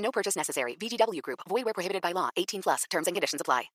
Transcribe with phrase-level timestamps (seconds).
[0.00, 0.76] No purchase necessary.
[0.76, 1.40] VGW Group.
[1.48, 2.28] Void where prohibited by law.
[2.36, 2.84] 18 plus.
[2.90, 3.70] Terms and conditions apply.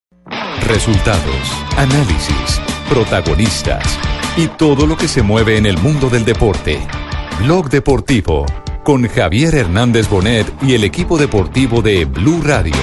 [0.68, 4.00] Resultados, análisis, protagonistas
[4.36, 6.80] y todo lo que se mueve en el mundo del deporte.
[7.40, 8.46] Blog Deportivo
[8.86, 12.76] con Javier Hernández Bonet y el equipo deportivo de Blue Radio.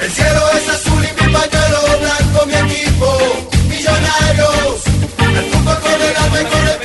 [0.00, 3.18] El cielo es azul y mi pañuelo blanco, mi equipo,
[3.68, 4.82] millonarios.
[5.18, 6.79] El fútbol con el alma y con el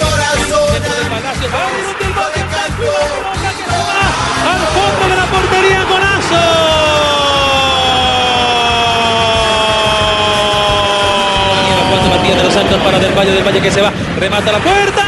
[12.66, 15.04] Santos para Del Valle, Del Valle que se va, remata la puerta.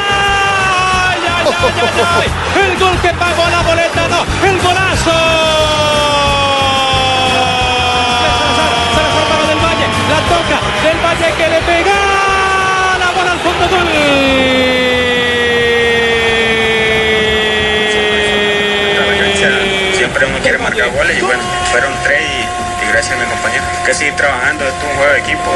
[1.09, 1.73] ¡Ay, ay, ay,
[2.21, 2.29] ay!
[2.61, 5.11] El gol que pagó la boleta, no, el golazo.
[10.07, 11.95] La toca, Del Valle que le pega
[12.99, 13.87] la bola al fondo, gol.
[19.97, 21.41] Siempre uno quiere marcar goles y bueno,
[21.71, 22.66] fueron tres y
[23.07, 23.63] gracias mi compañero.
[23.85, 25.51] Que seguir trabajando, esto es un juego de equipo,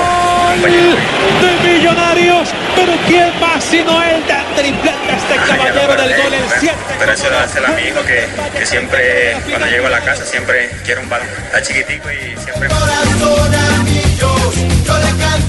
[0.53, 0.95] compañero.
[1.41, 6.75] de Millonarios, pero quién más sino el de triplete este caballero del gol, el 7.
[6.99, 10.25] Pero eso lo hace a mi hijo que, que siempre, cuando llego a la casa,
[10.25, 11.27] siempre quiere un balón.
[11.45, 12.69] Está chiquitico y siempre...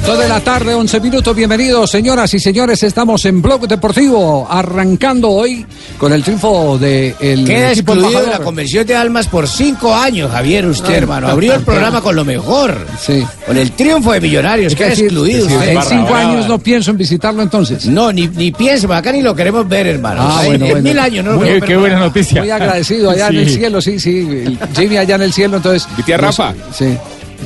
[0.07, 1.35] Dos de la tarde, 11 minutos.
[1.35, 2.83] Bienvenidos, señoras y señores.
[2.83, 5.65] Estamos en Blog Deportivo, arrancando hoy
[5.97, 9.95] con el triunfo del de Queda equipo excluido de la convención de almas por cinco
[9.95, 11.29] años, Javier, usted, hermano.
[11.29, 12.77] Abrió el programa con lo mejor.
[13.01, 13.25] Sí.
[13.47, 14.73] Con el triunfo de Millonarios.
[14.73, 15.79] Es Queda decir, excluido en usted.
[15.89, 17.87] cinco años no pienso en visitarlo entonces.
[17.87, 20.23] No, ni, ni piense, acá ni lo queremos ver, hermano.
[20.23, 20.89] Ah, Ay, bueno, en bueno.
[20.89, 21.79] mil años no lo Muy- ver.
[21.79, 22.41] buena noticia.
[22.43, 24.19] Muy agradecido allá en el cielo, sí, sí.
[24.47, 25.89] el Jimmy allá en el cielo, entonces.
[25.97, 26.53] ¿Mi tía Rafa?
[26.77, 26.87] Sí.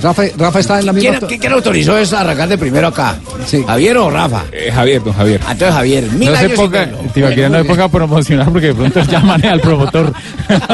[0.02, 1.18] Rafa, Rafa está en la misma.
[1.26, 3.16] ¿Quién, quién- autorizó eso a arrancar de primero acá?
[3.46, 3.64] Sí.
[3.66, 4.44] ¿Javier o Rafa?
[4.52, 5.40] Eh, Javier, don Javier.
[5.46, 9.00] Ah, Entonces, Javier, mil No años ponga, no se ponga a promocionar porque de pronto
[9.10, 10.12] llaman al promotor.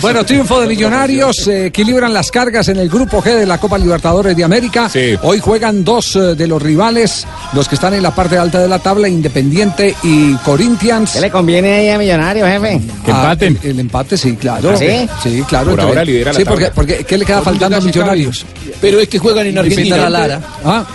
[0.00, 3.76] Bueno, triunfo de Millonarios, se equilibran las cargas en el grupo G de la Copa
[3.78, 4.88] Libertadores de América.
[4.88, 5.14] Sí.
[5.22, 8.68] Hoy juegan dos eh, de los rivales, los que están en la parte alta de
[8.68, 11.12] la tabla, Independiente y Corinthians.
[11.12, 12.80] ¿Qué le conviene ahí a Millonarios, jefe?
[13.04, 13.58] Que Ah, empaten.
[13.62, 14.70] el, el empate, sí, claro.
[14.72, 15.08] ¿Ah, sí?
[15.22, 15.70] Sí, claro.
[15.70, 16.70] Por ahora lidera la Sí, tabla.
[16.72, 17.99] porque, porque ¿qué le queda faltando a Millonarios?
[18.80, 19.96] Pero es que juegan en Argentina.
[20.64, 20.86] Ah,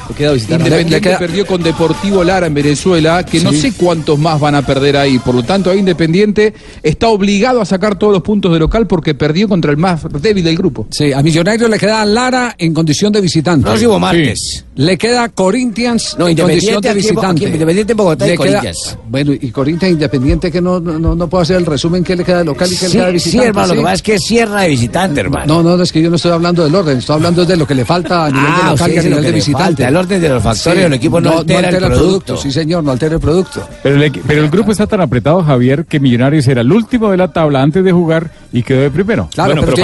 [0.65, 4.55] Independiente Le queda- perdió con Deportivo Lara en Venezuela, que no sé cuántos más van
[4.55, 5.19] a perder ahí.
[5.19, 9.13] Por lo tanto, ahí Independiente está obligado a sacar todos los puntos de local porque
[9.15, 10.87] perdió contra el más débil del grupo.
[10.91, 13.63] Sí, a Millonarios le queda Lara en condición de visitante.
[13.65, 14.64] Próximo martes.
[14.77, 17.43] Le queda Corinthians No, en condición Independiente de visitante.
[17.45, 18.97] Independiente en Bogotá y Le queda- Corinthians.
[19.07, 22.39] bueno, y Corinthians Independiente que no, no, no puedo hacer el resumen que le queda
[22.39, 23.59] de local y que le Sí, queda de sí, visitante.
[23.61, 23.75] lo ¿sí?
[23.75, 25.45] que pasa es que cierra de visitante, hermano.
[25.45, 27.65] No, no, no, es que yo no estoy hablando del orden, estoy hablando de lo
[27.65, 29.63] que le falta a nivel de Ah, local y a nivel de le visitante.
[29.63, 32.35] falta, el orden de los factores del equipo no altera el producto.
[32.37, 33.65] Sí, señor, no altera el producto.
[33.81, 37.09] Pero el, equi- pero el grupo está tan apretado, Javier, que Millonarios era el último
[37.11, 39.29] de la tabla antes de jugar y quedó de primero.
[39.33, 39.75] Claro, Bueno, pero,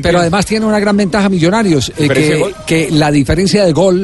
[0.00, 3.72] tiene- además tiene una gran ventaja Millonarios, eh, ¿Diferencia de que, que la diferencia de
[3.72, 4.03] gol,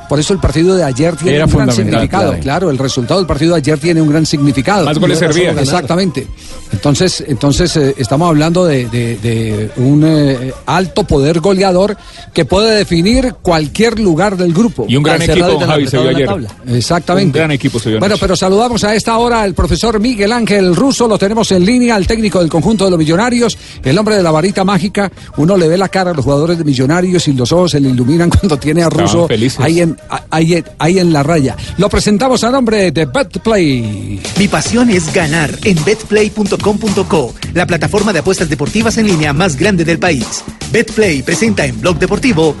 [0.11, 2.31] por eso el partido de ayer tiene Era un gran significado.
[2.31, 2.41] claro.
[2.43, 2.69] Claro.
[2.69, 4.83] el resultado del partido de ayer tiene un gran significado.
[4.83, 5.57] Más goles servían.
[5.57, 6.27] Exactamente.
[6.73, 11.95] Entonces, entonces eh, estamos hablando de, de- de un eh, alto poder goleador
[12.33, 14.85] que puede definir cualquier lugar del grupo.
[14.89, 16.29] Y un gran equipo, don Javi, se vio ayer.
[16.67, 17.37] Exactamente.
[17.39, 20.75] Un gran equipo se vio Bueno, pero saludamos a esta hora al profesor Miguel Ángel
[20.75, 24.23] Russo, lo tenemos en línea, al técnico del conjunto de los millonarios, el hombre de
[24.23, 25.09] la varita mágica.
[25.37, 27.87] Uno le ve la cara a los jugadores de millonarios y los ojos se le
[27.89, 29.27] iluminan cuando tiene a Russo
[29.59, 29.97] ahí en,
[30.29, 31.55] ahí, en- ahí en la raya.
[31.77, 34.19] Lo presentamos a nombre de BetPlay.
[34.37, 39.85] Mi pasión es ganar en betplay.com.co, la plataforma de apuestas deportivas en línea más grande
[39.85, 40.43] del país.
[40.71, 42.55] Betplay presenta en Blog Deportivo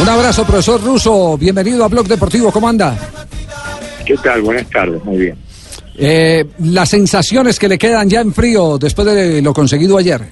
[0.00, 1.36] Un abrazo, profesor Russo.
[1.38, 2.50] Bienvenido a Blog Deportivo.
[2.50, 2.96] ¿Cómo anda?
[4.04, 4.42] ¿Qué tal?
[4.42, 5.36] Buenas tardes, muy bien.
[5.96, 10.22] Eh, las sensaciones que le quedan ya en frío después de lo conseguido ayer.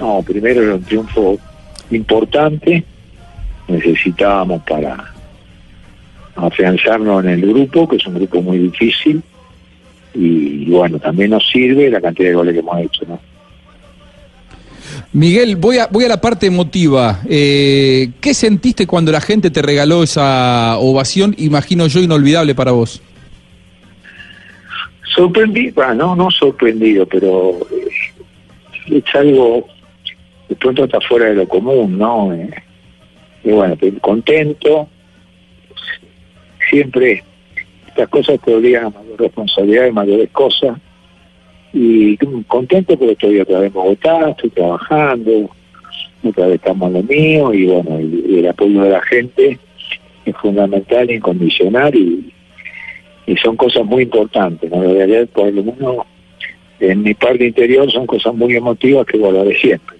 [0.00, 1.38] No, primero era un triunfo
[1.90, 2.84] importante,
[3.68, 5.12] necesitábamos para
[6.36, 9.22] afianzarnos en el grupo, que es un grupo muy difícil,
[10.14, 13.20] y bueno, también nos sirve la cantidad de goles que hemos hecho, ¿no?
[15.12, 17.20] Miguel, voy a, voy a la parte emotiva.
[17.28, 23.02] Eh, ¿Qué sentiste cuando la gente te regaló esa ovación, imagino yo, inolvidable para vos?
[25.14, 27.58] Sorprendido, bueno, no, no sorprendido, pero
[28.86, 29.66] es algo,
[30.50, 32.34] de pronto está fuera de lo común, ¿no?
[32.34, 32.50] Eh,
[33.44, 34.88] y bueno, pues, contento,
[36.68, 37.22] siempre
[37.86, 40.76] estas cosas te obligan mayor responsabilidad y mayores cosas,
[41.72, 42.16] y
[42.48, 45.50] contento porque estoy otra vez en Bogotá, estoy trabajando,
[46.24, 49.56] otra vez estamos en lo mío, y bueno, el apoyo de la gente
[50.24, 52.32] es fundamental, incondicional, y,
[53.26, 54.82] y son cosas muy importantes, ¿no?
[54.82, 55.96] La realidad, por lo menos
[56.80, 59.99] en mi parte interior, son cosas muy emotivas que guardaré siempre.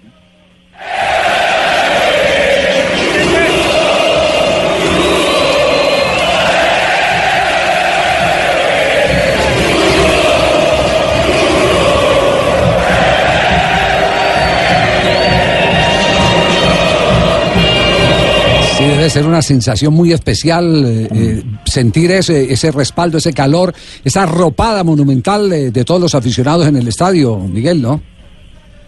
[18.81, 23.75] Sí, debe ser una sensación muy especial eh, eh, sentir ese, ese respaldo, ese calor,
[24.03, 28.01] esa arropada monumental eh, de todos los aficionados en el estadio, Miguel, ¿no?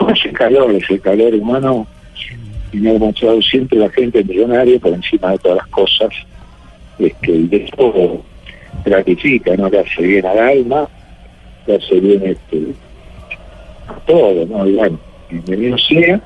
[0.10, 1.88] Ese calor, ese calor humano,
[2.72, 6.10] y me ha demostrado siempre la gente millonaria por encima de todas las cosas,
[7.00, 8.22] es que el de todo
[8.84, 9.70] gratifica, ¿no?
[9.70, 10.88] Le hace bien al alma,
[11.68, 12.74] le hace bien este,
[13.88, 14.68] a todo, ¿no?
[14.68, 16.20] Y bueno, bienvenido sea,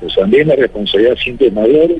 [0.00, 1.90] pues también la responsabilidad siempre es mayor,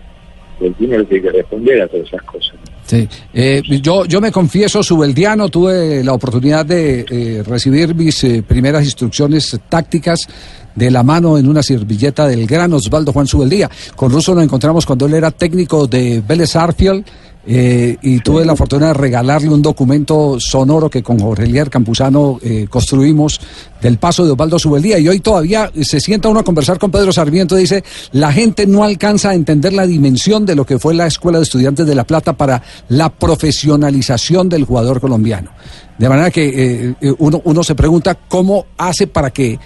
[0.60, 2.54] el dinero tiene que responder a todas esas cosas.
[2.54, 2.77] ¿no?
[2.88, 3.06] Sí.
[3.34, 8.82] Eh, yo, yo me confieso, subeldiano, tuve la oportunidad de eh, recibir mis eh, primeras
[8.82, 10.26] instrucciones tácticas
[10.74, 13.70] de la mano en una servilleta del gran Osvaldo Juan Subeldía.
[13.94, 17.04] Con Russo nos encontramos cuando él era técnico de Vélez Arfield.
[17.50, 22.38] Eh, y tuve la fortuna de regalarle un documento sonoro que con Jorge Elier Campuzano
[22.42, 23.40] eh, construimos
[23.80, 24.98] del paso de Osvaldo Subeldía.
[24.98, 27.56] Y hoy todavía se sienta uno a conversar con Pedro Sarmiento.
[27.56, 31.38] Dice: La gente no alcanza a entender la dimensión de lo que fue la Escuela
[31.38, 35.50] de Estudiantes de La Plata para la profesionalización del jugador colombiano.
[35.96, 39.58] De manera que eh, eh, uno, uno se pregunta cómo hace para que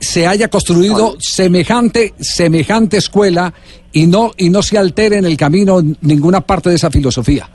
[0.00, 3.52] se haya construido semejante, semejante escuela
[3.92, 7.48] y no, y no se altere en el camino ninguna parte de esa filosofía.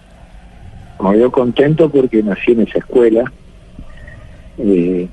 [0.97, 3.31] Como yo contento porque nací en esa escuela.
[4.57, 5.07] eh,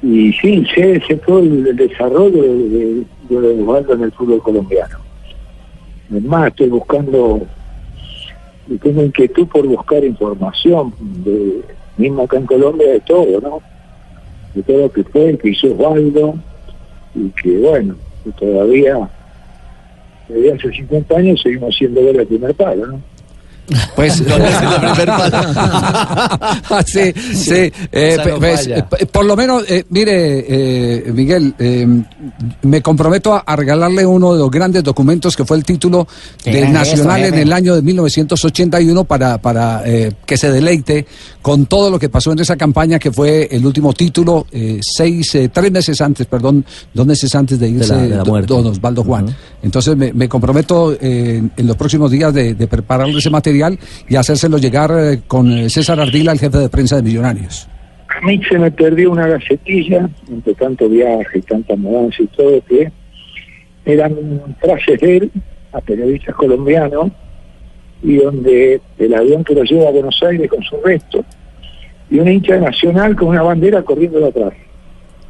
[0.00, 4.98] y sí, sé, sé todo el, desarrollo de, de, de Osvaldo en el fútbol colombiano.
[6.14, 7.46] Es más, estoy buscando,
[8.68, 11.62] y tengo inquietud por buscar información, de,
[11.96, 13.60] mismo acá en Colombia, de todo, ¿no?
[14.54, 16.34] De todo lo que fue, que hizo Osvaldo,
[17.14, 19.08] y que bueno, que todavía,
[20.28, 23.00] desde hace 50 años seguimos siendo ver el primer palo, ¿no?
[23.94, 24.14] Pues
[26.86, 27.52] sí, sí.
[27.54, 28.78] eh, Esa no pues, falla.
[28.98, 31.86] eh, por lo menos, eh, mire, eh, Miguel, eh,
[32.62, 36.06] me comprometo a, a regalarle uno de los grandes documentos que fue el título
[36.44, 41.06] de Nacional en el año de 1981 para, para eh, que se deleite
[41.42, 45.36] con todo lo que pasó en esa campaña que fue el último título, eh, seis,
[45.52, 46.64] tres meses antes, perdón,
[46.94, 48.46] dos meses antes de irse la- de la muerte.
[48.48, 49.34] don Osvaldo Juan.
[49.62, 53.57] Entonces me, me comprometo en los próximos días de, de prepararle ese material
[54.08, 57.68] y hacérselo llegar eh, con eh, César Ardila, el jefe de prensa de Millonarios.
[58.08, 62.60] A mí se me perdió una gacetilla, entre tanto viaje y tanta mudanza y todo,
[62.66, 62.90] que
[63.84, 64.14] eran
[64.60, 65.30] frases de él
[65.72, 67.12] a periodistas colombianos
[68.02, 71.24] y donde el avión que lo lleva a Buenos Aires con su resto
[72.10, 74.52] y una hincha de nacional con una bandera corriendo atrás.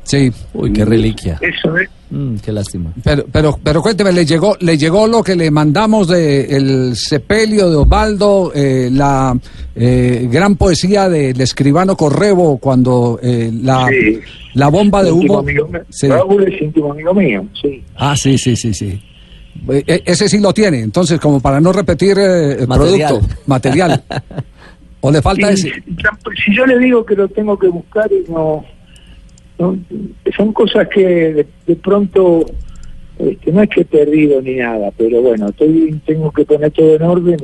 [0.05, 0.31] Sí.
[0.55, 1.39] Uy, qué reliquia.
[1.41, 1.89] Eso es.
[2.11, 2.93] Mm, qué lástima.
[3.05, 7.69] Pero, pero, pero cuénteme, ¿le llegó, le llegó lo que le mandamos de el sepelio
[7.69, 9.39] de Osvaldo, eh, la
[9.77, 14.21] eh, gran poesía del escribano Correbo cuando eh, la, Sí.
[14.55, 15.39] la bomba de humo...
[15.41, 15.83] amigo mío.
[15.91, 16.09] Sí.
[16.09, 17.83] Raúl es íntimo amigo mío, sí.
[17.97, 19.01] Ah, sí, sí, sí, sí.
[19.69, 23.09] Eh, eh, ese sí lo tiene, entonces como para no repetir eh, el Material.
[23.09, 24.03] producto, material.
[25.01, 25.71] ¿O le falta ese?
[26.45, 28.65] Si yo le digo que lo tengo que buscar y no,
[29.59, 29.79] no-
[30.37, 32.45] son cosas que de, de pronto
[33.19, 36.95] este, no es que he perdido ni nada, pero bueno, estoy, tengo que poner todo
[36.95, 37.37] en orden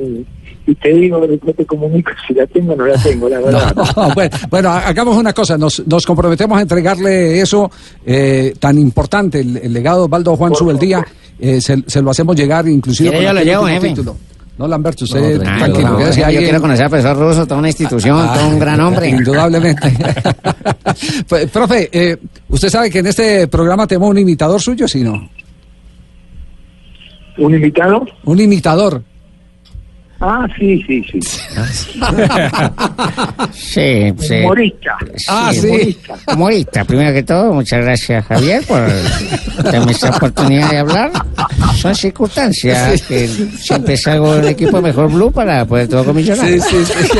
[0.65, 3.39] y, y te digo, después te comunico si la tengo o no la tengo, la
[3.41, 3.75] verdad.
[3.97, 7.69] No, bueno, bueno, ha- hagamos una cosa, nos, nos comprometemos a entregarle eso
[8.05, 11.05] eh, tan importante, el, el legado de Osvaldo Juan Subeldía,
[11.39, 13.25] eh, se, se lo hacemos llegar inclusive ¿Quiere
[13.57, 13.89] con jefe?
[13.89, 14.15] título.
[14.57, 17.59] No, Lamberto, usted No, tranquilo, tranquilo, no, quédese yo quiero conocer al profesor Russo, toda
[17.59, 19.09] una institución, Ah, todo un gran hombre.
[19.09, 19.93] Indudablemente.
[21.27, 25.29] Pues, Profe, eh, usted sabe que en este programa tenemos un imitador suyo, ¿sí no?
[27.37, 28.05] ¿Un invitado?
[28.23, 29.03] Un imitador.
[30.19, 31.19] Ah, sí, sí, sí.
[33.51, 34.35] Sí, sí.
[34.43, 34.97] Humorista.
[35.27, 35.97] Ah, sí.
[36.27, 36.85] Humorista.
[36.85, 38.87] Primero que todo, muchas gracias, Javier, por
[39.63, 41.11] darme esta oportunidad de hablar.
[41.75, 46.65] Son circunstancias que siempre salgo del equipo Mejor Blue para poder todo con millonarios.
[46.65, 47.19] Sí, sí, sí.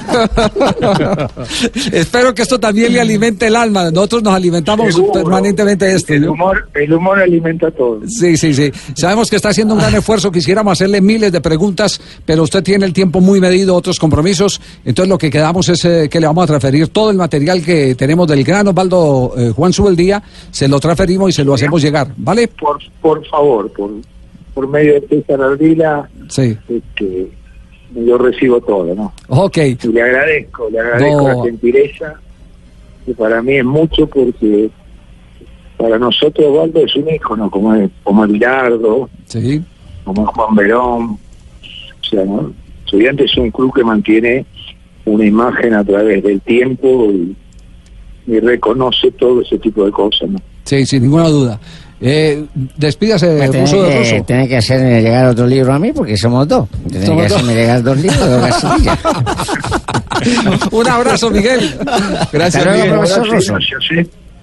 [1.92, 3.90] Espero que esto también le alimente el alma.
[3.90, 5.12] Nosotros nos alimentamos Seguro.
[5.12, 6.12] permanentemente de esto.
[6.14, 6.32] El ¿no?
[6.32, 8.00] humor, el humor alimenta todo.
[8.06, 8.70] Sí, sí, sí.
[8.94, 10.30] Sabemos que está haciendo un gran esfuerzo.
[10.30, 14.60] Quisiéramos hacerle miles de preguntas, pero usted tiene el tiempo muy medido, otros compromisos.
[14.84, 17.94] Entonces lo que quedamos es eh, que le vamos a transferir todo el material que
[17.94, 20.22] tenemos del gran Osvaldo eh, Juan Subeldía.
[20.50, 22.12] Se lo transferimos y se lo hacemos llegar.
[22.16, 22.48] ¿Vale?
[22.48, 23.90] Por, por favor, por,
[24.54, 26.56] por medio de César Ardila, Sí.
[26.68, 27.30] este,
[27.94, 29.12] yo recibo todo, ¿no?
[29.28, 29.58] Ok.
[29.58, 31.28] Y le agradezco, le agradezco No.
[31.28, 32.14] la gentileza,
[33.06, 34.70] que para mí es mucho porque
[35.76, 39.62] para nosotros Osvaldo es un ícono, como es, como Bilardo, Sí.
[40.04, 41.04] como Juan Verón.
[41.12, 42.52] O sea, ¿no?
[42.84, 44.44] Estudiantes es un club que mantiene
[45.04, 47.36] una imagen a través del tiempo y,
[48.26, 50.38] y reconoce todo ese tipo de cosas, ¿no?
[50.64, 51.60] Sí, sin ninguna duda.
[52.02, 52.44] Eh,
[52.76, 54.24] despídase, Me ruso tiene de que, ruso.
[54.24, 56.66] tiene que hacerme llegar otro libro a mí porque somos dos.
[56.88, 57.36] Tiene Somos que dos.
[57.36, 58.98] hacerme llegar dos libros, dos gasillas.
[60.72, 61.74] Un abrazo, Miguel.
[62.32, 62.98] Gracias, Hasta luego, Miguel.
[62.98, 63.54] profesor Russo.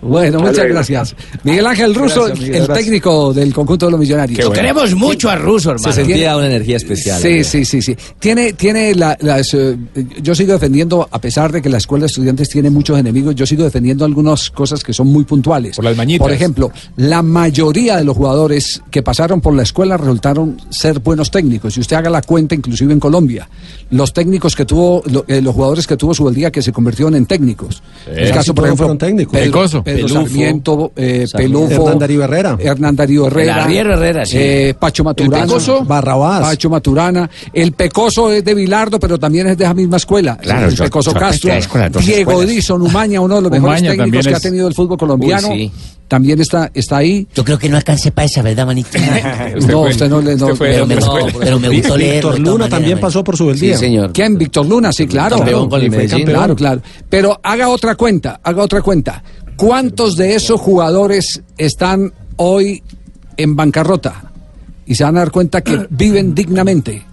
[0.02, 1.16] Bueno, muchas gracias.
[1.44, 2.86] Miguel Ángel Russo, Gracias, Miguel, el gracias.
[2.86, 4.40] técnico del conjunto de los millonarios.
[4.46, 5.92] Lo queremos mucho a Russo, hermano.
[5.92, 7.20] Se sentía una energía especial.
[7.22, 7.98] Sí, sí, sí, sí.
[8.20, 9.54] Tiene, tiene la- las.
[9.56, 9.76] eh,
[10.22, 13.46] yo sigo defendiendo, a pesar de que la escuela de estudiantes tiene muchos enemigos, yo
[13.48, 15.76] sigo defendiendo algunas cosas que son muy puntuales.
[15.78, 16.24] Por las mañitas.
[16.26, 21.32] Por ejemplo, la mayoría de los jugadores que pasaron por la escuela resultaron ser buenos
[21.32, 21.74] técnicos.
[21.74, 23.50] Si usted haga la cuenta, inclusive en Colombia,
[23.90, 27.16] los técnicos que tuvo, lo- eh, los jugadores que tuvo su día que se convirtieron
[27.16, 27.82] en técnicos.
[28.06, 29.34] El caso, por ejemplo, fueron técnicos.
[29.34, 29.84] Pedro, Pecoso.
[29.88, 30.22] Pedro Pelufo.
[30.28, 31.26] Sarmiento, eh.
[31.34, 32.58] Pelufo, Hernán Darío Herrera.
[32.60, 34.38] Hernán Darío Herrera, Herrera, sí.
[34.38, 35.84] eh, Pacho Maturana, El Pecoso.
[35.86, 36.42] Barrabás.
[36.42, 40.36] Pacho Maturana, el Pecoso es de Bilardo, pero también es de esa misma escuela.
[40.38, 41.52] Claro, el yo- Pecoso yo- Castro,
[42.02, 42.44] Diego.
[42.46, 45.70] Dison Umaña, uno de los mejores Umaña técnicos que ha tenido el fútbol colombiano, Uy,
[45.70, 45.72] sí.
[46.08, 47.28] también está, está ahí.
[47.34, 48.90] Yo creo que no alcancé para esa, ¿verdad, manito?
[49.68, 52.16] no, usted no le no, fue pero me- no, pero me gustó Víctor leerlo.
[52.16, 53.78] de todas Luna también pasó por su Sí, beldía.
[53.78, 54.12] señor.
[54.14, 54.38] ¿Quién?
[54.38, 55.38] Víctor Luna, sí, claro.
[55.38, 56.26] Campeón con el Fue Medellín.
[56.26, 56.82] Claro, claro.
[57.10, 59.24] Pero haga otra cuenta, haga otra cuenta.
[59.58, 62.84] ¿Cuántos de esos jugadores están hoy
[63.38, 64.32] en bancarrota?
[64.86, 67.07] Y se van a dar cuenta que viven dignamente.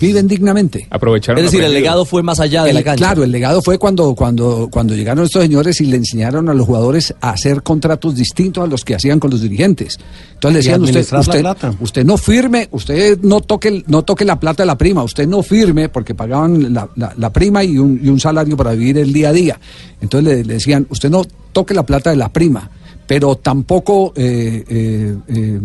[0.00, 0.86] Viven dignamente.
[0.90, 1.44] Aprovecharon.
[1.44, 3.04] Es decir, el legado fue más allá de El- la cancha.
[3.04, 6.66] Claro, el legado fue cuando, cuando, cuando llegaron estos señores y le enseñaron a los
[6.66, 9.98] jugadores a hacer contratos distintos a los que hacían con los dirigentes.
[10.34, 11.74] Entonces le decían, usted, usted, plata.
[11.80, 15.42] usted no firme, usted no toque, no toque la plata de la prima, usted no
[15.42, 19.12] firme porque pagaban la, la- la prima y un, y un salario para vivir el
[19.12, 19.58] día a día.
[20.00, 22.70] Entonces le, le decían, usted no toque la plata de la prima
[23.06, 25.60] pero tampoco eh, eh, eh,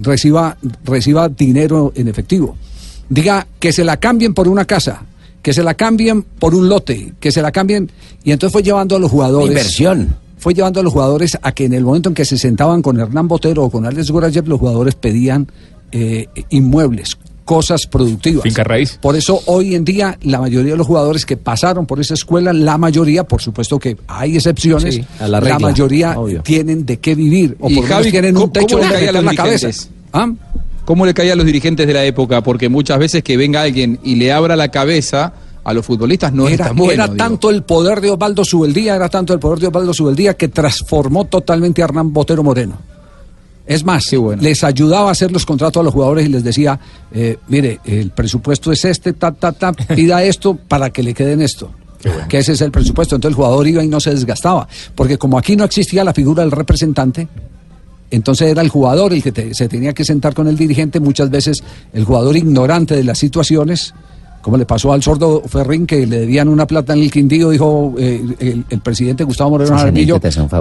[0.00, 2.56] reciba, reciba dinero en efectivo.
[3.08, 5.02] Diga que se la cambien por una casa,
[5.42, 7.90] que se la cambien por un lote, que se la cambien.
[8.24, 9.48] Y entonces fue llevando a los jugadores.
[9.48, 10.16] Inversión.
[10.38, 12.98] Fue llevando a los jugadores a que en el momento en que se sentaban con
[13.00, 15.46] Hernán Botero o con Alex Gorayev, los jugadores pedían
[15.92, 18.42] eh, inmuebles, cosas productivas.
[18.42, 18.98] Finca raíz.
[19.00, 22.52] Por eso hoy en día la mayoría de los jugadores que pasaron por esa escuela,
[22.52, 26.42] la mayoría, por supuesto que hay excepciones, Sí, a la regla, mayoría obvio.
[26.42, 29.24] tienen de qué vivir o Y por lo menos tienen un ¿cómo- techo donde los
[29.24, 29.68] la cabeza.
[30.12, 30.30] ¿Ah?
[30.86, 32.42] ¿Cómo le caía a los dirigentes de la época?
[32.42, 36.46] Porque muchas veces que venga alguien y le abra la cabeza a los futbolistas no
[36.46, 36.92] es era, tan bueno.
[36.92, 37.16] era digo.
[37.16, 41.24] tanto el poder de Osvaldo Subeldía, era tanto el poder de Osvaldo Subeldía que transformó
[41.24, 42.78] totalmente a Hernán Botero Moreno.
[43.66, 44.04] Es más,
[44.38, 46.78] les ayudaba a hacer los contratos a los jugadores y les decía,
[47.10, 51.42] eh, mire, el presupuesto es este, ta, ta, ta, pida esto para que le queden
[51.42, 51.72] esto.
[52.28, 53.16] Que ese es el presupuesto.
[53.16, 54.68] Entonces el jugador iba y no se desgastaba.
[54.94, 57.26] Porque como aquí no existía la figura del representante,
[58.10, 61.30] entonces era el jugador el que te- se tenía que sentar con el dirigente, muchas
[61.30, 63.94] veces el jugador ignorante de las situaciones,
[64.42, 67.94] como le pasó al sordo Ferrín, que le debían una plata en el Quindío, dijo
[67.98, 69.94] eh, el, el presidente Gustavo Moreno son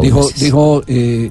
[0.02, 1.30] dijo, dijo eh,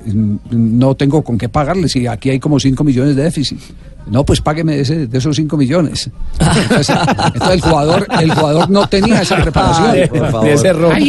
[0.51, 3.59] no tengo con qué pagarle, si aquí hay como 5 millones de déficit.
[4.07, 6.11] No, pues págueme de, ese- de esos 5 millones.
[6.41, 6.97] Entonces,
[7.35, 10.09] entonces el jugador el jugador no tenía esa preparación.
[10.09, 10.47] Por favor.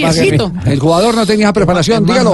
[0.10, 0.30] Ese.
[0.66, 2.06] El jugador no tenía esa preparación.
[2.06, 2.32] Dígalo,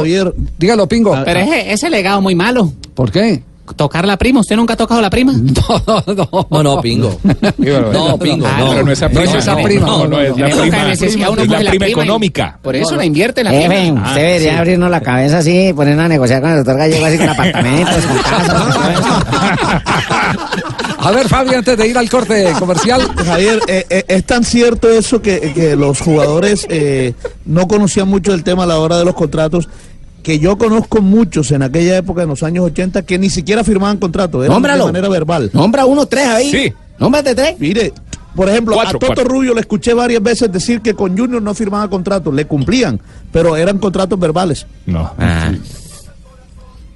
[0.58, 1.15] dígalo, Pingo.
[1.25, 2.72] Pero ese, ese legado muy malo.
[2.94, 3.44] ¿Por qué?
[3.75, 4.39] Tocar la prima.
[4.41, 5.33] ¿Usted nunca ha tocado la prima?
[5.87, 6.47] No, no.
[6.49, 7.19] No, no, pingo.
[7.57, 8.45] No, pingo.
[8.47, 8.69] Ah, no.
[8.71, 9.23] Pero no es No prima.
[9.23, 10.91] es esa prima, No, es la prima.
[10.91, 12.59] Es la económica.
[12.61, 14.03] Por eso la invierte la prima.
[14.07, 17.29] usted debería abrirnos la cabeza así, ponernos a negociar con el doctor Gallego así con
[17.29, 18.75] apartamentos, con casas.
[21.03, 23.01] A ver, Fabi, antes de ir al corte comercial.
[23.25, 27.13] Javier, eh, eh, es tan cierto eso que, que los jugadores eh,
[27.45, 29.67] no conocían mucho el tema a la hora de los contratos,
[30.21, 33.97] que yo conozco muchos en aquella época, en los años 80, que ni siquiera firmaban
[33.97, 34.85] contratos, era de Nómbralo.
[34.85, 35.49] manera verbal.
[35.53, 36.51] Nombra uno, tres ahí.
[36.51, 36.73] Sí.
[36.99, 37.55] Nómbrate tres.
[37.59, 37.91] Mire,
[38.35, 39.23] Por ejemplo, Cuatro, a Toto cuatro.
[39.25, 42.99] Rubio le escuché varias veces decir que con Junior no firmaba contratos, le cumplían,
[43.31, 44.65] pero eran contratos verbales.
[44.85, 45.11] No.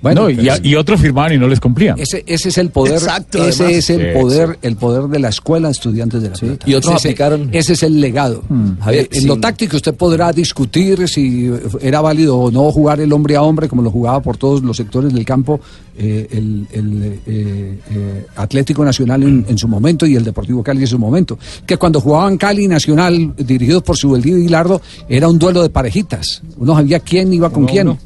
[0.05, 1.97] Bueno, No, y, a- y otros firmaban y no les cumplían.
[1.99, 3.79] Ese, ese es el poder, Exacto, ese además.
[3.79, 6.69] es el Sí, poder, el poder de la escuela de estudiantes de la Plata.
[6.69, 8.43] y otros ese, aplicaron- Ese es el legado.
[8.81, 11.49] Javier, Eh, en lo táctico usted podrá discutir si
[11.81, 14.77] era válido o no jugar el hombre a hombre como lo jugaba por todos los
[14.77, 15.59] sectores del campo
[15.97, 20.81] eh, el, el, eh, eh, Atlético Nacional en, en su momento y el Deportivo Cali
[20.81, 21.39] en su momento.
[21.65, 25.69] Que cuando jugaban Cali y Nacional dirigidos por Subeldío y Lardo era un duelo de
[25.69, 26.41] parejitas.
[26.57, 27.87] Uno sabía quién iba con quién.
[27.87, 27.97] uno.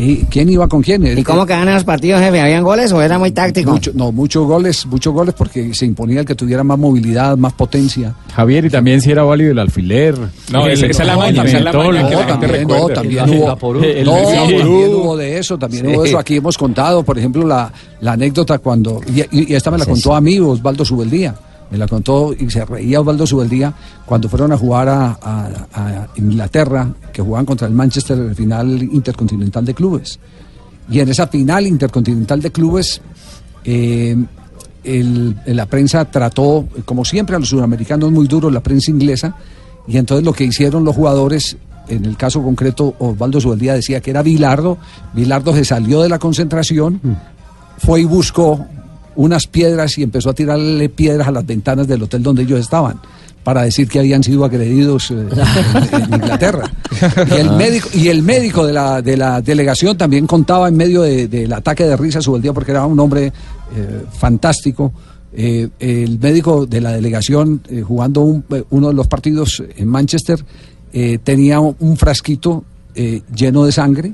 [0.00, 1.04] ¿Y quién iba con quién?
[1.18, 2.40] ¿Y cómo quedaban los partidos, jefe?
[2.40, 3.72] ¿Habían goles o era muy táctico?
[3.72, 7.52] Mucho- no, muchos goles, muchos goles porque se imponía el que tuviera más movilidad, más
[7.54, 8.14] potencia.
[8.32, 10.16] Javier, y también si era válido el alfiler.
[10.52, 12.26] No, El- esa- esa es la el maña, esa es la mentol, maña que No,
[12.26, 13.82] también, no, también El hubo.
[13.82, 16.18] El no, también hubo de eso, también hubo de eso.
[16.20, 19.84] Aquí hemos contado, por ejemplo, la, la anécdota cuando, y, y- y esta me la
[19.86, 21.34] contó a mí Osvaldo Subeldía,
[21.70, 23.74] me la contó y se reía Osvaldo Subeldía
[24.06, 28.34] cuando fueron a jugar a, a- a Inglaterra, que jugaban contra el Manchester en el
[28.34, 30.18] final intercontinental de clubes.
[30.90, 33.00] Y en esa final intercontinental de clubes,
[33.64, 34.16] eh,
[34.84, 39.34] el- la prensa trató, como siempre, a los sudamericanos muy duros, la prensa inglesa,
[39.86, 41.56] y entonces lo que hicieron los jugadores,
[41.88, 44.78] en el caso concreto, Osvaldo Subeldía decía que era Bilardo,
[45.14, 47.00] Bilardo se salió de la concentración,
[47.78, 48.66] fue y buscó
[49.18, 53.00] unas piedras y empezó a tirarle piedras a las ventanas del hotel donde ellos estaban
[53.42, 55.14] para decir que habían sido agredidos eh,
[55.92, 56.70] en, en Inglaterra.
[57.30, 61.02] Y el médico, y el médico de la, de la delegación también contaba en medio
[61.02, 64.92] de- del ataque de risa su día porque era un hombre eh, fantástico.
[65.32, 70.44] Eh, el médico de la delegación, jugando un- uno de los partidos en Manchester,
[71.22, 72.64] tenía un frasquito
[73.34, 74.12] lleno de sangre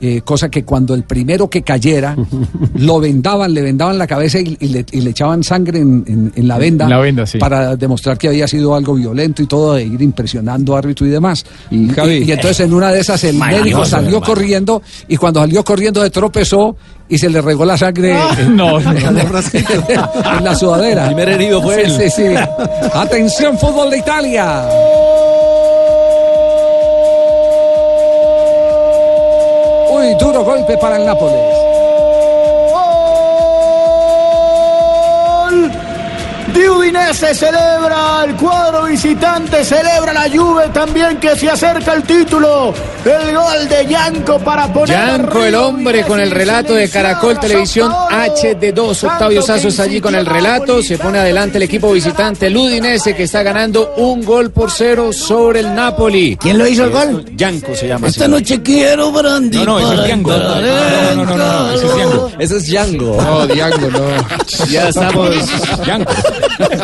[0.00, 2.16] eh, cosa que cuando el primero que cayera
[2.76, 6.32] lo vendaban, le vendaban la cabeza y, y le, y le echaban sangre en, en-
[6.36, 7.38] en la venda, En la venda, sí.
[7.38, 11.44] para demostrar que había sido algo violento y todo, de ir impresionando árbitro y demás.
[11.70, 14.26] Y, Javi, y entonces en una de esas el médico salió hermano.
[14.26, 16.76] corriendo y cuando salió corriendo se tropezó
[17.08, 18.14] y se le regó la sangre
[18.50, 18.90] No, no.
[18.92, 21.02] en la sudadera.
[21.08, 22.10] El primer herido fue Sí, él.
[22.10, 22.22] sí, sí.
[22.94, 24.68] Atención, fútbol de Italia.
[30.18, 31.67] Duro golpe para el Nápoles.
[36.88, 42.72] Udinese celebra el cuadro visitante, celebra la Juve también que se acerca el título.
[43.04, 47.90] El gol de Yanco para poner Yanco, el hombre, con el relato de Caracol Televisión
[47.90, 48.34] San Paolo.
[48.34, 49.04] HD2.
[49.04, 50.82] Octavio que Sazos allí con el relato.
[50.82, 55.12] Se pone adelante el equipo visitante, el Udinese, que está ganando un gol por cero
[55.12, 56.38] sobre el Napoli.
[56.40, 57.24] ¿Quién lo hizo el gol?
[57.36, 58.08] Yanco se llama.
[58.08, 59.58] Esta noche quiero brandy.
[59.58, 62.30] No, no, ese es entrar No, no, no, no, no, ese es Django.
[62.38, 63.22] Ese es Django.
[63.22, 64.68] no, Diango, no.
[64.70, 65.30] Ya estamos.
[65.86, 66.12] Yanko.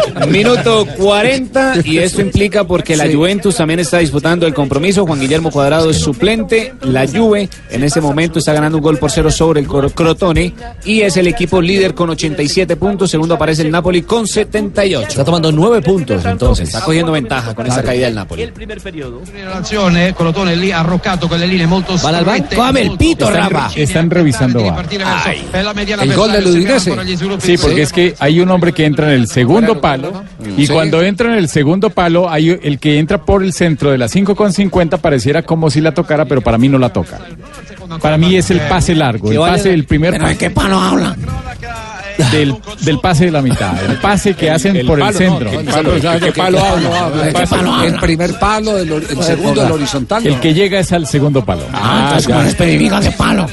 [0.28, 5.06] Minuto 40 y esto implica porque la Juventus también está disputando el compromiso.
[5.06, 6.74] Juan Guillermo Cuadrado es suplente.
[6.82, 10.54] La Juve en ese momento está ganando un gol por cero sobre el Crotone
[10.84, 13.10] y es el equipo líder con 87 puntos.
[13.10, 15.08] Segundo aparece el Napoli con 78.
[15.08, 16.68] Está tomando nueve puntos entonces.
[16.68, 18.50] Está cogiendo ventaja con esa caída del Napoli.
[20.16, 22.66] Colotone lì arroccato con le linee molto Van al strette, banco.
[22.66, 23.42] Come el pito, re-
[23.76, 26.92] están revisando El gol del Udinese.
[27.40, 30.24] Sí, porque es que hay un hombre que entra en el segundo palo
[30.56, 30.72] y Sí.
[30.72, 34.08] cuando entra en el segundo palo hay el que entra por el centro de la
[34.08, 37.20] 5 con 50 pareciera como si la tocara, pero para mí no la toca.
[38.00, 41.16] Para mí es el pase largo, el pase del primer ¿Pero de qué palo habla?
[42.30, 45.50] Del, del pase de la mitad, el pase que hacen el por el centro.
[45.50, 46.58] el palo, ¿de qué palo?
[47.22, 47.86] El, ¿Qué palo habla?
[47.86, 48.30] el primer
[49.22, 50.26] segundo, el horizontal.
[50.26, 51.62] El que llega es al segundo palo.
[51.72, 53.46] Ah, entonces como qué palo.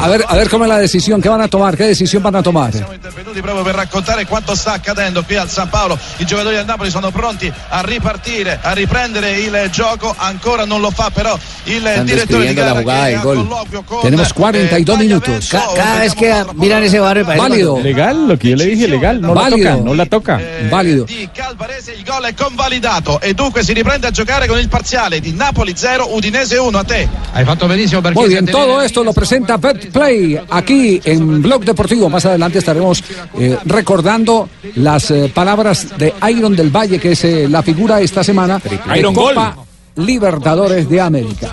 [0.00, 1.76] A ver, a ver cómo es la decisión, ¿qué van a tomar?
[1.76, 2.72] ¿Qué decisión van a tomar?
[2.74, 5.98] intervenuti proprio per raccontare quanto sta accadendo qui al San Paolo.
[6.18, 10.14] I giocatori del Napoli sono pronti a ripartire, a riprendere il gioco.
[10.16, 13.22] Ancora non lo fa però il Están direttore di la gara jugada che del ha
[13.22, 14.00] gol.
[14.02, 15.48] Tenemos 42 minutos.
[15.48, 18.88] Ca- cada vez que miran ese barrio parece Válido, Legal, lo que yo le dije,
[18.88, 19.64] legal, no Válido.
[19.64, 20.40] la toca, no la toca.
[20.70, 21.04] válido.
[21.04, 25.20] di Calvarese il gol è convalidato e dunque si riprende a giocare con il parziale
[25.20, 29.02] di Napoli 0 Udinese 1 a te hai fatto benissimo perché Muy bien, todo esto
[29.02, 32.08] lo presenta BetPlay aquí en Blog Deportivo.
[32.08, 33.02] Más adelante estaremos
[33.38, 38.22] eh, recordando las eh, palabras de Iron del Valle, que es eh, la figura esta
[38.24, 39.56] semana de Iron Copa
[39.96, 41.50] Libertadores de América.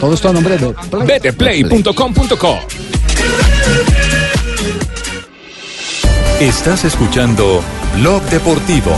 [0.00, 1.64] Todo esto a nombre de Play.
[6.40, 7.62] Estás escuchando
[7.94, 8.92] Blog Deportivo.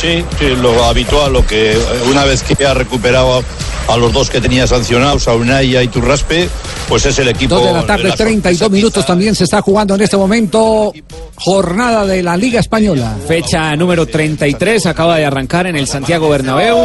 [0.00, 3.42] Sí, sí, lo habitual, lo que eh, una vez que ha recuperado
[3.88, 6.48] a los dos que tenía sancionados, a Unai y a Iturraspe,
[6.88, 7.56] pues es el equipo.
[7.56, 10.92] Dos de la tarde, la 32 minutos también se está jugando en este momento
[11.34, 13.16] jornada de la Liga Española.
[13.26, 16.78] Fecha número 33 acaba de arrancar en el Santiago Bernabéu.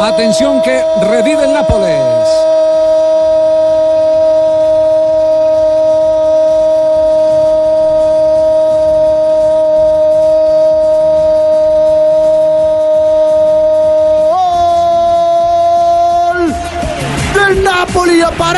[0.00, 2.45] Atención que revive el Nápoles.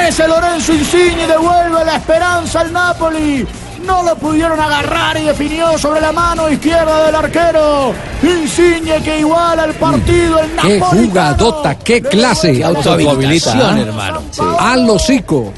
[0.09, 3.47] Aparece Lorenzo Insigne y devuelve la esperanza al Napoli.
[3.85, 7.93] No lo pudieron agarrar y definió sobre la mano izquierda del arquero.
[8.23, 10.39] Insigne que iguala el partido.
[10.39, 12.65] El Qué jugadota, qué clase.
[12.65, 14.23] Autohabilitación, hermano.
[14.59, 15.53] Al hocico.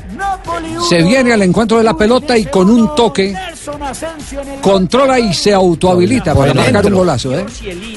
[0.88, 3.34] Se viene al encuentro de la pelota y con un toque
[4.60, 7.34] controla y se autohabilita para marcar un golazo.
[7.34, 7.46] ¿eh?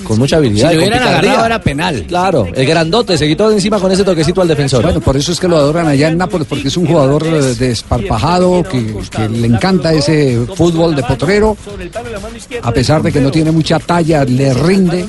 [0.03, 0.69] Con mucha habilidad.
[0.69, 2.05] Si con hubieran agarrado era penal.
[2.07, 4.83] Claro, el grandote se quitó de encima con ese toquecito al defensor.
[4.83, 7.55] Bueno, por eso es que lo adoran allá en Nápoles, porque es un jugador eh,
[7.57, 11.57] desparpajado, que, que le encanta ese fútbol de potrero,
[12.61, 15.05] a pesar de que no tiene mucha talla, le rinde.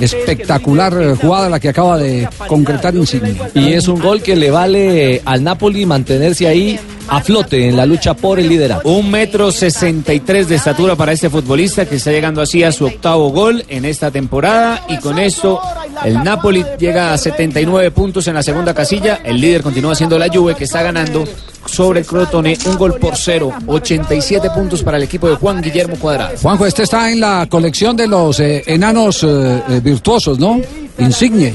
[0.00, 3.36] Espectacular eh, jugada la que acaba de concretar Insigne.
[3.54, 7.84] Y es un gol que le vale al Napoli mantenerse ahí a flote en la
[7.84, 8.88] lucha por el liderato.
[8.88, 12.72] Un metro sesenta y tres de estatura para este futbolista que está llegando así a
[12.72, 15.60] su octavo gol en esta temporada y con esto
[16.04, 19.20] el Napoli llega a 79 puntos en la segunda casilla.
[19.24, 21.24] El líder continúa siendo la Juve que está ganando
[21.66, 23.52] sobre el Crotone un gol por cero.
[23.66, 26.36] 87 puntos para el equipo de Juan Guillermo Cuadrado.
[26.40, 30.60] Juanjo, este está en la colección de los eh, enanos eh, eh, virtuosos, ¿no?
[30.98, 31.52] Insigne.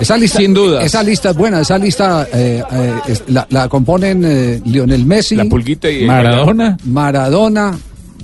[0.00, 0.84] Esa lista, Sin dudas.
[0.84, 5.34] Esa lista es buena, esa lista eh, eh, es- la, la componen eh, Lionel Messi,
[5.36, 7.76] La pulguita y Maradona, Maradona,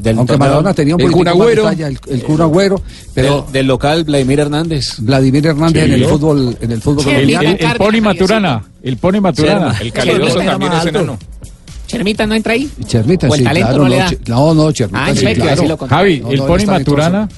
[0.08, 0.38] aunque torneo.
[0.38, 1.62] Maradona tenía un El más de Agüero.
[1.64, 2.82] talla, el, el Kun Agüero,
[3.14, 4.94] pero Del, del local Vladimir Hernández.
[4.98, 5.92] Vladimir Hernández Sí.
[5.92, 7.48] en el fútbol, en el fútbol El, colombiano.
[7.50, 9.76] el, el Pony Maturana, el Pony Maturana.
[9.80, 11.18] El calidoso también es enano.
[11.86, 12.70] Chermita no entra ahí.
[12.86, 14.10] Chermita, O el sí, talento claro, no le no, da.
[14.28, 15.76] No, no, Chermita, Ah, sí, claro.
[15.88, 17.28] Javi, No, el no, Pony Maturana.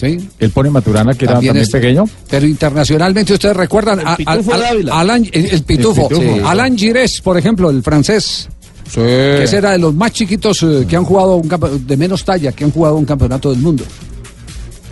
[0.00, 0.28] Sí.
[0.38, 2.04] El Pony Maturana, que era También también es- pequeño.
[2.30, 5.00] Pero internacionalmente ustedes recuerdan a, a- Pitufo a-.
[5.00, 6.36] Alan, el, el pitufo, El Pitufo.
[6.36, 6.42] Sí.
[6.46, 8.48] Alan Girés, por ejemplo, el francés.
[8.94, 11.48] Que ese era de los más chiquitos eh, que han jugado un
[11.86, 13.84] de menos talla que han jugado un campeonato del mundo.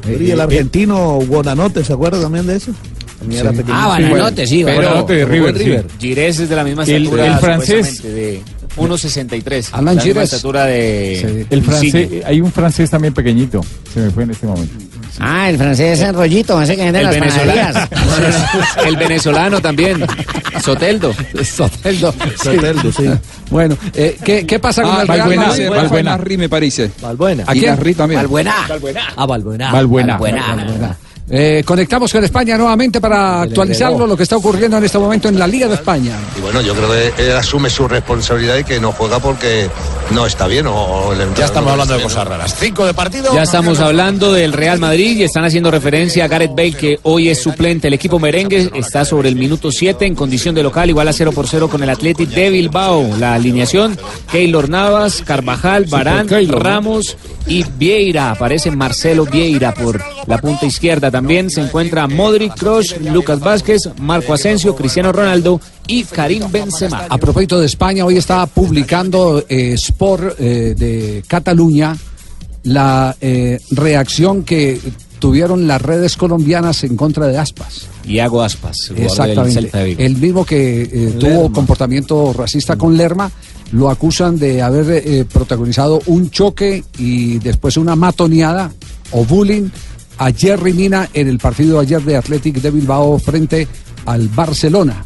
[0.08, 2.72] Y el argentino Buonanotte, ¿se acuerda también de eso?
[3.18, 3.52] También era.
[3.70, 4.62] Ah, Bananote, sí.
[4.64, 5.14] Pero- Bananote.
[5.14, 5.88] de River, sí.
[5.98, 7.26] Gires es de la misma El- estatura.
[7.26, 8.40] el francés- supuestamente, de
[8.76, 9.68] 1.63.
[9.72, 10.22] Alan la misma Gires.
[10.32, 11.46] estatura de.
[11.50, 13.62] El francés, hay un francés también pequeñito.
[13.92, 14.74] Se me fue en este momento.
[15.18, 17.88] Ah, el francés es enrollito, ese que vende El las venezolano.
[18.86, 20.04] el venezolano también.
[20.62, 21.14] Soteldo.
[21.44, 22.14] Soteldo.
[22.42, 23.04] Soteldo, sí.
[23.50, 25.68] Bueno, eh, ¿qué, qué pasa con Ah, el Real Valbuena, Madrid?
[25.70, 26.10] Valbuena.
[26.16, 26.90] Narri me parece.
[27.00, 27.44] Valbuena.
[27.54, 28.20] Y Narri también.
[28.20, 28.54] Balbuena.
[29.16, 29.72] Ah, Valbuena.
[29.72, 30.12] Valbuena.
[30.18, 30.96] Valbuena.
[31.28, 35.38] Eh, conectamos con España nuevamente para actualizarlo lo que está ocurriendo en este momento en
[35.38, 36.16] la Liga de España.
[36.38, 39.68] Y bueno, yo creo que él asume su responsabilidad y que no juega porque
[40.12, 40.66] no está bien.
[40.68, 42.54] O, ya estamos hablando de cosas raras.
[42.58, 43.34] Cinco de partido.
[43.34, 47.28] Ya estamos hablando del Real Madrid y están haciendo referencia a Gareth Bale que hoy
[47.28, 47.88] es suplente.
[47.88, 51.32] El equipo merengue está sobre el minuto 7 en condición de local, igual a 0
[51.32, 53.16] por 0 con el Athletic de Bilbao.
[53.18, 53.98] La alineación,
[54.30, 57.16] Keylor Navas, Carvajal, Barán, Ramos
[57.48, 58.30] y Vieira.
[58.30, 61.10] Aparece Marcelo Vieira por la punta izquierda.
[61.16, 67.06] También se encuentra Modric, Kroos, Lucas Vázquez, Marco Asensio, Cristiano Ronaldo y Karim Benzema.
[67.08, 71.96] A propósito de España, hoy está publicando eh, Sport eh, de Cataluña
[72.64, 74.78] la eh, reacción que
[75.18, 77.88] tuvieron las redes colombianas en contra de Aspas.
[78.06, 79.96] Iago Aspas, el del Exactamente.
[80.04, 83.30] El mismo que eh, tuvo comportamiento racista con Lerma,
[83.72, 88.70] lo acusan de haber eh, protagonizado un choque y después una matoneada
[89.12, 89.70] o bullying
[90.18, 93.66] a Jerry Mina en el partido ayer de Athletic de Bilbao frente
[94.06, 95.04] al Barcelona.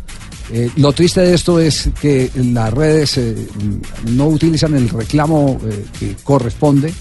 [0.53, 3.37] Eh, lo triste de esto es que las redes eh,
[4.13, 6.93] no utilizan el reclamo eh, que corresponde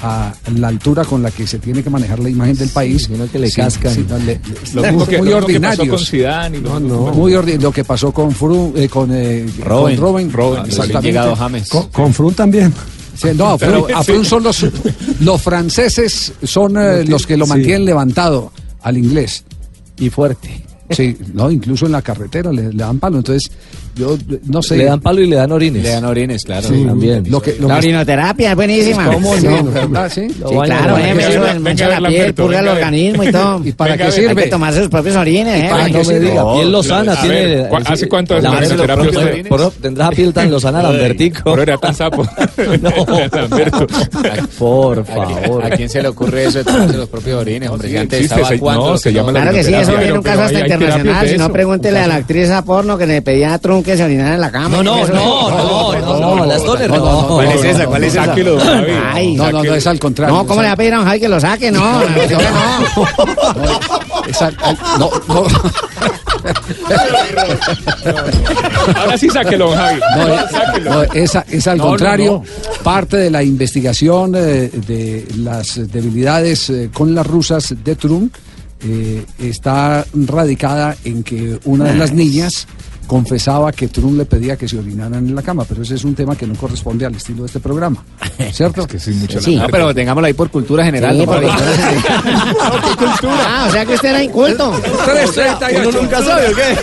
[0.00, 3.08] a la altura con la que se tiene que manejar la imagen del país.
[3.32, 4.06] que le cascan.
[4.08, 4.40] no, le- le-
[4.74, 6.78] Lo mismo que, muy lo que pasó con Zidane y lo-
[7.12, 9.96] Muy ordi- lo que pasó con Fru, eh, con, eh, Robin.
[9.96, 10.32] con Robin.
[10.32, 11.08] Robin, exactamente.
[11.08, 11.68] llegado James.
[11.68, 12.72] Con, con Frun también.
[13.20, 14.64] Sí, no, a Frun, a Frun son los,
[15.20, 18.52] los franceses son eh, los que lo mantienen levantado
[18.82, 19.44] al inglés.
[19.98, 20.64] Y fuerte.
[20.90, 23.18] Sí, no, incluso en la carretera le, le dan palo.
[23.18, 23.50] Entonces,
[23.98, 24.76] yo no sé.
[24.76, 25.82] Le dan palo y le dan orines.
[25.82, 26.68] Le dan orines, claro.
[26.68, 27.24] Sí, también.
[27.28, 29.12] Lo que, lo La orinoterapia es buenísima.
[29.12, 29.64] ¿Cómo Sí, no?
[29.70, 30.10] ¿Verdad?
[30.14, 30.28] Sí.
[30.28, 30.34] Sí,
[30.64, 33.60] claro, eh, Venga, venga, la piel, Lamberto, purga el venga, organismo y todo.
[33.64, 34.42] ¿Y para Venga, qué a ver, Hay sirve?
[34.44, 35.68] que tomar sus propios orines, ¿eh?
[35.70, 36.20] Para no me sirve?
[36.30, 37.34] diga, piel lozana A tiene.
[37.56, 39.48] ver, ¿cu- ¿hace cuánto hace la la terapia usted?
[39.48, 41.40] Por- Tendrá piel tan lozana Lambertico.
[41.44, 42.24] Pero era tan sapo.
[42.82, 43.86] Lamberto.
[44.58, 45.70] Por ¿A favor.
[45.76, 47.98] quién se le ocurre eso de tomarse los propios orines, hombre?
[47.98, 51.28] antes estaba no, la Claro que sí, eso viene un caso hasta internacional.
[51.28, 54.04] Si no, pregúntele a la actriz a porno que le pedía a Trump que se
[54.04, 54.82] orinara en la cama.
[54.82, 57.28] No, no, no, no, no, no, las Stoner no, no, no.
[57.28, 57.86] ¿Cuál es esa?
[57.86, 58.26] ¿Cuál es esa?
[58.26, 58.58] Sáquelo.
[59.14, 60.36] Ay, No, no, no, es al contrario.
[60.36, 61.70] No, ¿cómo le va a pedir a un Javi que lo saque?
[61.70, 62.38] No, no, no.
[64.98, 65.46] No, no.
[68.94, 70.00] Ahora sí sáquelo, Javi.
[70.84, 72.42] No, es, no, es al No, no, contrario,
[72.82, 78.34] parte de la investigación eh, de las debilidades eh, con las rusas de Trump
[78.80, 82.68] eh, está radicada en que una de las niñas
[83.08, 86.14] confesaba que Trump le pedía que se orinaran en la cama, pero ese es un
[86.14, 88.04] tema que no corresponde al estilo de este programa,
[88.52, 88.86] ¿cierto?
[88.86, 89.56] Que sí, mucho Sí.
[89.56, 91.16] No, pero tengámoslo ahí por cultura general.
[91.16, 91.32] Sí, ¿no?
[91.32, 91.98] porque- Javi?
[93.50, 94.70] Ah, o sea que usted era inculto.
[95.04, 95.88] 338.
[95.88, 96.76] Uno nunca sabe, ¿o qué?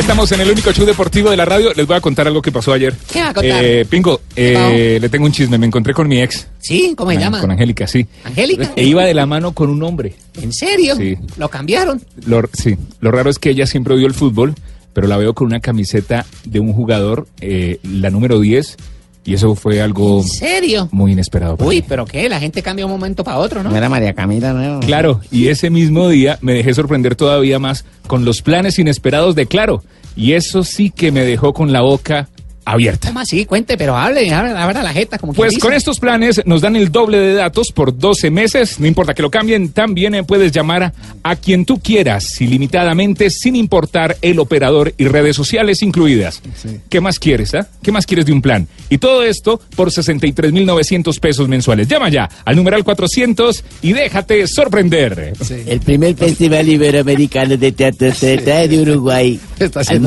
[0.00, 1.74] Estamos en el único show deportivo de la radio.
[1.74, 2.94] Les voy a contar algo que pasó ayer.
[3.12, 3.62] ¿Qué va a contar?
[3.62, 5.58] Eh, Pingo, eh, le tengo un chisme.
[5.58, 6.48] Me encontré con mi ex.
[6.58, 6.94] ¿Sí?
[6.96, 7.38] ¿Cómo se llama?
[7.40, 8.06] Con Angélica, sí.
[8.24, 8.72] ¿Angélica?
[8.76, 10.14] E iba de la mano con un hombre.
[10.40, 10.96] ¿En serio?
[10.96, 11.16] Sí.
[11.36, 12.02] ¿Lo cambiaron?
[12.24, 14.54] Lo, sí, lo raro es que ella siempre odió el fútbol,
[14.94, 18.78] pero la veo con una camiseta de un jugador, eh, la número 10,
[19.24, 20.88] y eso fue algo ¿En serio?
[20.92, 21.56] muy inesperado.
[21.56, 21.84] para Uy, mí.
[21.86, 22.28] pero ¿qué?
[22.28, 23.70] La gente cambia de un momento para otro, ¿no?
[23.70, 24.80] No era María Camila, ¿no?
[24.80, 29.46] Claro, y ese mismo día me dejé sorprender todavía más con los planes inesperados de
[29.46, 29.82] Claro,
[30.16, 32.28] y eso sí que me dejó con la boca
[32.64, 33.08] abierta.
[33.08, 33.44] ¿Cómo así?
[33.44, 35.60] Cuente, pero hable, abra la jeta como Pues dice.
[35.60, 39.22] con estos planes nos dan el doble de datos por 12 meses, no importa que
[39.22, 40.92] lo cambien, también eh, puedes llamar
[41.22, 46.42] a, quien tú quieras, ilimitadamente, sin importar el operador y redes sociales incluidas.
[46.88, 47.68] ¿Qué más quieres, ah?
[47.82, 48.68] ¿Qué más quieres de un plan?
[48.88, 51.88] Y todo esto por 63,900 pesos mensuales.
[51.88, 55.32] Llama ya al numeral 400 y déjate sorprender.
[55.66, 59.40] El primer festival iberoamericano de teatro se trae de Uruguay.
[59.58, 60.00] Está Al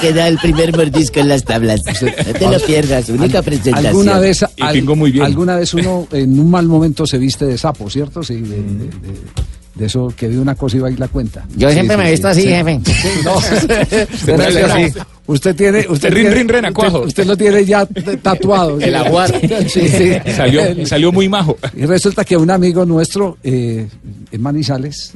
[0.00, 1.44] que da el primer mordisco en las
[2.26, 3.86] No te lo pierdas, única presentación.
[3.86, 5.24] ¿Alguna vez, Y al- tengo muy bien.
[5.24, 8.22] alguna vez uno en un mal momento se viste de sapo, ¿cierto?
[8.22, 11.44] Sí, de, de- de- de eso que vi una cosa y va y la cuenta.
[11.56, 12.48] Yo Sí, siempre sí, me he visto sí, así, sí.
[12.54, 12.80] jefe.
[12.84, 14.98] Sí, no, Usted Pero es que así.
[15.26, 16.74] Usted tiene, usted Rin, tiene- rin, ren,
[17.06, 17.84] usted, lo tiene ya
[18.22, 18.78] tatuado.
[18.78, 19.34] El aguar.
[19.68, 20.12] Sí, sí.
[20.36, 21.56] Salió, salió muy majo.
[21.76, 23.88] Y resulta que un amigo nuestro eh,
[24.30, 25.12] en Manizales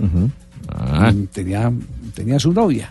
[0.71, 1.13] Ah.
[1.13, 1.71] mm, tenía,
[2.15, 2.91] tenía su novia.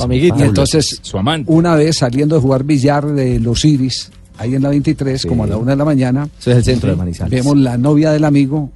[0.00, 0.38] Amiguita.
[0.38, 1.50] Y entonces, Su amante.
[1.52, 5.46] una vez saliendo de jugar billar de los Iris, ahí en la 23, como a
[5.46, 7.30] la una de la mañana, Ese es el centro de Manizales.
[7.32, 8.70] vemos la novia del amigo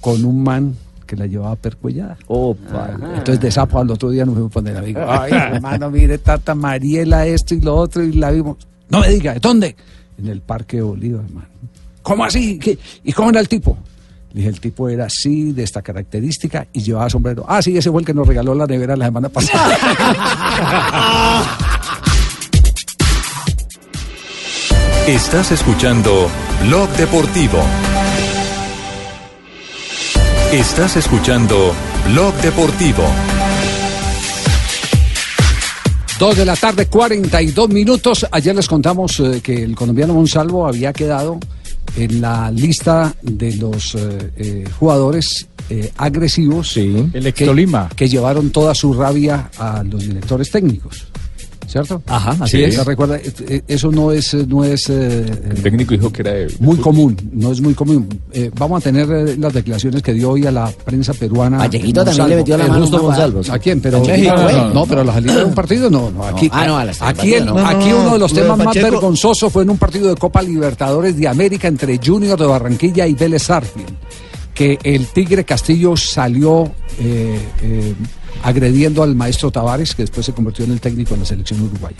[0.00, 0.74] con un man
[1.06, 2.16] que la llevaba percuellada.
[2.26, 2.90] Opa.
[3.16, 5.00] Entonces de sapo al otro día nos fuimos con el amigo.
[5.08, 8.56] Ay, hermano, mire, tata Mariela, esto y lo otro, y la vimos.
[8.88, 9.76] No me diga, ¿dónde?
[10.18, 11.46] En el Parque Bolívar, hermano.
[12.02, 12.58] ¿Cómo así?
[12.58, 12.78] ¿Qué?
[13.04, 13.76] ¿Y cómo era el tipo?
[14.36, 17.46] Dije, el tipo era así, de esta característica, y llevaba sombrero.
[17.48, 19.78] Ah, sí, ese fue el que nos regaló la nevera la semana pasada.
[25.08, 26.28] Estás escuchando
[26.66, 27.62] Blog Deportivo.
[30.52, 31.72] Estás escuchando
[32.12, 33.04] Blog Deportivo.
[36.18, 38.26] Dos de la tarde, 42 minutos.
[38.30, 41.40] Ayer les contamos eh, que el colombiano Monsalvo había quedado
[41.96, 47.88] en la lista de los eh, eh, jugadores eh, agresivos El ex que, Tolima.
[47.94, 51.06] que llevaron toda su rabia a los directores técnicos.
[51.66, 52.00] ¿Cierto?
[52.06, 52.62] Ajá, así Sí.
[52.64, 52.74] es.
[52.76, 53.16] ¿Se recuerda?
[53.16, 56.54] Eh, eh, Eso no es, eh, no es eh, El técnico dijo que era de...
[56.60, 58.08] muy común, no es muy común.
[58.32, 61.58] Eh, vamos a tener eh, las declaraciones que dio hoy a la prensa peruana.
[61.58, 63.30] También le metió la mano Justo guada.
[63.50, 63.80] ¿A quién?
[63.80, 66.10] Pero, A México, no, no, no, pero a la salida de un partido no.
[66.10, 68.32] no, aquí, Ah, no, a la salida aquí, el- aquí No, no, uno de los
[68.32, 72.38] temas más Pacheco- vergonzosos fue en un partido de Copa Libertadores de América entre Junior
[72.38, 73.90] de Barranquilla y Vélez Sarsfield,
[74.54, 76.64] que el Tigre Castillo salió
[77.00, 77.94] eh, eh,
[78.42, 81.96] agrediendo al maestro Tavares, que después se convirtió en el técnico en la selección uruguaya.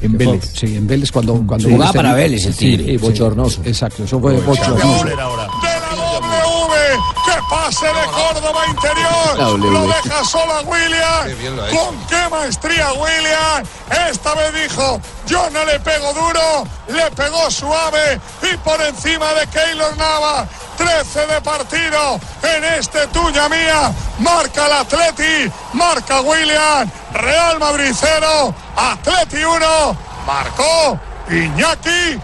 [0.00, 0.50] En Vélez.
[0.54, 1.34] Sí, en Vélez cuando...
[1.46, 2.84] cuando Jugaba para Vélez el Sí, Tigre.
[2.92, 3.62] sí, Bochornoso.
[3.64, 5.04] Exacto, eso fue bochornoso.
[5.04, 12.28] de la W, que pase de Córdoba interior, lo deja solo a William, con qué
[12.30, 13.64] maestría William,
[14.10, 18.20] esta vez dijo, yo no le pego duro, le pegó suave
[18.52, 24.72] y por encima de Keylor Nava, 13 de partido en este tuya mía, marca el
[24.72, 30.98] Atleti, marca William, Real Madrid 0, Atleti 1, marcó
[31.30, 32.18] Iñaki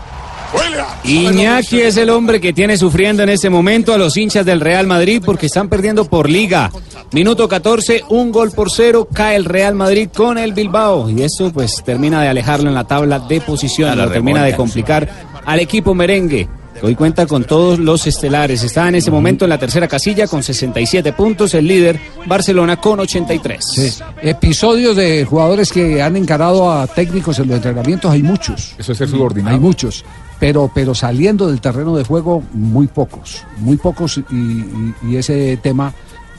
[0.53, 0.87] William.
[1.05, 4.87] Iñaki es el hombre que tiene sufriendo en este momento a los hinchas del Real
[4.87, 6.71] Madrid porque están perdiendo por liga.
[7.13, 11.53] Minuto 14, un gol por cero, cae el Real Madrid con el Bilbao y eso
[11.53, 15.09] pues termina de alejarlo en la tabla de lo termina de complicar
[15.45, 16.49] al equipo merengue.
[16.81, 18.63] Que Hoy cuenta con todos los estelares.
[18.63, 21.55] Está en ese momento en la tercera casilla con 67 puntos.
[21.55, 23.65] El líder, Barcelona, con 83.
[23.65, 24.03] Sí.
[24.23, 28.75] Episodios de jugadores que han encarado a técnicos en los entrenamientos hay muchos.
[28.79, 29.55] Eso es ser subordinado.
[29.55, 30.05] Hay muchos.
[30.39, 33.45] Pero, pero saliendo del terreno de juego, muy pocos.
[33.59, 35.93] Muy pocos y, y- y ese tema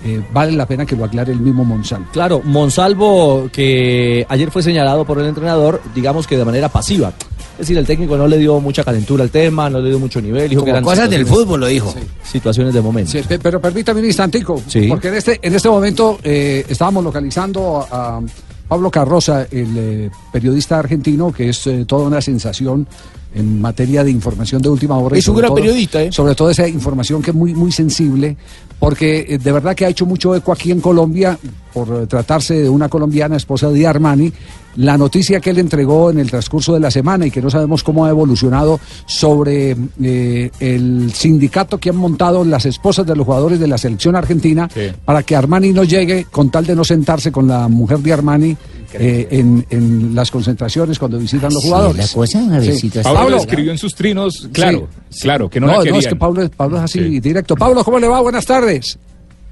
[0.03, 2.09] eh, vale la pena que lo aclare el mismo Monsanto.
[2.11, 7.13] Claro, Monsalvo, que ayer fue señalado por el entrenador, digamos que de manera pasiva.
[7.61, 10.19] Es decir, el técnico no le dio mucha calentura al tema, no le dio mucho
[10.19, 10.49] nivel.
[10.49, 11.93] Dijo Como que eran cosas del fútbol, lo dijo.
[12.23, 13.11] Situaciones de momento.
[13.11, 14.87] Sí, pe- pero permítame un instantico, Sí.
[14.87, 18.21] porque en este, en este momento eh, estábamos localizando a, a
[18.67, 22.87] Pablo Carroza, el eh, periodista argentino, que es eh, toda una sensación
[23.35, 25.15] en materia de información de última hora.
[25.15, 26.11] Es un gran todo- periodista, ¿eh?
[26.11, 28.35] Sobre todo esa información que es muy, muy sensible,
[28.79, 31.37] porque eh, de verdad que ha hecho mucho eco aquí en Colombia,
[31.73, 34.31] por eh, tratarse de una colombiana esposa de Armani,
[34.77, 37.83] la noticia que él entregó en el transcurso de la semana y que no sabemos
[37.83, 43.59] cómo ha evolucionado sobre eh, el sindicato que han montado las esposas de los jugadores
[43.59, 44.69] de la selección argentina
[45.03, 48.55] para que Armani no llegue con tal de no sentarse con la mujer de Armani
[48.93, 52.07] eh, en, en las concentraciones cuando visitan los Sí, jugadores.
[52.09, 53.03] la cosa, Javiercito, Sí.
[53.03, 55.21] Pablo, Pablo, lo escribió en sus trinos, claro, Sí.
[55.21, 55.99] claro, que no, no, la no, querían.
[55.99, 57.55] es que Pablo, es- Pablo es así directo.
[57.55, 58.19] Pablo, ¿cómo le va?
[58.21, 58.97] Buenas tardes.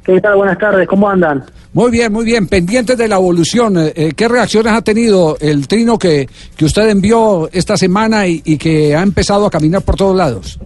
[0.04, 0.36] ¿Qué tal?
[0.38, 1.44] Buenas tardes, ¿cómo andan?
[1.74, 2.48] Muy bien, muy bien.
[2.48, 6.90] Pendientes de la evolución, eh, eh, ¿qué reacciones ha tenido el trino que, que usted
[6.90, 10.60] envió esta semana y, y que ha empezado a caminar por todos lados?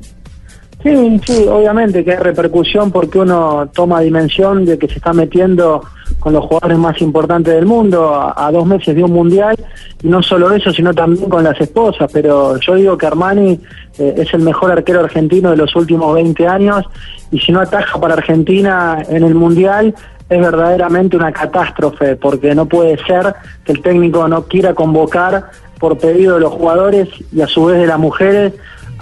[0.83, 5.81] Sí, sí, obviamente que hay repercusión porque uno toma dimensión de que se está metiendo
[6.19, 9.55] con los jugadores más importantes del mundo a, dos meses de un mundial
[10.01, 12.11] y no solo eso, sino también con las esposas.
[12.11, 13.61] Pero yo digo que Armani
[13.97, 16.85] eh, es el mejor arquero argentino de los últimos 20 años
[17.31, 19.95] y si no ataja para Argentina en el mundial
[20.29, 25.45] es verdaderamente una catástrofe porque no puede ser que el técnico no quiera convocar
[25.79, 28.53] por pedido de los jugadores y a su vez de las mujeres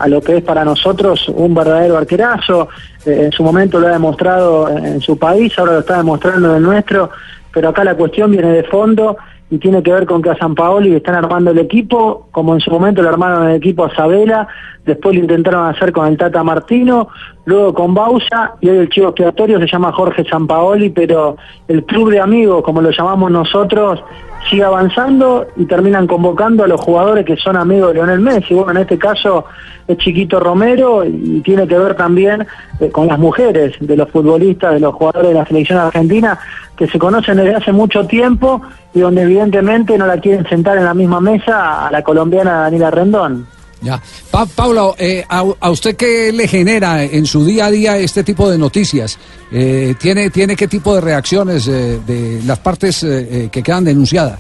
[0.01, 2.69] a lo que es para nosotros un verdadero arquerazo.
[3.05, 6.55] Eh, en su momento lo ha demostrado en su país, ahora lo está demostrando en
[6.57, 7.09] el nuestro,
[7.53, 9.17] pero acá la cuestión viene de fondo
[9.51, 12.61] y tiene que ver con que a San Paoli están armando el equipo, como en
[12.61, 14.47] su momento le armaron el equipo a Sabela,
[14.85, 17.09] después lo intentaron hacer con el Tata Martino,
[17.43, 21.35] luego con Bausa y hoy el chivo expiatorio se llama Jorge Sampaoli, pero
[21.67, 24.01] el club de amigos, como lo llamamos nosotros,
[24.49, 28.53] sigue avanzando y terminan convocando a los jugadores que son amigos de Lionel Messi.
[28.53, 29.45] Bueno, en este caso
[29.87, 32.47] es Chiquito Romero y tiene que ver también
[32.79, 36.39] eh, con las mujeres de los futbolistas, de los jugadores de la selección argentina,
[36.75, 38.61] que se conocen desde hace mucho tiempo
[38.93, 42.91] y donde evidentemente no la quieren sentar en la misma mesa a la colombiana Daniela
[42.91, 43.47] Rendón.
[43.81, 43.99] Ya.
[44.29, 48.23] Pa- Pablo, eh, a, a usted qué le genera en su día a día este
[48.23, 49.17] tipo de noticias?
[49.51, 53.83] Eh, ¿tiene, ¿Tiene qué tipo de reacciones eh, de las partes eh, eh, que quedan
[53.83, 54.39] denunciadas?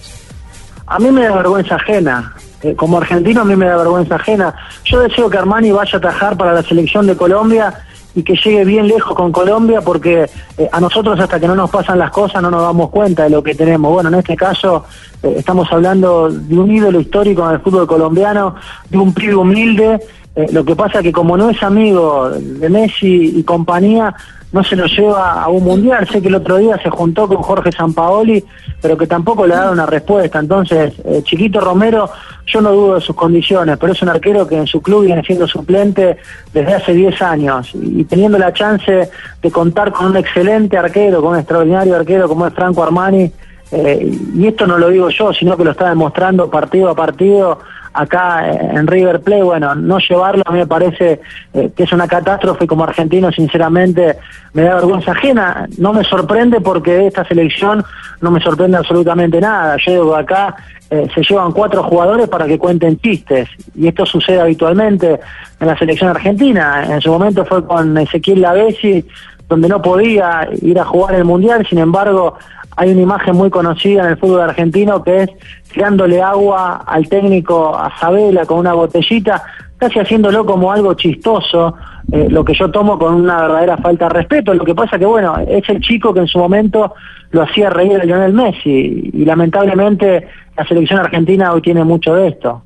[0.85, 2.35] A mí me da vergüenza ajena.
[2.61, 4.53] Eh, como argentino a mí me da vergüenza ajena.
[4.85, 7.73] Yo deseo que Armani vaya a atajar para la selección de Colombia
[8.15, 11.69] y que llegue bien lejos con Colombia porque eh, a nosotros hasta que no nos
[11.69, 13.91] pasan las cosas no nos damos cuenta de lo que tenemos.
[13.91, 14.85] Bueno, en este caso
[15.23, 18.55] eh, estamos hablando de un ídolo histórico en el fútbol colombiano,
[18.89, 19.99] de un pibe humilde.
[20.35, 24.15] Eh, lo que pasa que como no es amigo de Messi y compañía,
[24.51, 26.07] no se lo lleva a un mundial.
[26.09, 28.43] Sé que el otro día se juntó con Jorge Sampaoli,
[28.81, 30.39] pero que tampoco le ha una respuesta.
[30.39, 32.09] Entonces, eh, Chiquito Romero,
[32.45, 35.23] yo no dudo de sus condiciones, pero es un arquero que en su club viene
[35.23, 36.17] siendo suplente
[36.53, 39.09] desde hace 10 años y teniendo la chance
[39.41, 43.31] de contar con un excelente arquero, con un extraordinario arquero como es Franco Armani.
[43.71, 47.59] eh, y esto no lo digo yo, sino que lo está demostrando partido a partido
[47.93, 51.19] acá en River Plate, bueno, no llevarlo a mí me parece
[51.53, 54.17] eh, que es una catástrofe como argentino sinceramente
[54.53, 57.83] me da vergüenza ajena, no me sorprende porque esta selección
[58.21, 60.55] no me sorprende absolutamente nada, yo digo acá
[60.89, 65.19] eh, se llevan cuatro jugadores para que cuenten chistes y esto sucede habitualmente
[65.59, 69.05] en la selección argentina, en su momento fue con Ezequiel Lavesi
[69.49, 72.37] donde no podía ir a jugar el Mundial, sin embargo
[72.75, 75.29] hay una imagen muy conocida en el fútbol argentino que es
[75.71, 79.43] tirándole agua al técnico a Sabela con una botellita,
[79.77, 81.75] casi haciéndolo como algo chistoso,
[82.11, 84.53] eh, lo que yo tomo con una verdadera falta de respeto.
[84.53, 86.93] Lo que pasa que, bueno, es el chico que en su momento
[87.31, 92.27] lo hacía reír a Lionel Messi y lamentablemente la selección argentina hoy tiene mucho de
[92.27, 92.63] esto.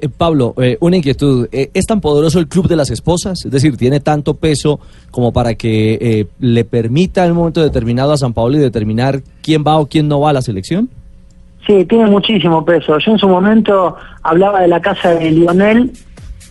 [0.00, 1.48] Eh, Pablo, eh, una inquietud.
[1.52, 3.44] Eh, ¿Es tan poderoso el club de las esposas?
[3.44, 4.80] Es decir, ¿tiene tanto peso
[5.10, 9.64] como para que eh, le permita en un momento determinado a San Paolo determinar quién
[9.66, 10.88] va o quién no va a la selección?
[11.66, 12.98] Sí, tiene muchísimo peso.
[12.98, 15.92] Yo en su momento hablaba de la casa de Lionel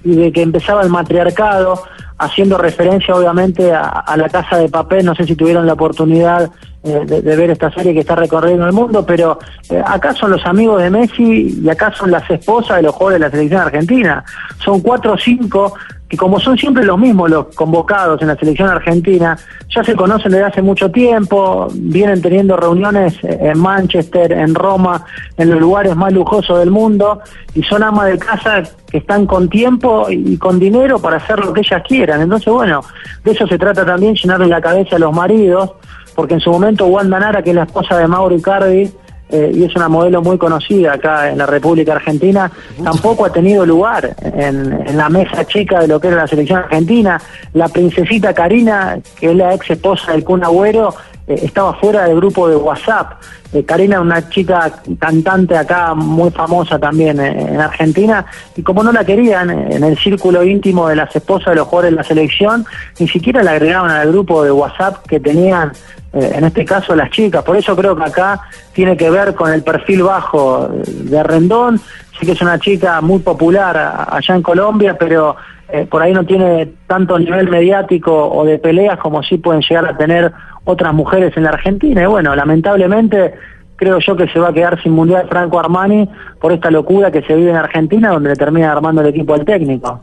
[0.04, 1.82] y de que empezaba el matriarcado,
[2.18, 6.50] haciendo referencia obviamente a, la casa de papel, no sé si tuvieron la oportunidad
[6.84, 10.32] eh, de, de ver esta serie que está recorriendo el mundo, pero eh, acá son
[10.32, 13.62] los amigos de Messi y acá son las esposas de los jugadores de la selección
[13.62, 14.24] argentina.
[14.64, 15.74] Son cuatro o cinco
[16.08, 19.38] que como son siempre los mismos los convocados en la selección argentina,
[19.74, 25.04] ya se conocen desde hace mucho tiempo, vienen teniendo reuniones en Manchester, en Roma,
[25.38, 27.22] en los lugares más lujosos del mundo,
[27.56, 31.54] y son amas de casa que están con tiempo y con dinero para hacer lo
[31.54, 32.22] que ellas quieran.
[32.22, 32.82] Entonces, bueno,
[33.24, 35.72] de eso se trata también, llenarle la cabeza a los maridos,
[36.14, 38.92] porque en su momento Wanda Nara, que es la esposa de Mauro Icardi,
[39.30, 42.52] eh, y es una modelo muy conocida acá en la República Argentina,
[42.84, 46.60] tampoco ha tenido lugar en, en la mesa chica de lo que era la selección
[46.60, 47.20] argentina.
[47.54, 50.94] La princesita Karina, que es la ex esposa del Kun Agüero,
[51.28, 53.22] eh, estaba fuera del grupo de WhatsApp.
[53.54, 58.92] Eh, Karina una chica cantante acá muy famosa también eh, en Argentina y como no
[58.92, 62.66] la querían en el círculo íntimo de las esposas de los jugadores de la selección,
[63.00, 65.72] ni siquiera la agregaban al grupo de WhatsApp que tenían
[66.16, 67.44] eh, en este caso las chicas.
[67.44, 68.42] Por eso creo que acá
[68.74, 71.80] tiene que ver con el perfil bajo de Rendón.
[72.20, 75.36] Sí que es una chica muy popular allá en Colombia, pero
[75.70, 79.86] eh, por ahí no tiene tanto nivel mediático o de peleas como sí pueden llegar
[79.88, 80.32] a tener
[80.64, 82.04] otras mujeres en la Argentina.
[82.04, 83.34] Y bueno, lamentablemente
[83.76, 86.08] creo yo que se va a quedar sin Mundial Franco Armani
[86.40, 89.44] por esta locura que se vive en Argentina, donde le termina armando el equipo al
[89.44, 90.02] técnico.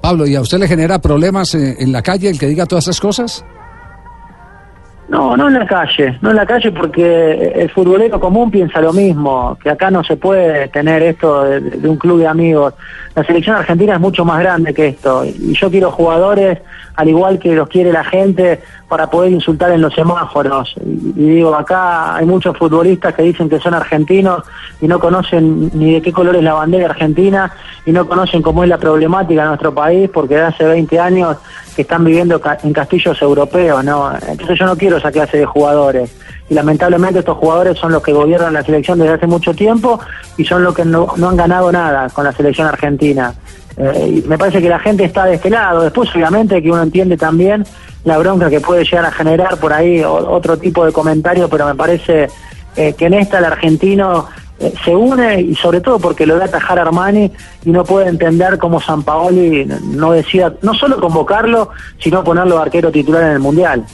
[0.00, 2.84] Pablo, ¿y a usted le genera problemas eh, en la calle el que diga todas
[2.84, 3.44] esas cosas?
[5.08, 8.92] No, no en la calle, no en la calle porque el futbolero común piensa lo
[8.92, 12.74] mismo, que acá no se puede tener esto de, un club de amigos.
[13.14, 16.58] La selección argentina es mucho más grande que esto y yo quiero jugadores
[16.96, 20.74] al igual que los quiere la gente para poder insultar en los semáforos.
[20.84, 24.42] Y, digo, acá hay muchos futbolistas que dicen que son argentinos
[24.80, 27.52] y no conocen ni de qué color es la bandera argentina
[27.84, 31.36] y no conocen cómo es la problemática de nuestro país porque hace 20 años
[31.76, 34.10] que están viviendo ca- en castillos europeos, ¿no?
[34.26, 36.10] Entonces yo no quiero esa clase de jugadores.
[36.48, 40.00] Y lamentablemente estos jugadores son los que gobiernan la selección desde hace mucho tiempo
[40.36, 43.34] y son los que no, no han ganado nada con la selección argentina.
[43.76, 45.82] Eh, me parece que la gente está de este lado.
[45.82, 47.66] Después, obviamente, que uno entiende también
[48.04, 51.74] la bronca que puede llegar a generar por ahí otro tipo de comentario, pero me
[51.74, 52.28] parece
[52.76, 54.26] eh, que en esta el argentino
[54.84, 57.30] se une y sobre todo porque lo da atajar Armani
[57.64, 61.70] y no puede entender cómo San Paoli no decida no solo convocarlo,
[62.02, 63.84] sino ponerlo arquero titular en el Mundial.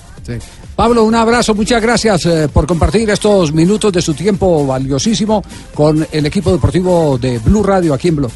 [0.77, 5.43] Pablo, un abrazo, muchas gracias eh, por compartir estos minutos de su tiempo valiosísimo
[5.75, 8.31] con el equipo deportivo de Blue Radio aquí en Blog.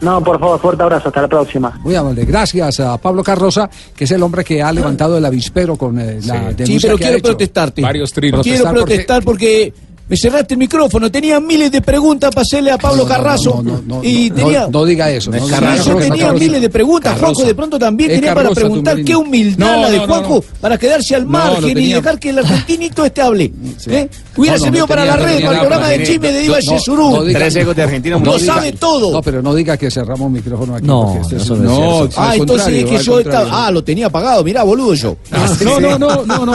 [0.00, 1.78] No, por favor, fuerte abrazo, hasta la próxima.
[1.84, 5.76] Muy amable, gracias a Pablo Carroza, que es el hombre que ha levantado el avispero
[5.76, 7.28] con eh, la denuncia Sí, pero que ha quiero hecho.
[7.28, 7.82] protestarte.
[7.82, 9.74] Varios Quiero Protestar porque- protestar porque
[10.12, 11.10] me cerraste el micrófono.
[11.10, 13.64] Tenía miles de preguntas para hacerle a Pablo Carrazo.
[14.02, 14.68] y no, tenía.
[14.70, 15.32] no diga eso.
[15.32, 16.32] Sí, no yo tenía Carroza.
[16.44, 17.18] miles de preguntas.
[17.18, 17.44] Juanjo.
[17.44, 20.34] De pronto también Es tenía para preguntar qué humildad No, la de no, no, Juanjo
[20.34, 20.58] no.
[20.60, 23.44] para quedarse al No, margen y dejar que el argentinito este hable.
[23.86, 24.08] ¿Eh?
[24.36, 26.04] Hubiera No, no, servido no para tenía- la no red, para el programa de no,
[26.04, 27.10] chisme de no, Iba no, Yesurú.
[27.10, 28.18] no Tres ecos de argentino.
[28.18, 29.12] no Lo diga- sabe todo.
[29.12, 30.86] No, pero no diga que cerramos micrófono aquí.
[30.86, 32.08] No, este es no es No.
[32.18, 33.66] Ah, entonces es que yo estaba.
[33.66, 34.44] Ah, lo tenía apagado.
[34.44, 35.16] Mirá, boludo yo.
[35.64, 36.54] No, no, no, no, no.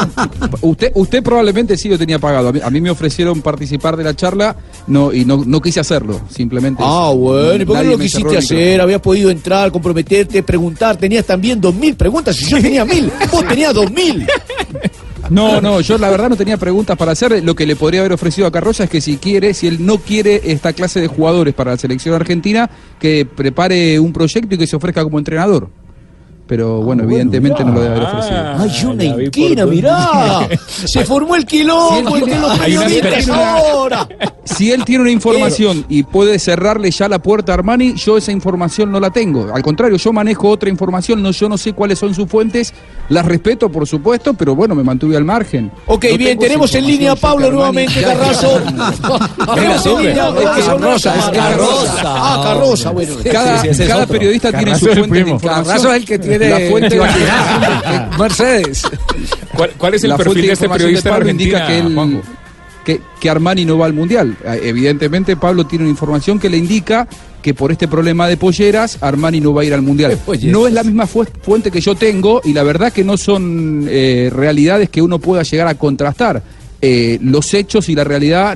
[0.61, 2.49] Usted, usted probablemente sí lo tenía pagado.
[2.49, 5.79] A mí, a mí me ofrecieron participar de la charla no, y no, no quise
[5.79, 6.19] hacerlo.
[6.29, 6.83] Simplemente.
[6.85, 7.17] Ah, eso.
[7.17, 8.81] bueno, ¿y por qué no lo quisiste hacer?
[8.81, 10.97] Habías podido entrar, comprometerte, preguntar.
[10.97, 12.35] Tenías también dos mil preguntas.
[12.35, 14.27] Si yo tenía mil, vos tenías dos mil.
[15.29, 17.43] No, no, yo la verdad no tenía preguntas para hacer.
[17.43, 19.97] Lo que le podría haber ofrecido a Carroza es que si quiere, si él no
[19.97, 22.69] quiere esta clase de jugadores para la selección argentina,
[22.99, 25.69] que prepare un proyecto y que se ofrezca como entrenador.
[26.47, 28.39] Pero bueno, evidentemente no lo debe haber ofrecido.
[28.57, 30.47] Ay, una inquina, mirá.
[30.65, 34.07] Se formó el quilombo Si él entre los tiene- periodistas ahora.
[34.45, 38.31] Si él tiene una información y puede cerrarle ya la puerta a Armani, yo esa
[38.31, 39.51] información no la tengo.
[39.53, 42.73] Al contrario, yo manejo otra información, no, yo no sé cuáles son sus fuentes,
[43.09, 45.69] las respeto por supuesto, pero bueno, me mantuve al margen.
[45.87, 48.61] Ok, No bien, tenemos en línea a Pablo nuevamente, Carrazo.
[49.53, 50.65] Tenemos en línea Es.
[50.65, 52.01] Carroza, es Carroza.
[52.05, 53.13] Ah, Carroza, bueno.
[53.29, 55.65] Cada, Sí, sí, cada periodista tiene su fuente de información.
[55.65, 58.83] Carrazo es el que tiene la fuente de Mercedes.
[59.55, 62.21] ¿Cuál, cuál es el la perfil fuente de este periodista Pablo Argentina, indica que, él-
[62.85, 64.35] que, que Armani no va al mundial.
[64.45, 67.07] Eh, Evidentemente, Pablo tiene una información que le indica
[67.41, 70.17] que por este problema de polleras, Armani no va a ir al mundial.
[70.43, 73.85] No es la misma fu- fuente que yo tengo y la verdad que no son
[73.89, 76.41] eh, realidades que uno pueda llegar a contrastar.
[76.79, 78.55] Eh, los hechos y la realidad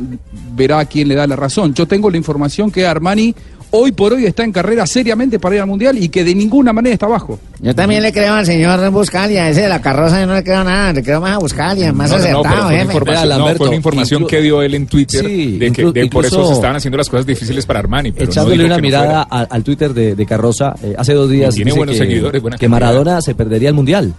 [0.55, 1.73] verá a quién le da la razón.
[1.73, 3.33] Yo tengo la información que Armani
[3.71, 6.73] hoy por hoy está en carrera seriamente para ir al Mundial y que de ninguna
[6.73, 7.39] manera está abajo.
[7.59, 10.63] Yo también le creo al señor Buscalia, ese de la carroza yo no le creo
[10.63, 13.55] nada, le creo más a Buscalia, más No, no, no, acertado, pero fue información, no,
[13.55, 16.47] fue una información que dio él en Twitter Sí, de que de por eso incluso-
[16.47, 18.11] se estaban haciendo las cosas difíciles para Armani.
[18.11, 21.55] Pero no Echándole una no mirada al Twitter de, de Carroza, eh, hace dos días
[21.55, 22.67] Tiene dice buenos que, seguidores, buena que.
[22.67, 24.13] Maradona se perdería el Mundial.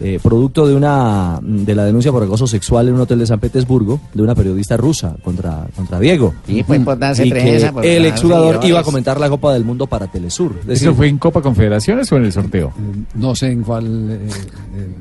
[0.00, 3.40] Eh, producto de una de la denuncia por acoso sexual en un hotel de San
[3.40, 6.34] Petersburgo de una periodista rusa contra, contra Diego.
[6.46, 9.52] Y pues por darse Y que por el dar exjugador iba a comentar la Copa
[9.54, 10.52] del Mundo para Telesur.
[10.60, 12.72] Es decir, ¿Eso fue en Copa Confederaciones o en el sorteo?
[13.14, 13.86] No sé en cuál.
[14.10, 14.18] eh,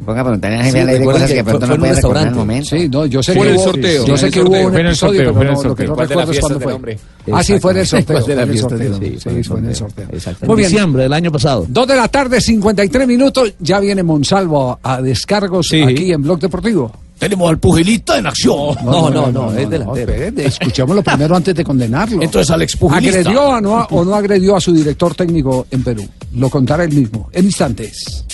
[0.06, 1.88] Ponga a preguntarle a Sí, de cosas que que fue- pronto fue no en un
[1.88, 2.70] puede recordar en el momento.
[2.70, 4.06] Sí, no, yo sé Fue que en el hubo, sorteo.
[4.06, 6.40] Yo sé que hubo un episodio, pero no, lo que no ¿Cuál de recuerdo es
[6.40, 6.98] cuándo fue.
[7.34, 8.16] Ah, sí, fue en el sorteo.
[8.16, 9.00] ¿Cuál de las fue en el sorteo.
[9.00, 10.08] Sí, fue en el sorteo.
[10.12, 10.70] En Muy bien.
[10.70, 11.66] diciembre del año pasado.
[11.68, 13.54] Dos de la tarde, 53 minutos.
[13.60, 16.92] Ya viene Monsalvo a, descargos aquí en Blog Deportivo.
[17.18, 18.76] Tenemos al pugilista en acción.
[18.84, 20.14] No, no, no, es delantero.
[20.14, 22.22] Escuchémoslo primero antes de condenarlo.
[22.22, 23.20] Entonces, al expugilista.
[23.20, 26.08] ¿Agredió o no, o no agredió a su director técnico en Perú?
[26.34, 28.26] Lo contará él mismo en instantes.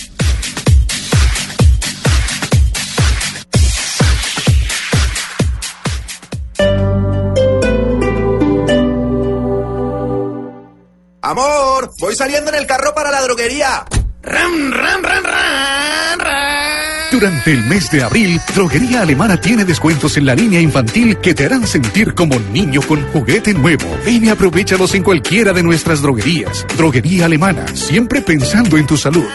[11.24, 13.84] Amor, voy saliendo en el carro para la droguería.
[14.24, 17.10] Ram, ram, ram, ram, ram.
[17.10, 21.44] Durante el mes de abril, Droguería Alemana tiene descuentos en la línea infantil que te
[21.44, 23.84] harán sentir como niño con juguete nuevo.
[24.06, 26.64] Ven y aprovechalos en cualquiera de nuestras droguerías.
[26.76, 29.26] Droguería Alemana, siempre pensando en tu salud.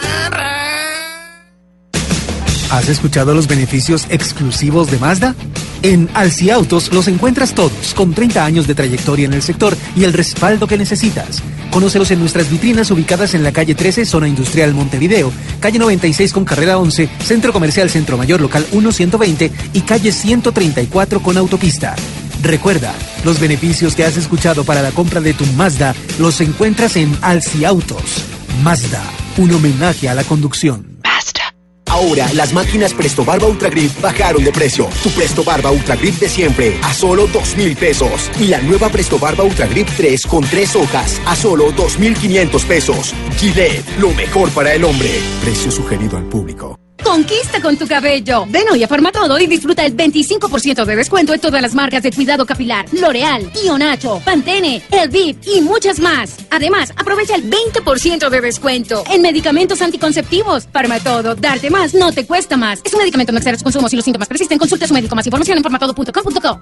[2.70, 5.34] ¿Has escuchado los beneficios exclusivos de Mazda?
[5.82, 10.04] En Alci Autos los encuentras todos, con 30 años de trayectoria en el sector y
[10.04, 11.42] el respaldo que necesitas.
[11.70, 16.44] Conócelos en nuestras vitrinas ubicadas en la calle 13, zona industrial Montevideo, calle 96 con
[16.44, 21.96] carrera 11, centro comercial Centro Mayor local 1120 y calle 134 con autopista.
[22.42, 22.92] Recuerda,
[23.24, 27.64] los beneficios que has escuchado para la compra de tu Mazda los encuentras en Alci
[27.64, 28.24] Autos.
[28.62, 29.02] Mazda,
[29.38, 30.98] un homenaje a la conducción.
[31.88, 34.88] Ahora, las máquinas Presto Barba Ultra Grip bajaron de precio.
[35.02, 38.30] Tu Presto Barba Ultra Grip de siempre a solo dos mil pesos.
[38.38, 42.14] Y la nueva Presto Barba Ultra Grip 3 con tres hojas a solo dos mil
[42.14, 43.14] quinientos pesos.
[43.36, 45.10] Gillette, lo mejor para el hombre.
[45.42, 46.78] Precio sugerido al público.
[47.02, 48.44] Conquista con tu cabello.
[48.48, 52.12] Ven hoy a Farmatodo y disfruta el 25% de descuento en todas las marcas de
[52.12, 52.86] cuidado capilar.
[52.92, 56.36] L'Oreal, Ionacho, Pantene, Elviv y muchas más.
[56.50, 60.68] Además, aprovecha el 20% de descuento en medicamentos anticonceptivos.
[60.72, 62.80] Farmatodo, darte más no te cuesta más.
[62.84, 63.88] Es un medicamento no exceder su consumo.
[63.88, 65.14] Si los síntomas persisten, consulte a su médico.
[65.14, 66.60] Más información en farmatodo.com.co.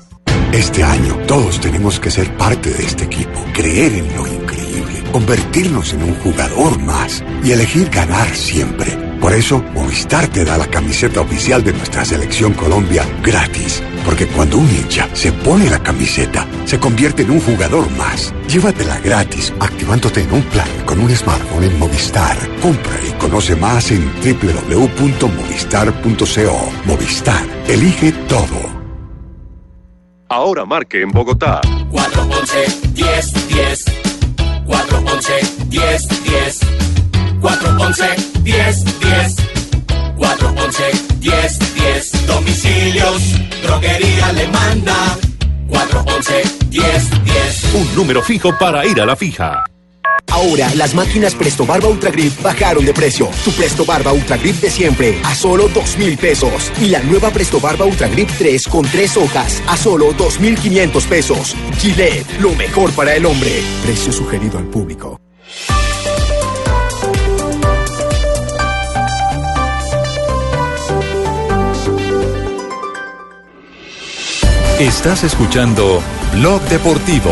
[0.53, 5.93] Este año todos tenemos que ser parte de este equipo, creer en lo increíble, convertirnos
[5.93, 9.06] en un jugador más y elegir ganar siempre.
[9.27, 13.83] Por eso, Movistar te da la camiseta oficial de nuestra selección Colombia gratis.
[14.05, 18.33] Porque cuando un hincha se pone la camiseta, se convierte en un jugador más.
[18.47, 22.37] Llévatela gratis, activándote en un plan con un smartphone en Movistar.
[22.63, 26.71] Compra y conoce más en www.movistar.co.
[26.85, 28.77] Movistar, elige todo.
[30.29, 31.61] Ahora marque en Bogotá.
[31.91, 33.85] 411 10 10
[34.67, 35.33] 411
[35.69, 36.61] 10 10
[37.41, 39.35] 411 10 10
[40.17, 40.85] 411
[41.19, 43.23] 10 10 Domicilios,
[43.61, 45.19] droguería le manda
[45.69, 49.65] 411 10 10 Un número fijo para ir a la fija.
[50.31, 53.29] Ahora, las máquinas Presto Barba Ultra Grip bajaron de precio.
[53.45, 56.71] Tu Presto Barba Ultra Grip de siempre a solo dos mil pesos.
[56.81, 60.57] Y la nueva Presto Barba Ultra Grip 3 con tres hojas a solo dos mil
[60.57, 61.57] quinientos pesos.
[61.81, 63.61] Gillette, lo mejor para el hombre.
[63.83, 65.21] Precio sugerido al público.
[74.79, 76.03] Estás escuchando
[76.35, 77.31] Blog Deportivo.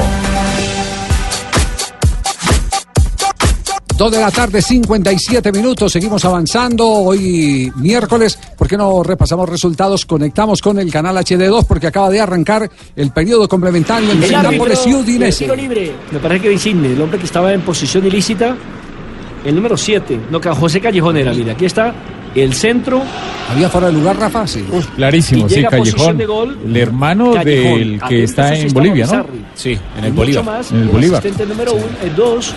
[3.99, 5.93] Dos de la tarde, 57 minutos.
[5.93, 6.89] Seguimos avanzando.
[6.89, 8.39] Hoy miércoles.
[8.57, 10.07] ¿Por qué no repasamos resultados?
[10.07, 14.95] Conectamos con el canal HD2 porque acaba de arrancar el periodo complementario entre Nápoles y
[14.95, 15.55] Udinese.
[15.55, 15.93] libre.
[16.13, 18.57] Me parece que Insigne, el hombre que estaba en posición ilícita,
[19.45, 20.19] el número 7.
[20.31, 21.95] No, que José Callejón era, mire, aquí está
[22.43, 23.03] el centro.
[23.51, 24.47] ¿Había fuera de lugar, Rafa?
[24.47, 24.65] Sí.
[24.97, 26.17] Clarísimo, sí, Callejón.
[26.17, 26.59] de gol.
[26.65, 27.79] El hermano Callejón.
[27.79, 29.27] del que está sí en Bolivia, ¿no?
[29.55, 30.45] Sí, en el Bolívar.
[30.45, 31.19] más, En el Bolívar.
[31.21, 32.55] asistente número 1, el 2.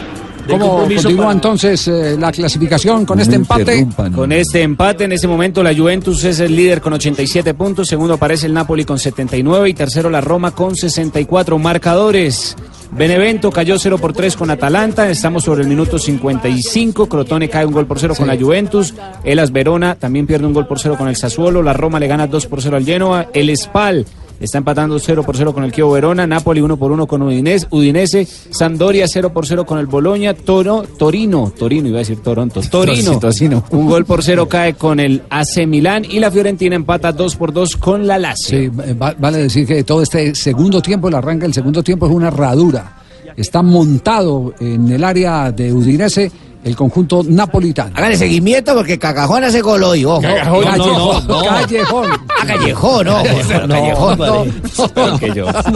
[0.47, 3.85] del ¿Cómo continúa para- entonces eh, la clasificación con este empate?
[4.15, 8.13] Con este empate, en este momento la Juventus es el líder con 87 puntos, segundo
[8.13, 12.55] aparece el Napoli con 79 y tercero la Roma con 64 marcadores.
[12.91, 17.73] Benevento cayó 0 por 3 con Atalanta, estamos sobre el minuto 55, Crotone cae un
[17.73, 21.07] gol por 0 con la Juventus, Elas Verona también pierde un gol por 0 con
[21.07, 24.05] el Sassuolo, la Roma le gana 2 por 0 al Genoa, el Spal
[24.39, 27.67] está empatando 0 por 0 con el Chievo Verona, Napoli 1 por 1 con Udinese,
[27.71, 32.61] Udinese, Sampdoria 0 por 0 con el Boloña, Toro, Torino, Torino iba a decir Toronto,
[32.71, 33.63] Torino, Torino.
[33.71, 37.53] un gol por 0 cae con el AC Milán y la Fiorentina empata 2 por
[37.53, 38.57] 2 con la Lazio.
[38.59, 42.05] Sí, eh, va- vale decir que todo este segundo tiempo, el arranque del segundo tiempo
[42.07, 42.93] es una herradura.
[43.35, 46.31] Está montado en el área de Udinese
[46.67, 47.91] el conjunto napolitano.
[47.95, 50.21] Hágale seguimiento porque Cagajón hace gol hoy, ojo.
[50.21, 51.45] Cagajón, no, no, no.
[51.45, 52.11] Callejón.
[52.29, 53.67] Ah, Callejón, ojo.
[53.67, 54.17] No, Callejón.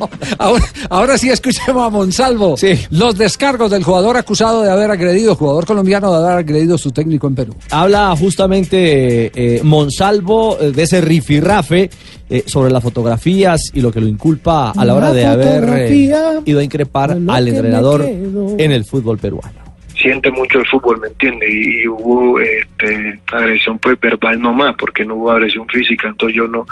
[0.00, 0.10] no.
[0.38, 2.56] Ahora, ahora sí escuchemos a Monsalvo.
[2.90, 6.90] Los descargos del jugador acusado de haber agredido, jugador colombiano de haber agredido a su
[6.90, 7.54] técnico en Perú.
[7.70, 11.90] Habla justamente eh, Monsalvo eh, de ese rifirrafe
[12.28, 16.42] eh, sobre las fotografías y lo que lo inculpa a la hora de haber eh,
[16.44, 19.65] ido a increpar al entrenador en el fútbol peruano.
[20.06, 21.46] Siente mucho el fútbol, ¿me entiende?
[21.50, 26.46] Y, y hubo este, agresión pues verbal nomás, porque no hubo agresión física, entonces yo
[26.46, 26.64] no,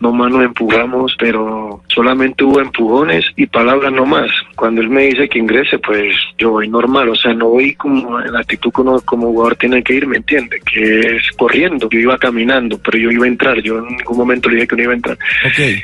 [0.00, 4.30] nomás nos empujamos, pero solamente hubo empujones y palabras nomás.
[4.54, 8.20] Cuando él me dice que ingrese, pues yo voy normal, o sea, no voy como
[8.20, 10.60] en la actitud que uno como jugador tiene que ir, ¿me entiende?
[10.70, 14.48] Que es corriendo, yo iba caminando, pero yo iba a entrar, yo en ningún momento
[14.48, 15.18] le dije que no iba a entrar.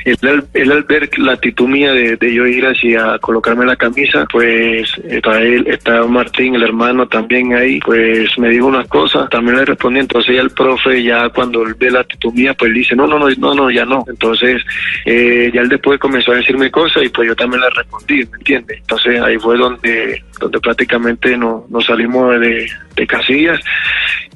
[0.05, 3.75] Él, al- él al ver la actitud mía de, de yo ir hacia colocarme la
[3.75, 9.29] camisa, pues está él, está Martín, el hermano también ahí, pues me dijo unas cosas,
[9.29, 12.95] también le respondí, entonces ya el profe ya cuando ve la actitud mía, pues dice,
[12.95, 14.03] no, no, no, no, no, ya no.
[14.07, 14.61] Entonces
[15.05, 18.37] eh, ya él después comenzó a decirme cosas y pues yo también le respondí, ¿me
[18.37, 18.75] entiende?
[18.77, 23.59] Entonces ahí fue donde, donde prácticamente no- nos salimos de, de casillas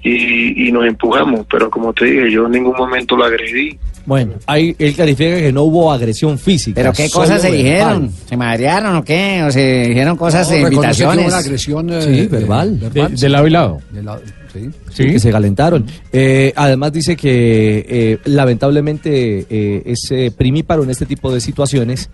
[0.02, 3.78] y, y nos empujamos, pero como te dije, yo en ningún momento lo agredí.
[4.08, 6.74] Bueno, ahí él clarifica que no hubo agresión física.
[6.82, 7.64] ¿Pero qué cosas se verbal.
[7.66, 8.12] dijeron?
[8.28, 9.44] ¿Se madrearon o qué?
[9.46, 11.28] ¿O se dijeron cosas de No, reconoce que hubo invitaciones?
[11.28, 12.78] una agresión eh, Sí, verbal.
[12.82, 13.82] verbal, De- de lado y lado.
[13.92, 14.22] De lado,
[14.54, 14.70] sí.
[14.94, 15.86] Sí, que se calentaron.
[16.14, 22.10] Eh, además dice que eh, lamentablemente eh, es eh, primíparo en este tipo de situaciones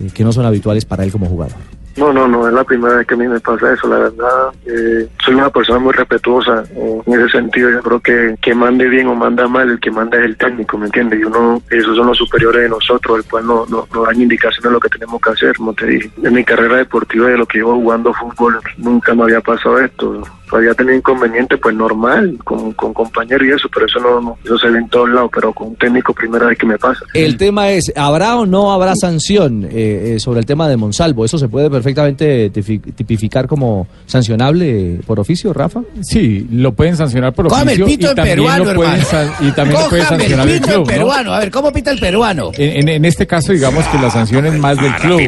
[0.00, 1.56] eh, que no son habituales para él como jugador.
[1.96, 4.52] No, no, no, es la primera vez que a mí me pasa eso, la verdad.
[4.66, 7.70] eh, soy una persona muy respetuosa eh, en ese sentido.
[7.70, 10.76] Yo creo que que mande bien o manda mal, el que manda es el técnico,
[10.76, 11.20] ¿me entiendes?
[11.20, 14.64] Y uno, esos son los superiores de nosotros, el cual no, no, nos dan indicaciones
[14.64, 16.10] de lo que tenemos que hacer, como te dije.
[16.22, 20.22] En mi carrera deportiva, de lo que llevo jugando fútbol, nunca me había pasado esto.
[20.52, 24.56] Había tenido inconveniente, pues normal, con, con compañeros y eso, pero eso no, no, eso
[24.58, 27.00] se ve en todos lados, pero con un técnico primera vez que me pasa.
[27.14, 31.24] El tema es, ¿habrá o no habrá sanción eh, eh, sobre el tema de Monsalvo?
[31.24, 35.82] ¿Eso se puede perfectamente tipificar como sancionable por oficio, Rafa?
[36.02, 39.00] Sí, lo pueden sancionar por Cójame el oficio pito y en también peruano, lo pueden
[39.40, 40.92] y también lo puede Cójame sancionar el el pito en club, ¿no?
[40.92, 41.32] peruano.
[41.34, 42.50] A ver, ¿cómo pita el peruano?
[42.56, 45.20] En, en- en este caso, digamos que la sanción es más del club.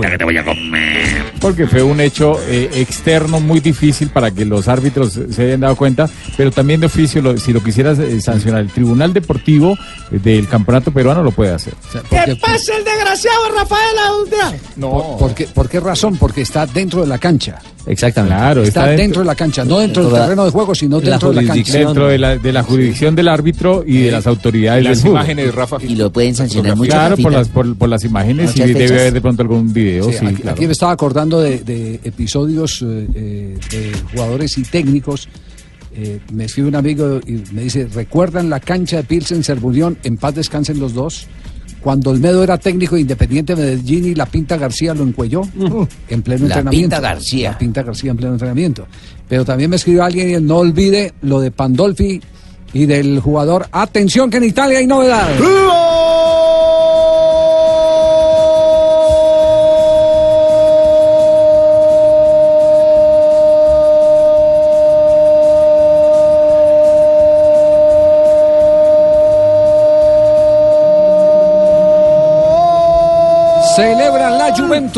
[1.41, 5.77] Porque fue un hecho eh, externo muy difícil para que los árbitros se hayan dado
[5.77, 9.77] cuenta, pero también de oficio, lo- si lo quisieras eh, sancionar el Tribunal Deportivo
[10.11, 11.75] eh, del Campeonato Peruano, lo puede hacer.
[12.11, 14.53] ¿Qué pasa el desgraciado Rafael Audra?
[14.77, 15.17] No.
[15.19, 16.17] ¿Por, qué, por qué razón?
[16.17, 17.59] Porque está dentro de la cancha.
[17.87, 18.37] Exactamente.
[18.37, 20.75] Claro, está, está dentro, dentro- de la cancha, no dentro, del de terreno de juego,
[20.75, 21.73] sino dentro de la cancha.
[21.79, 25.17] Dentro de la, de la jurisdicción del árbitro y de las autoridades Las del fútbol.
[25.17, 25.77] imágenes, Rafa.
[25.83, 26.91] Y lo pueden sancionar mucho.
[26.91, 30.05] Claro, por las, por, por las imágenes y debe haber de pronto algún video.
[30.11, 30.57] Sí, Sí, aquí, claro.
[30.57, 34.98] aquí me estaba acordando de, de episodios eh, eh, de jugadores y técnicos.
[35.95, 39.99] Eh, me escribe un amigo y me dice, ¿recuerdan la cancha de Pilsen Cervurión?
[40.05, 41.27] En paz descansen los dos.
[41.81, 45.43] Cuando Olmedo era técnico de Independiente Medellín y la Pinta García lo encuelló
[46.09, 46.71] en pleno La entrenamiento.
[46.71, 47.53] Pinta García.
[47.53, 48.87] La Pinta García en pleno entrenamiento.
[49.29, 52.21] Pero también me escribió alguien y no olvide lo de Pandolfi
[52.73, 53.69] y del jugador.
[53.71, 55.29] Atención que en Italia hay novedad.
[55.37, 56.28] Celebran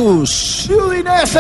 [0.01, 0.69] Juventus.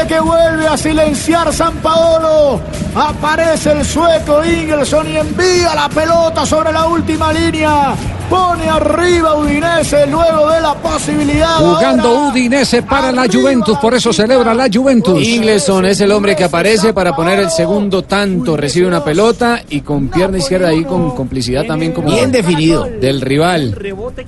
[0.06, 2.61] Que vuelve a silenciar San Paolo.
[2.94, 7.94] Aparece el sueco Ingelsson y envía la pelota sobre la última línea.
[8.30, 11.56] Pone arriba Udinese luego de la posibilidad.
[11.56, 12.30] Jugando ahora.
[12.30, 15.26] Udinese para la Juventus, por eso celebra la Juventus.
[15.26, 18.56] Ingleson es el hombre que aparece para poner el segundo tanto.
[18.56, 22.84] Recibe una pelota y con pierna izquierda ahí con complicidad también como Bien definido.
[22.84, 23.76] del rival.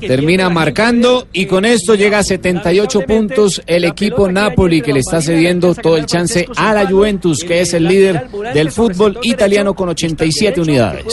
[0.00, 5.22] Termina marcando y con esto llega a 78 puntos el equipo Napoli que le está
[5.22, 9.90] cediendo todo el chance a la Juventus que es el líder del fútbol italiano con
[9.90, 11.04] 87 unidades.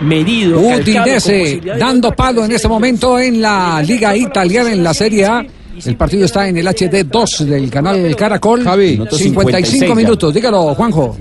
[0.00, 5.44] Udinese dando palo en este momento en la Liga Italiana, en la Serie A.
[5.84, 8.62] El partido está en el HD 2 del canal Caracol.
[8.62, 10.32] Javi, 55 minutos.
[10.34, 11.16] Dígalo, Juanjo.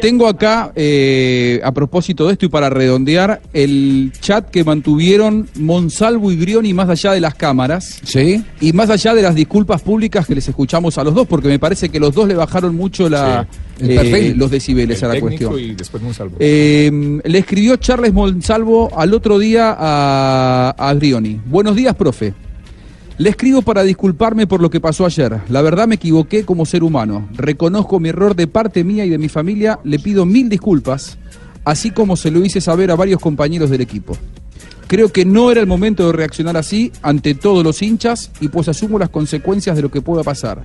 [0.00, 6.30] Tengo acá, eh, a propósito de esto y para redondear, el chat que mantuvieron Monsalvo
[6.30, 8.00] y Grioni más allá de las cámaras.
[8.04, 8.42] Sí.
[8.60, 11.58] Y más allá de las disculpas públicas que les escuchamos a los dos, porque me
[11.58, 13.46] parece que los dos le bajaron mucho la,
[13.78, 13.92] Sí.
[13.92, 15.58] El eh, los decibeles a la cuestión.
[15.58, 16.36] Y después Monsalvo.
[16.38, 21.40] Eh, le escribió Charles Monsalvo al otro día a, a Grioni.
[21.44, 22.32] Buenos días, profe.
[23.18, 25.40] Le escribo para disculparme por lo que pasó ayer.
[25.48, 27.28] La verdad me equivoqué como ser humano.
[27.32, 29.78] Reconozco mi error de parte mía y de mi familia.
[29.84, 31.16] Le pido mil disculpas,
[31.64, 34.18] así como se lo hice saber a varios compañeros del equipo.
[34.86, 38.68] Creo que no era el momento de reaccionar así ante todos los hinchas y pues
[38.68, 40.62] asumo las consecuencias de lo que pueda pasar.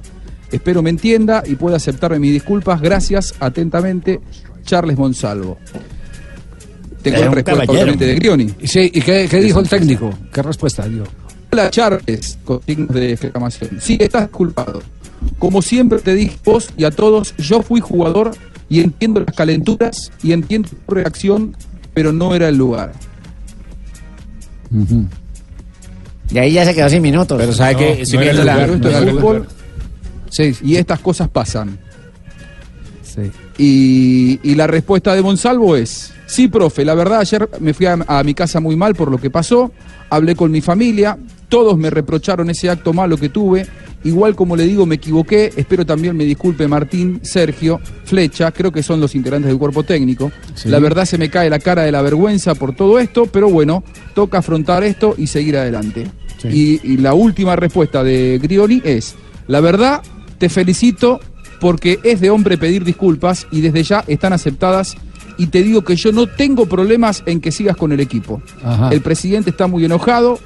[0.52, 2.82] Espero me entienda y pueda aceptarme mis disculpas.
[2.82, 4.20] Gracias, atentamente,
[4.66, 5.58] Charles Monsalvo.
[7.02, 8.54] Tengo Era la respuesta de Grioni.
[8.66, 10.14] Sí, ¿y qué, qué dijo el técnico?
[10.32, 11.04] ¿Qué respuesta dio?
[11.52, 13.72] Hola Charles, con signos de exclamación.
[13.82, 14.82] Sí, estás culpado.
[15.38, 18.32] Como siempre te dije vos y a todos, yo fui jugador
[18.70, 21.56] y entiendo las calenturas y entiendo tu reacción,
[21.94, 22.94] pero no era el lugar.
[26.32, 27.38] Y ahí ya se quedó sin minutos.
[27.38, 29.48] Pero sabe que viendo la- Pero esto es no el fútbol
[30.64, 31.78] y estas cosas pasan.
[33.58, 38.00] Y, y la respuesta de Monsalvo es, sí, profe, la verdad ayer me fui a,
[38.08, 39.70] a mi casa muy mal por lo que pasó,
[40.10, 41.18] hablé con mi familia,
[41.52, 43.68] todos me reprocharon ese acto malo que tuve,
[44.06, 48.82] igual como le digo me equivoqué, espero también me disculpe Martín, Sergio, Flecha, creo que
[48.82, 50.70] son los integrantes del cuerpo técnico, Sí.
[50.70, 53.84] la verdad se me cae la cara de la vergüenza por todo esto, pero bueno,
[54.16, 56.08] toca afrontar esto y seguir adelante.
[56.46, 59.16] Y, y la última respuesta de Grioni es,
[59.48, 60.02] la verdad,
[60.38, 61.20] te felicito
[61.60, 64.96] porque es de hombre pedir disculpas y desde ya están aceptadas
[65.38, 68.42] y te digo que yo no tengo problemas en que sigas con el equipo.
[68.64, 68.90] Ajá.
[68.92, 70.40] El presidente está muy enojado,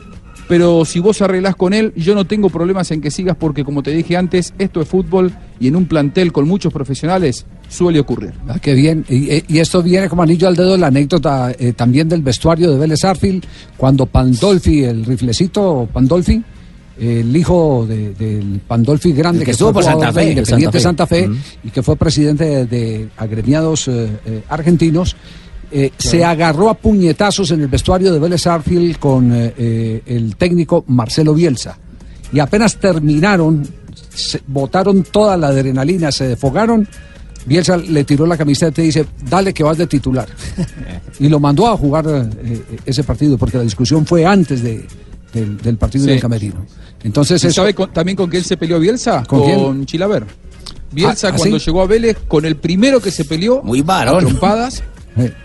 [0.48, 3.82] pero si vos arreglás con él, yo no tengo problemas en que sigas porque como
[3.82, 8.34] te dije antes, esto es fútbol y en un plantel con muchos profesionales suele ocurrir.
[8.48, 9.04] Ah, qué bien.
[9.10, 12.78] Y, y esto viene como anillo al dedo la anécdota eh, también del vestuario de
[12.78, 13.44] Vélez Arfield,
[13.76, 16.44] cuando Pandolfi, el riflecito Pandolfi,
[17.00, 20.30] el hijo de- del Pandolfi grande El que fue estuvo por Santa de Fe.
[20.30, 21.38] Independiente Santa Fe, Ujú.
[21.64, 25.16] y que fue presidente de, de agremiados eh, eh, argentinos,
[25.72, 30.36] eh, se agarró a puñetazos en el vestuario de Vélez Arfield con eh, eh, el
[30.36, 31.78] técnico Marcelo Bielsa.
[32.34, 33.68] Y apenas terminaron,
[34.14, 36.88] se, botaron toda la adrenalina, se desfogaron.
[37.46, 40.28] Bielsa le tiró la camiseta y dice, dale que vas de titular.
[41.20, 42.06] y lo mandó a jugar
[42.44, 44.86] eh, ese partido, porque la discusión fue antes de,
[45.34, 46.12] del, del partido Sí.
[46.12, 46.66] del Camerino.
[47.04, 49.24] Entonces, ¿Y eso- ¿Sabe con- también con quién se peleó Bielsa?
[49.28, 49.86] ¿Con quién?
[49.86, 50.26] Chilaver.
[50.92, 51.66] Bielsa Ah, ¿ah, cuando sí?
[51.68, 54.20] llegó a Vélez, con el primero que se peleó Muy varón.
[54.26, 54.82] trompadas,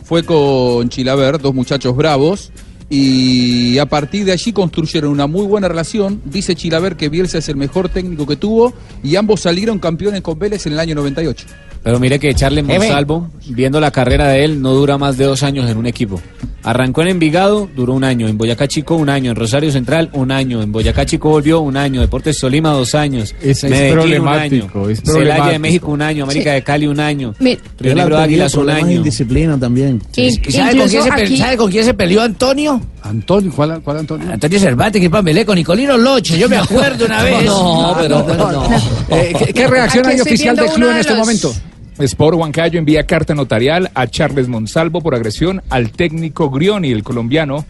[0.04, 2.50] fue con Chilaver, dos muchachos bravos.
[2.92, 6.20] Y a partir de allí construyeron una muy buena relación.
[6.24, 8.74] Dice Chilaver que Bielsa es el mejor técnico que tuvo
[9.04, 11.46] y ambos salieron campeones con Vélez en el año 98.
[11.82, 12.62] Pero mire que Charles.
[12.64, 16.20] Monsalvo, viendo la carrera de él, no dura más de dos años en un equipo.
[16.62, 18.28] Arrancó en Envigado, duró un año.
[18.28, 19.30] En Boyacá Chico, un año.
[19.30, 20.60] En Rosario Central, un año.
[20.60, 22.02] En Boyacá Chico volvió un año.
[22.02, 23.34] Deportes Tolima, dos años.
[23.40, 23.60] Es-
[23.92, 24.90] problemático, un año.
[24.90, 25.48] es Celaya problemático.
[25.52, 26.24] de México, un año.
[26.24, 26.54] América Sí.
[26.56, 27.34] de Cali, un año.
[27.38, 28.90] Mi- Río Negro de Águilas, un año.
[28.96, 30.02] indisciplina también.
[30.16, 32.79] Y- ¿Y sabe con, quién se, pe- aquí- sabe con quién se peleó Antonio?
[33.02, 34.30] Antonio, ¿cuál, cuál Antonio?
[34.32, 36.38] Antonio Cervantes, que pambelé con Nicolino Loche.
[36.38, 37.44] Yo me acuerdo una vez.
[37.46, 38.64] No, pero- pero no.
[39.08, 41.52] Eh, ¿qué- qué reacción hay oficial del club en este momento?
[41.98, 47.64] Sport Huancayo envía carta notarial a Charles Monsalvo por agresión al técnico Grioni, el colombiano.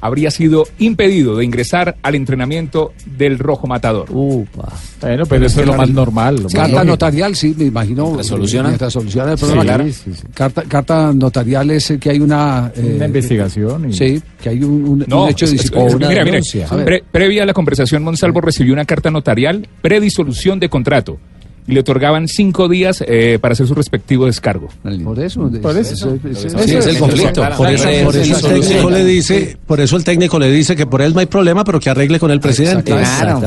[0.00, 4.08] Habría sido impedido de ingresar al entrenamiento del Rojo Matador.
[4.10, 6.36] Bueno, pero eso es lo más normal.
[6.36, 6.84] lo más Carta lógico.
[6.84, 8.22] notarial, sí, me imagino.
[8.22, 8.76] Soluciona.
[8.90, 9.84] Soluciona el problema.
[9.84, 10.22] Sí, sí.
[10.34, 12.70] Carta, carta notarial es eh, que hay una...
[12.76, 15.96] eh, Una investigación y- Sí, que hay un, un- No, un hecho es- es- disciplinario.
[15.96, 16.84] es- mira, mira, A ver.
[16.84, 21.18] pre- previa a la conversación, Monsalvo recibió una carta notarial predisolución de contrato
[21.66, 24.68] y le otorgaban cinco días eh, para hacer su respectivo descargo.
[25.04, 25.50] Por eso.
[25.62, 26.16] Por eso.
[26.24, 27.42] Es el conflicto.
[27.56, 30.86] Por eso, por eso el técnico le dice, por eso el técnico le dice que
[30.86, 32.92] por él no hay problema, pero que arregle con el presidente.
[32.92, 33.40] Claro.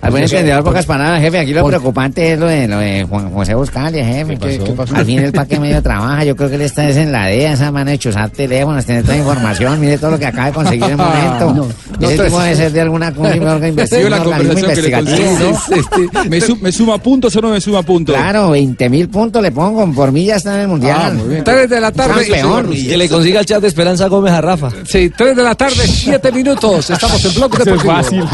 [0.00, 1.38] Al buen entendedor, pocas palabras, jefe.
[1.38, 4.36] Aquí lo preocupante es lo de, lo de Juan José Buscalia, jefe.
[4.38, 4.94] ¿Qué ¿Qué pasó?
[4.96, 6.24] Al fin el pa' que medio trabaja.
[6.24, 9.02] Yo creo que él está es en la DEA, esa mano de chuzar teléfonos, tener
[9.02, 9.80] toda información.
[9.80, 11.54] Mire todo lo que acaba de conseguir en el momento.
[11.54, 11.64] No,
[12.08, 14.54] Ese no, tipo pues- debe ser de alguna un órgano investi- Vio un la organismo
[14.54, 16.08] conversación que le investigativo, conseguí.
[16.12, 16.24] ¿no?
[16.30, 18.14] ¿Me, su- me suma puntos o no me suma puntos?
[18.14, 19.90] Claro, 20 mil puntos le pongo.
[19.92, 21.42] Por mí ya está en el mundial.
[21.44, 22.26] Tres de la tarde.
[22.28, 22.70] Campeón.
[22.70, 24.70] Que le consiga el chat de Esperanza Gómez a Rafa.
[24.84, 26.90] Sí, 3 de la tarde, 7 minutos.
[26.90, 27.92] Estamos en Bloque es Deportivo.
[27.92, 28.24] fácil.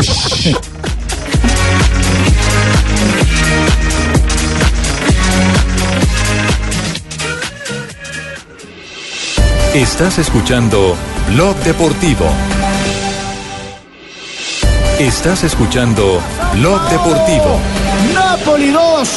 [9.75, 10.97] Estás escuchando
[11.29, 12.27] Blog Deportivo.
[14.99, 16.21] Estás escuchando
[16.55, 17.59] Blog Deportivo.
[18.31, 19.09] Napoli 2,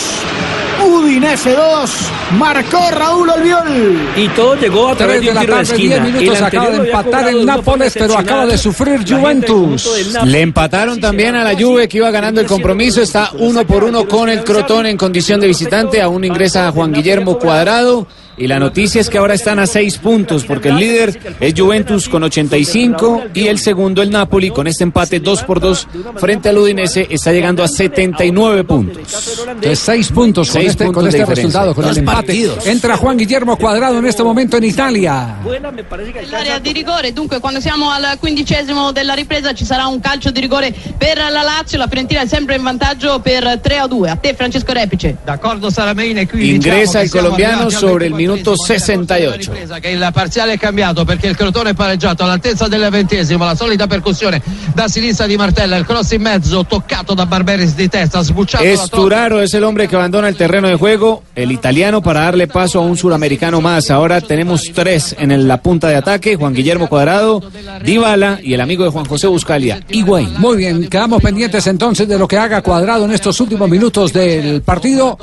[0.90, 1.92] Udinese 2,
[2.40, 4.00] marcó Raúl Albiol.
[4.18, 6.04] Y todo llegó a través de un la tiro de tarde, 10 esquina.
[6.18, 9.88] minutos, El acaba de empatar el Nápoles, pero acaba de sufrir Juventus.
[10.26, 13.04] Le empataron también a la Juve que iba ganando el compromiso.
[13.04, 16.02] Está uno por uno con el Crotón en condición de visitante.
[16.02, 18.08] Aún ingresa Juan Guillermo Cuadrado.
[18.36, 22.10] Y la noticia es que ahora están a seis puntos porque el líder es Juventus
[22.10, 26.58] con 85 y el segundo el Napoli con este empate 2 por 2 frente al
[26.58, 29.46] Udinese está llegando a 79 puntos.
[29.62, 31.44] De seis puntos con Seis este, puntos con de este diferencia.
[31.46, 32.16] resultado, con Dos el empate.
[32.28, 32.66] partidos.
[32.68, 35.38] Entra Juan Guillermo Cuadrado en este momento en Italia.
[36.32, 40.40] L'area di rigore, dunque quando siamo al quindicesimo della ripresa ci sarà un calcio di
[40.40, 44.10] rigore per la Lazio, la Fiorentina è sempre in vantaggio per 3 a 2.
[44.10, 45.18] A te Francesco Repice.
[45.24, 49.38] D'accordo Salamene, qui Ingresa diciamo el colombiano sobre el minuto 68.
[49.38, 53.56] ripresa, che il parziale è cambiato perché il Crotone è pareggiato all'altezza del ventesimo, la
[53.56, 54.42] solita percussione
[54.74, 58.70] da sinistra di Martella, il cross in mezzo toccato da Barberis di testa, sbucciato la
[58.70, 58.98] Es tromba.
[58.98, 62.80] Turaro, es el hombre que abandona el terreno de juego, el italiano para darle paso
[62.80, 63.90] a un suramericano más.
[63.92, 67.42] Ahora tenemos tres en el- la punta de ataque, Juan Guillermo Cuadrado,
[67.84, 70.34] Dybala y el amigo de Juan José Buscalia, Higuaín.
[70.40, 74.62] Muy bien, quedamos pendientes entonces de lo que haga Cuadrado en estos últimos minutos del
[74.62, 75.18] partido.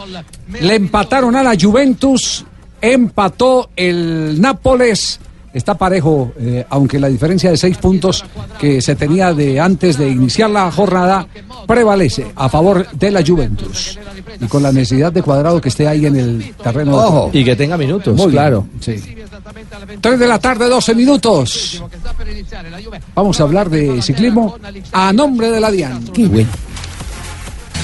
[0.61, 2.45] Le empataron a la Juventus,
[2.81, 5.21] empató el Nápoles.
[5.53, 8.25] Está parejo, eh, aunque la diferencia de seis puntos
[8.61, 11.27] que se tenía de antes de iniciar la jornada
[11.67, 13.99] prevalece a favor de la Juventus.
[14.41, 16.93] Y con la necesidad de cuadrado que esté ahí en el terreno.
[16.93, 17.11] de Ojo.
[17.11, 17.31] juego.
[17.33, 18.67] Y que tenga minutos, Muy bien, claro.
[18.79, 18.95] sí.
[20.01, 21.83] 3 de la tarde, 12 minutos.
[23.17, 24.57] Vamos a hablar de ciclismo
[24.93, 26.05] a nombre de la DIAN.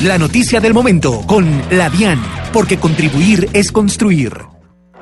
[0.04, 2.22] La noticia del momento con la DIAN,
[2.52, 4.32] porque contribuir es construir.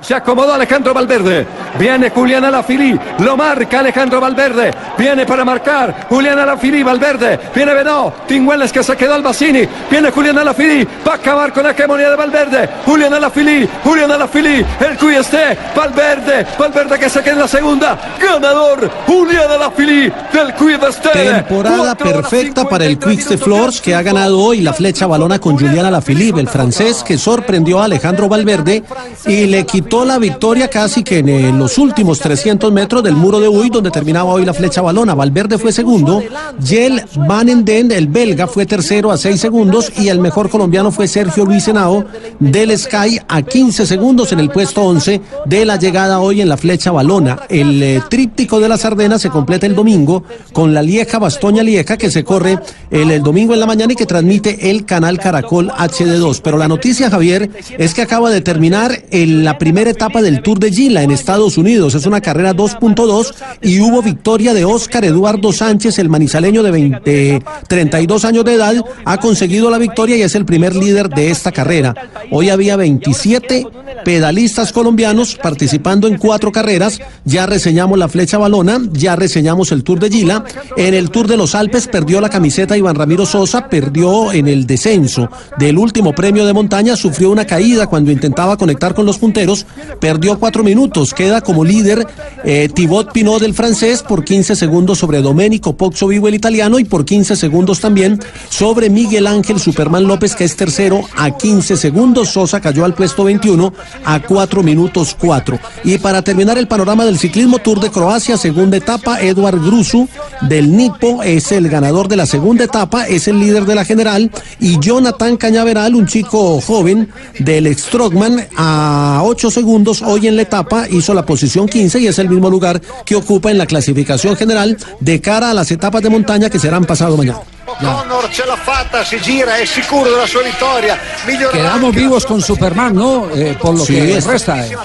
[0.04, 1.46] Se acomodó Alejandro Valverde.
[1.78, 3.24] Viene Julián Alaphilippe.
[3.24, 4.70] Lo marca Alejandro Valverde.
[4.98, 6.84] Viene para marcar Julián Alaphilippe.
[6.84, 7.40] Valverde.
[7.54, 8.12] Viene Benó.
[8.28, 9.66] Tingüeles que se quedó Albacini.
[9.90, 10.92] Viene Julián Alaphilippe.
[11.08, 12.68] Va a acabar con la hegemonía de Valverde.
[12.84, 13.72] Julián Alaphilippe.
[13.82, 14.84] Julián Alaphilippe.
[14.84, 15.56] El cuy esté.
[15.74, 16.46] Valverde.
[16.58, 17.98] Valverde que se queda en la segunda.
[18.20, 18.90] Ganador.
[19.06, 20.74] Julián Alaphilippe del cuy
[21.12, 25.56] Temporada perfecta para el Quick de Flores que ha ganado hoy la flecha balona con
[25.56, 28.82] Julián Alaphilippe, el francés que sorprendió a Alejandro Valverde
[29.26, 33.46] y le quitó la victoria casi que en los últimos 300 metros del muro de
[33.48, 35.14] Uy donde terminaba hoy la flecha balona.
[35.14, 36.22] Valverde fue segundo,
[36.58, 41.06] Yel Van Enden, el belga, fue tercero a 6 segundos y el mejor colombiano fue
[41.06, 42.04] Sergio Luis Henao
[42.40, 46.56] del Sky a 15 segundos en el puesto 11 de la llegada hoy en la
[46.56, 47.40] flecha balona.
[47.48, 51.96] El eh, tríptico de las Ardenas se completa el domingo con la Lieja Bastoña Lieja
[51.96, 52.58] que se corre
[52.90, 56.40] el, el domingo en la mañana y que transmite el canal Caracol HD2.
[56.42, 60.58] Pero la noticia, Javier, es que acaba de terminar en la primera etapa del Tour
[60.58, 61.94] de Gila en Estados Unidos.
[61.94, 67.42] Es una carrera 2.2 y hubo victoria de Óscar Eduardo Sánchez, el manizaleño de 20,
[67.68, 71.52] 32 años de edad, ha conseguido la victoria y es el primer líder de esta
[71.52, 71.94] carrera.
[72.30, 73.66] Hoy había 27
[74.04, 77.00] pedalistas colombianos participando en cuatro carreras.
[77.24, 80.44] Ya reseñamos la flecha balona, ya reseñamos el Tour de Gila.
[80.76, 84.66] En el Tour de los Alpes perdió la camiseta Iván Ramiro Sosa, perdió en el
[84.66, 89.63] descenso del último premio de montaña, sufrió una caída cuando intentaba conectar con los punteros,
[90.00, 92.06] perdió cuatro minutos, queda como líder
[92.44, 92.68] eh,
[93.12, 97.36] Pinot del francés por 15 segundos sobre Domenico Pozzo Vivo el italiano y por 15
[97.36, 102.30] segundos también sobre Miguel Ángel Superman López que es tercero a 15 segundos.
[102.30, 103.72] Sosa cayó al puesto 21
[104.04, 105.58] a 4 minutos 4.
[105.84, 110.08] Y para terminar el panorama del ciclismo Tour de Croacia, segunda etapa, Eduard Grusu
[110.42, 114.30] del Nipo es el ganador de la segunda etapa, es el líder de la general
[114.60, 117.08] y Jonathan Cañaveral, un chico joven
[117.38, 122.18] del Strongman a 8 segundos hoy en la etapa hizo la posición 15 y es
[122.18, 126.10] el mismo lugar que ocupa en la clasificación general de cara a las etapas de
[126.10, 127.40] montaña que serán pasado mañana.
[127.80, 130.96] Connor ce l'ha fatta, si gira, è sicuro della sua vittoria.
[131.26, 133.26] Miglior Quedamos vivos con Superman, ¿no?
[133.34, 134.66] Eh, por lo Sí, que está- resta.
[134.66, 134.76] eh,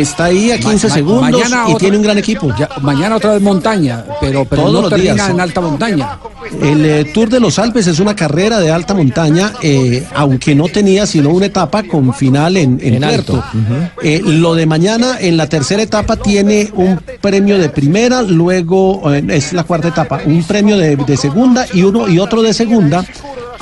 [0.00, 2.52] Está ahí a 15 ma- segundos mañana y otra- tiene un gran equipo.
[2.58, 6.18] ya- mañana otra vez montaña, pero, pero Todos no los termina días, en alta montaña.
[6.60, 10.68] El eh, Tour de los Alpes es una carrera de alta montaña, eh, aunque no
[10.68, 13.34] tenía sino una etapa con final en, en, En Puerto.
[13.36, 13.92] alto.
[14.02, 19.52] Eh, lo de mañana en la tercera etapa tiene un premio de primera, luego es
[19.52, 23.04] la cuarta etapa, un premio de, de segunda y uno y otro de segunda.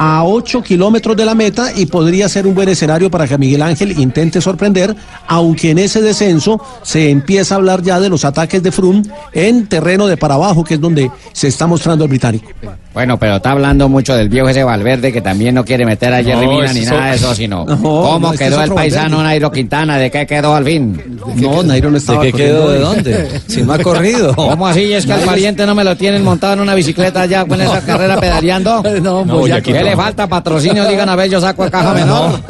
[0.03, 3.61] A 8 kilómetros de la meta y podría ser un buen escenario para que Miguel
[3.61, 4.97] Ángel intente sorprender,
[5.29, 9.03] aunque en ese descenso se empieza a hablar ya de los ataques de Froome
[9.35, 12.49] en terreno de para abajo, que es donde se está mostrando el británico.
[12.95, 16.25] Bueno, pero está hablando mucho del viejo ese Valverde que también no quiere meter a
[16.25, 18.73] Jerry No, Mina ni eso- nada de eso, sino No, cómo no, es quedó el
[18.73, 19.23] paisano Valverde.
[19.29, 21.01] Nairo Quintana, de qué quedó al fin.
[21.37, 22.71] No, Nairo no estaba qué corriendo quedó?
[22.73, 23.41] ¿De dónde?
[23.47, 24.35] Si no ha corrido.
[24.35, 24.93] ¿Cómo así?
[24.93, 27.81] Es que al pariente no me lo tienen montado en una bicicleta ya con esa
[27.83, 28.83] carrera pedaleando.
[29.03, 29.79] No, ¿Qué Boyaquito.
[29.91, 30.27] Le falta?
[30.27, 32.41] Patrocinio, digan a ver, yo saco a caja menor.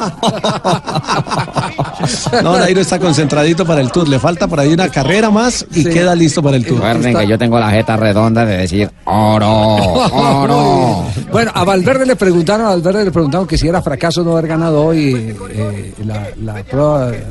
[2.43, 4.07] No, Nairo está concentradito para el Tour.
[4.07, 6.81] Le falta por ahí una carrera más y queda listo para el Tour.
[6.81, 9.75] Recuerden que yo tengo la jeta redonda de decir oro,
[10.11, 11.05] oro.
[11.31, 14.47] Bueno, a Valverde le preguntaron, a Valverde le preguntaron que si era fracaso no haber
[14.47, 17.23] ganado hoy eh, la, la prueba eh,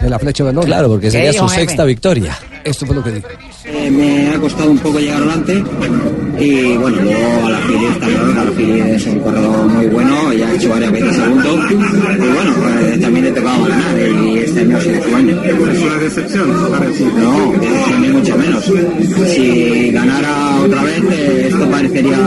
[0.00, 0.64] de la flecha veloz.
[0.64, 2.38] Claro, porque sería su sexta victoria.
[2.62, 3.28] Esto fue lo que dijo.
[3.64, 5.64] Eh, me ha costado un poco llegar adelante
[6.38, 9.86] y bueno, luego a la Fili está claro que la Fili es un corredor muy
[9.86, 14.38] bueno, ya ha hecho varias veces segundo y bueno, pues también le tocaba ganar y
[14.38, 15.42] este año ha sido su año.
[15.42, 16.48] ¿Es una decepción?
[16.48, 18.72] No, decepción ni mucho menos.
[19.34, 22.18] Si ganara otra vez eh, esto parecería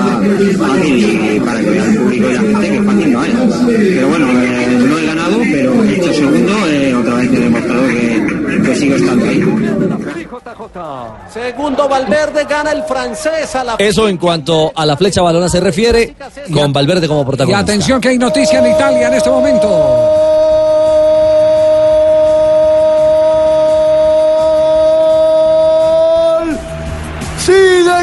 [0.58, 3.32] fácil y para que vea el público y la gente que fácil no es.
[3.68, 7.88] Pero bueno, eh, no he ganado, pero he hecho segundo, eh, otra vez he demostrado
[7.88, 8.39] que,
[8.70, 9.44] que sigo estando ahí.
[11.34, 15.60] Segundo Valverde gana el francés a la Eso en cuanto a la flecha balona se
[15.60, 16.16] refiere,
[16.54, 17.60] con Valverde como Y protagonista.
[17.60, 20.49] atención que hay noticia en Italia en este momento.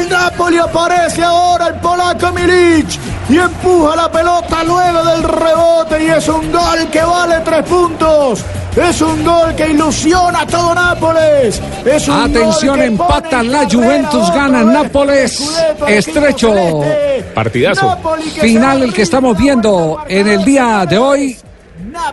[0.07, 2.87] El Napoli, aparece ahora el polaco Milic
[3.29, 8.43] y empuja la pelota luego del rebote y es un gol que vale tres puntos.
[8.75, 11.61] Es un gol que ilusiona a todo Nápoles.
[11.83, 16.81] Es un Atención, gol que empata pone en la Juventus, gana Nápoles, estrecho.
[17.33, 17.97] Partidazo.
[18.39, 21.37] Final el que estamos viendo en el día de hoy.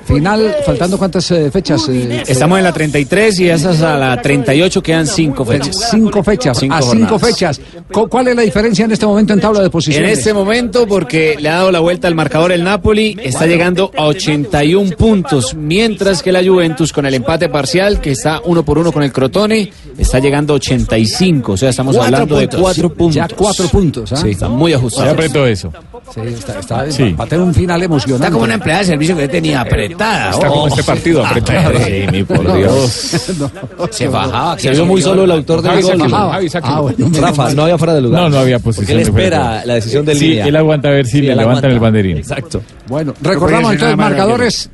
[0.05, 1.89] Final, faltando cuántas eh, fechas.
[1.89, 5.89] eh, Estamos en la 33 y esas a la 38 quedan cinco fechas.
[5.91, 7.22] Cinco fechas, Cinco a cinco jornadas.
[7.22, 7.61] fechas.
[7.93, 10.18] Cu- ¿Cuál es la diferencia en este momento en tabla de En posiciones?
[10.18, 14.05] este momento, porque le ha dado la vuelta al marcador el Napoli, está llegando a
[14.07, 18.93] 81 puntos, mientras que la Juventus con el empate parcial, que está uno por uno
[18.93, 21.53] con el Crotone, está llegando a 85.
[21.53, 22.51] O sea, estamos Cuatro hablando puntos.
[22.57, 23.14] de cuatro Sí, puntos.
[23.14, 24.16] ya cuatro puntos, ¿ah?
[24.16, 25.07] Sí, está muy ajustado.
[25.07, 25.72] Se apretó eso.
[26.13, 27.13] Sí, está, está, Sí.
[27.19, 28.25] va a tener un final emocionante.
[28.27, 30.31] Está como una empleada de servicio que yo tenía apretada.
[30.31, 30.69] Está como oh.
[30.69, 31.73] este partido apretado.
[31.85, 32.91] Sí, mi por Dios.
[33.91, 34.59] Se bajaba.
[34.59, 36.11] Se vio muy solo el autor del gol.
[36.13, 38.23] Ah, bueno, Rafa, no había fuera de lugar.
[38.23, 38.99] No, no había Porque posición.
[39.01, 40.47] él espera la decisión del Sí, línea.
[40.47, 42.17] él aguanta a ver si Sí, le levantan el banderín.
[42.19, 42.63] Exacto.
[42.89, 44.71] Bueno, recordamos entonces marcadores.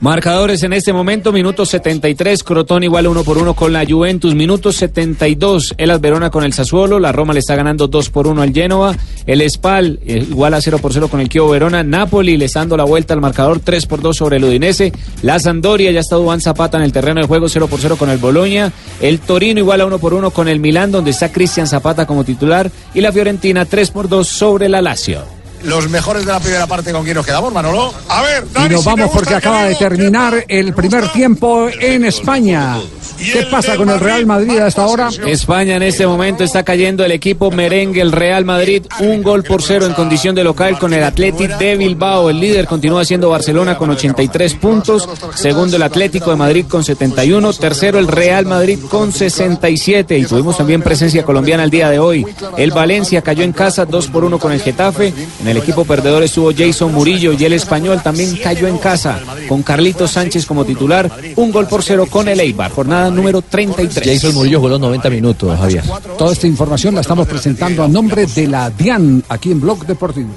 [0.00, 4.70] Marcadores en este momento, minuto 73, Crotone igual uno por uno con la Juventus, minuto
[4.70, 8.52] 72, el Verona con el Sassuolo, la Roma le está ganando 2 por 1 al
[8.52, 8.96] Genoa,
[9.26, 12.60] el Spal eh, igual a 0 por 0 con el Chievo Verona, Napoli le está
[12.60, 14.92] dando la vuelta al marcador 3 por 2 sobre el Udinese,
[15.22, 18.08] la Sampdoria ya está Duván Zapata en el terreno de juego 0 por 0 con
[18.08, 21.66] el Bologna, el Torino igual a 1 por 1 con el Milán donde está Cristian
[21.66, 25.37] Zapata como titular y la Fiorentina 3 por 2 sobre la Lazio.
[25.62, 27.92] Los mejores de la primera parte con quién nos quedamos, Manolo.
[28.08, 32.76] A ver, Y nos vamos porque acaba de terminar el primer tiempo en España.
[33.18, 35.08] ¿Qué pasa con el Real Madrid a esta hora?
[35.26, 39.60] España en este momento está cayendo el equipo merengue, el Real Madrid, un gol por
[39.60, 42.30] cero en condición de local con el Athletic de Bilbao.
[42.30, 47.52] El líder continúa siendo Barcelona con 83 puntos, segundo el Atlético de Madrid con 71,
[47.54, 52.24] tercero el Real Madrid con 67 y tuvimos también presencia colombiana el día de hoy.
[52.56, 56.22] El Valencia cayó en casa 2 por 1 con el Getafe, en el equipo perdedor
[56.22, 61.10] estuvo Jason Murillo y el español también cayó en casa con Carlitos Sánchez como titular,
[61.36, 64.20] un gol por cero con el Eibar, jornada número 33.
[64.20, 65.84] Jason Murillo jugó los 90 minutos, Javier.
[66.16, 70.30] Toda esta información la estamos presentando a nombre de la DIAN aquí en Blog Deportivo.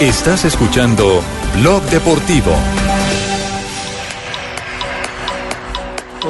[0.00, 1.22] Estás escuchando
[1.60, 2.52] Blog Deportivo.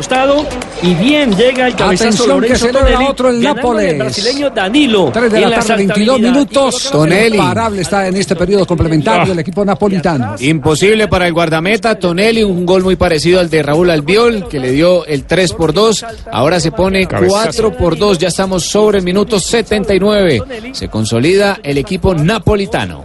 [0.03, 0.45] Costado
[0.83, 3.93] y bien llega el cabezazo Atención que Lorenzo celebra Tonelli, otro el Nápoles.
[3.93, 5.11] el brasileño Danilo.
[5.13, 6.33] 3 de la tarde, 22 saltabilidad.
[6.33, 6.89] minutos.
[6.91, 7.37] Tonelli.
[7.37, 10.35] Imparable está en este periodo complementario del equipo napolitano.
[10.41, 14.73] Imposible para el guardameta Tonelli, un gol muy parecido al de Raúl Albiol, que le
[14.73, 16.05] dio el 3 por 2.
[16.33, 17.71] Ahora se pone Cabezazo.
[17.71, 18.19] 4 por 2.
[18.19, 20.73] Ya estamos sobre el minuto 79.
[20.73, 23.05] Se consolida el equipo napolitano.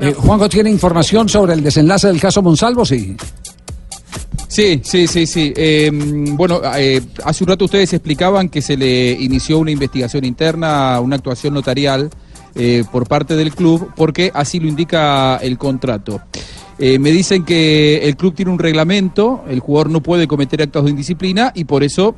[0.00, 3.16] Eh, Juanjo tiene información sobre el desenlace del caso Monsalvo, sí.
[4.52, 5.50] Sí, sí, sí, sí.
[5.56, 11.00] Eh, bueno, eh, hace un rato ustedes explicaban que se le inició una investigación interna,
[11.00, 12.10] una actuación notarial
[12.54, 16.20] eh, por parte del club, porque así lo indica el contrato.
[16.78, 20.84] Eh, me dicen que el club tiene un reglamento, el jugador no puede cometer actos
[20.84, 22.14] de indisciplina y por eso,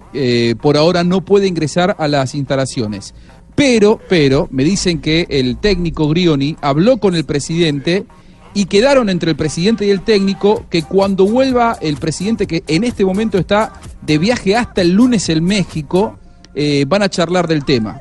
[0.61, 3.15] por ahora, no puede ingresar a las instalaciones.
[3.55, 8.07] Pero, pero, me dicen que el técnico Grioni habló con el presidente
[8.55, 12.85] y quedaron entre el presidente y el técnico que cuando vuelva el presidente, que en
[12.85, 16.19] este momento está de viaje hasta el lunes en México,
[16.55, 18.01] eh, van a charlar del tema.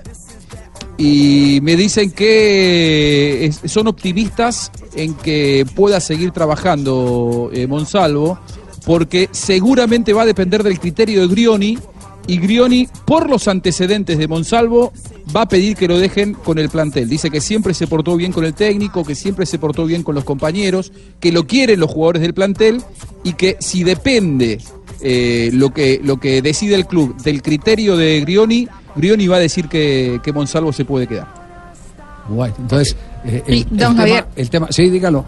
[0.95, 8.39] Y me dicen que son optimistas en que pueda seguir trabajando eh, Monsalvo,
[8.85, 11.79] porque seguramente va a depender del criterio de Grioni,
[12.27, 14.93] y Grioni, por los antecedentes de Monsalvo,
[15.35, 17.09] va a pedir que lo dejen con el plantel.
[17.09, 20.15] Dice que siempre se portó bien con el técnico, que siempre se portó bien con
[20.15, 22.81] los compañeros, que lo quieren los jugadores del plantel
[23.23, 24.59] y que si depende
[25.01, 29.39] eh, lo, que, lo que decide el club del criterio de Grioni, Grioni va a
[29.39, 31.43] decir que, que Monsalvo se puede quedar.
[32.29, 32.95] Bueno, entonces,
[33.25, 34.21] eh, el, Y, don el Javier.
[34.23, 35.25] tema, el tema, sí, dígalo.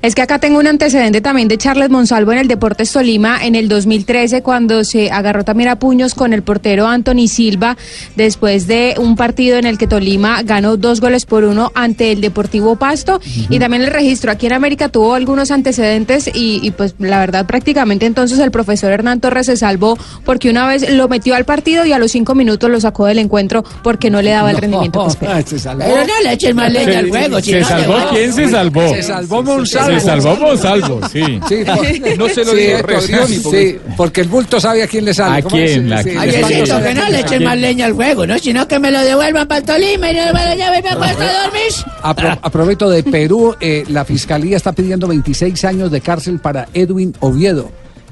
[0.00, 3.54] Es que acá tengo un antecedente también de Charles Monsalvo en el Deportes Tolima en
[3.56, 7.76] el 2013 cuando se agarró también a puños con el portero Anthony Silva
[8.14, 12.20] después de un partido en el que Tolima ganó dos goles por uno ante el
[12.20, 16.94] Deportivo Pasto y también el registro aquí en América tuvo algunos antecedentes y, y, pues
[16.98, 21.34] la verdad prácticamente entonces el profesor Hernán Torres se salvó porque una vez lo metió
[21.34, 24.50] al partido y a los cinco minutos lo sacó del encuentro porque no le daba
[24.52, 25.42] el rendimiento que esperaba.
[25.42, 25.84] se salvó.
[25.84, 27.40] Pero no le echen más leña al juego.
[27.40, 27.96] si ¿Se no, salvó?
[28.12, 28.88] ¿Quién se salvó?
[28.94, 29.87] Se salvó Monsalvo.
[29.94, 31.40] Se salvó Monsalvo, sí.
[31.48, 34.86] Sí, por- No se lo sí, a Grioni, sí, porque- porque el bulto sabe a
[34.86, 35.38] quién le sale.
[35.38, 35.92] ¿A quién?
[35.92, 36.66] ¿A Sí, quién?
[36.66, 38.38] sabe a que no le echen más leña al juego, ¿no?
[38.38, 41.22] Sino que me lo devuelvan para el Tolima y no me lo lleven para puesto
[41.22, 41.62] a dormir.
[42.02, 47.14] Apro- aprovecho de Perú, eh, la fiscalía está pidiendo 26 años de cárcel para Edwin
[47.20, 47.70] Oviedo,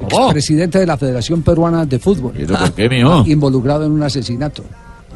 [0.09, 2.33] expresidente de la Federación Peruana de Fútbol.
[2.33, 3.25] por qué, mijo?
[3.27, 4.63] Involucrado en un asesinato.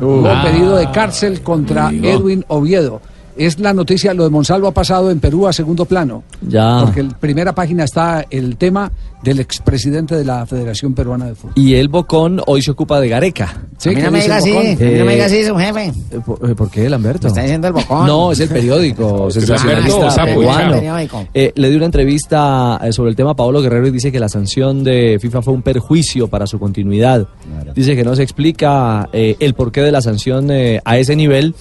[0.00, 0.04] Uh.
[0.06, 0.42] Hubo Ah.
[0.44, 2.08] pedido de cárcel contra Amigo.
[2.08, 3.02] Edwin Oviedo.
[3.40, 6.24] Es la noticia, lo de Monsalvo ha pasado en Perú a segundo plano.
[6.46, 6.82] Ya.
[6.84, 11.54] Porque en primera página está el tema del expresidente de la Federación Peruana de Fútbol.
[11.56, 13.62] Y el Bocón hoy se ocupa de Gareca.
[13.78, 14.66] Sí, a mí ¿qué no me diga así, Bocón?
[14.66, 15.86] a mí no me diga así, su jefe.
[15.86, 17.22] Eh, ¿Por, eh, por qué, Lamberto?
[17.22, 18.06] Me está diciendo el bocón.
[18.06, 19.30] No, es el periódico.
[19.30, 20.74] Sensacionalista Lamberto, sapo, peruano.
[20.74, 21.26] Periódico.
[21.32, 24.20] Eh, le dio una entrevista eh, sobre el tema a Pablo Guerrero y dice que
[24.20, 27.26] la sanción de FIFA fue un perjuicio para su continuidad.
[27.74, 31.54] Dice que no se explica eh, el porqué de la sanción eh, a ese nivel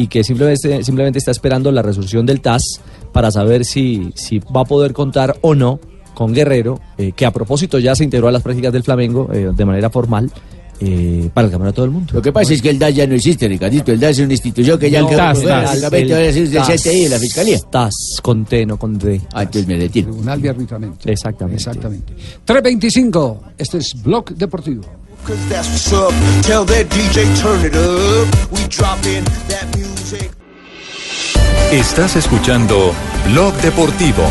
[0.00, 2.80] y que simplemente, simplemente está esperando la resolución del TAS
[3.12, 5.78] para saber si, si va a poder contar o no
[6.14, 9.50] con Guerrero, eh, que a propósito ya se integró a las prácticas del Flamengo eh,
[9.54, 10.30] de manera formal
[10.80, 12.14] eh, para el Campeonato del Mundo.
[12.14, 13.92] Lo que pasa es que el DAS ya no existe, Ricardito.
[13.92, 15.42] El DAS es una institución que ya No, quedó TAS.
[15.42, 16.80] TAS, el TAS.
[16.80, 17.58] CTI, de la Fiscalía.
[17.70, 19.20] TAS, con T, no con D.
[19.34, 20.08] Ah, entonces me detiene.
[20.08, 21.10] Tribunal de Arbitramiento.
[21.10, 21.58] Exactamente.
[21.58, 22.14] Exactamente.
[22.46, 23.40] 325.
[23.58, 24.99] Este es Blog Deportivo.
[25.24, 26.12] Cause that's what's up.
[26.42, 28.28] Tell that DJ turn it up.
[28.50, 30.30] We drop in that music.
[31.72, 32.92] Estás escuchando
[33.26, 34.24] Blog Deportivo.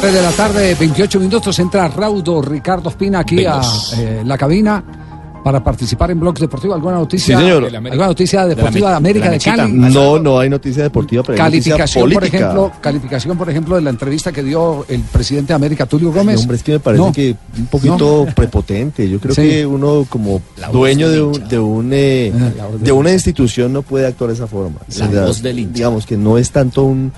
[0.00, 3.60] 3 de la tarde, 28 minutos, entra Raudo Ricardo Espina aquí a
[3.96, 4.97] eh, la cabina
[5.42, 6.74] para participar en Blog Deportivo.
[6.74, 7.36] ¿Alguna noticia?
[7.36, 7.64] Sí, señor.
[7.64, 9.72] ¿Alguna noticia deportiva de América de Cali?
[9.72, 12.36] No, no hay noticia deportiva, pero hay noticia Calificación, por política.
[12.38, 16.40] ejemplo, calificación, por ejemplo, de la entrevista que dio el presidente de América, Tulio Gómez.
[16.40, 17.12] hombre, es que me parece No.
[17.12, 19.08] que un poquito prepotente.
[19.08, 19.42] Yo creo Sí.
[19.42, 24.06] que uno como dueño de, un, de, un, eh, voz de una institución no puede
[24.06, 24.76] actuar de esa forma.
[25.12, 25.72] La voz del hincha.
[25.74, 27.12] Digamos que no es tanto un,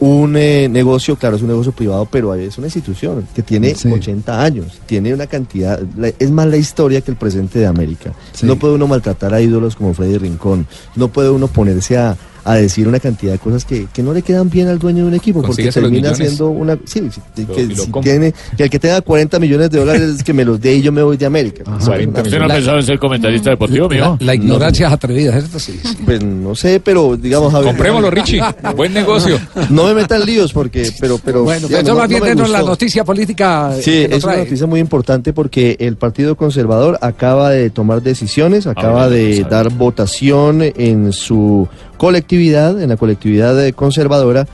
[0.00, 4.42] un eh, negocio, claro, es un negocio privado, pero es una institución que tiene 80
[4.42, 8.12] años, tiene una cantidad, la- es más la historia que el presente de América.
[8.46, 12.54] No puede uno maltratar a ídolos como Freddy Rincón, no puede uno ponerse a, a
[12.54, 15.14] decir una cantidad de cosas que, que no le quedan bien al dueño de un
[15.14, 16.76] equipo, porque termina siendo una...
[16.84, 20.44] Sí, sí, que, si tiene, que el que tenga 40 millones de dólares que me
[20.44, 21.64] los dé y yo me voy de América.
[21.76, 24.16] ¿Usted no ha pensado en ser comentarista deportivo, mijo?
[24.20, 25.58] La ignorancia es atrevida, ¿cierto?
[25.58, 25.78] Sí.
[25.82, 25.96] sí.
[26.04, 27.52] Pues no sé, pero digamos...
[27.52, 28.40] Javier, Comprémoslo, Richie.
[28.76, 29.38] Buen negocio.
[29.70, 31.44] No me metan líos porque, pero, pero...
[31.44, 33.72] Bueno, digamos, pero no- más no bien me denos la noticia política.
[33.80, 39.08] Sí, es una noticia muy importante porque el Partido Conservador acaba de tomar decisiones, acaba
[39.08, 41.68] de dar votación en su
[42.00, 44.46] colectividad, en la colectividad conservadora,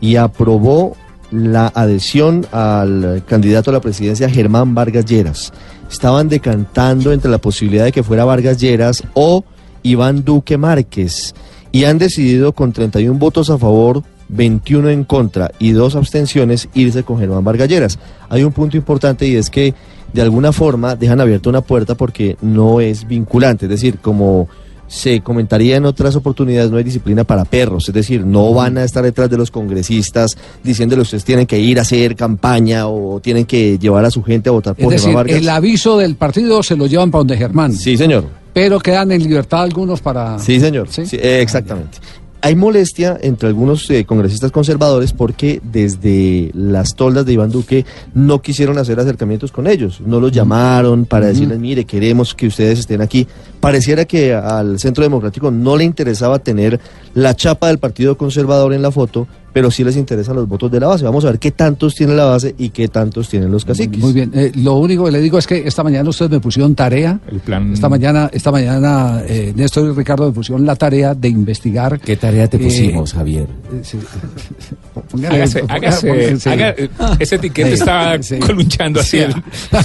[0.00, 0.96] y aprobó
[1.30, 5.52] la adhesión al candidato a la presidencia Germán Vargas Lleras.
[5.88, 9.44] Estaban decantando entre la posibilidad de que fuera Vargas Lleras o
[9.84, 11.36] Iván Duque Márquez
[11.70, 17.04] y han decidido con 31 votos a favor, 21 en contra y dos abstenciones irse
[17.04, 18.00] con Germán Vargas Lleras.
[18.28, 19.72] Hay un punto importante y es que
[20.12, 24.48] de alguna forma dejan abierta una puerta porque no es vinculante, es decir, como
[24.88, 28.84] se comentaría en otras oportunidades, no hay disciplina para perros, es decir, no van a
[28.84, 33.44] estar detrás de los congresistas diciéndole ustedes tienen que ir a hacer campaña o tienen
[33.44, 35.36] que llevar a su gente a votar Es por decir, Vargas.
[35.36, 37.72] el aviso del partido se lo llevan para donde Germán.
[37.74, 38.24] Sí, señor.
[38.54, 40.38] Pero quedan en libertad algunos para.
[40.38, 40.88] Sí, señor.
[40.90, 41.98] Sí, exactamente.
[42.40, 47.84] Hay molestia entre algunos eh, congresistas conservadores porque desde las toldas de Iván Duque
[48.14, 52.78] no quisieron hacer acercamientos con ellos, no los llamaron para decirles, mire, queremos que ustedes
[52.78, 53.26] estén aquí.
[53.60, 56.80] Pareciera que al Centro Democrático no le interesaba tener
[57.14, 59.26] la chapa del Partido Conservador en la foto,
[59.58, 61.04] pero sí les interesan los votos de la base.
[61.04, 63.98] Vamos a ver qué tantos tiene la base y qué tantos tienen los caciques.
[63.98, 64.30] Muy bien.
[64.32, 67.18] Eh, lo único que le digo es que esta mañana ustedes me pusieron tarea.
[67.28, 67.72] El plan.
[67.72, 71.98] Esta mañana, esta mañana eh, Néstor y Ricardo me pusieron la tarea de investigar.
[71.98, 73.48] ¿Qué tarea te eh, pusimos, Javier?
[73.72, 73.98] eh, sí.
[75.10, 76.08] Póngale- Hágase, hágase,
[76.44, 78.38] póngale- haga- ese etiquete Sí, está sí.
[78.38, 79.34] colunchando así el,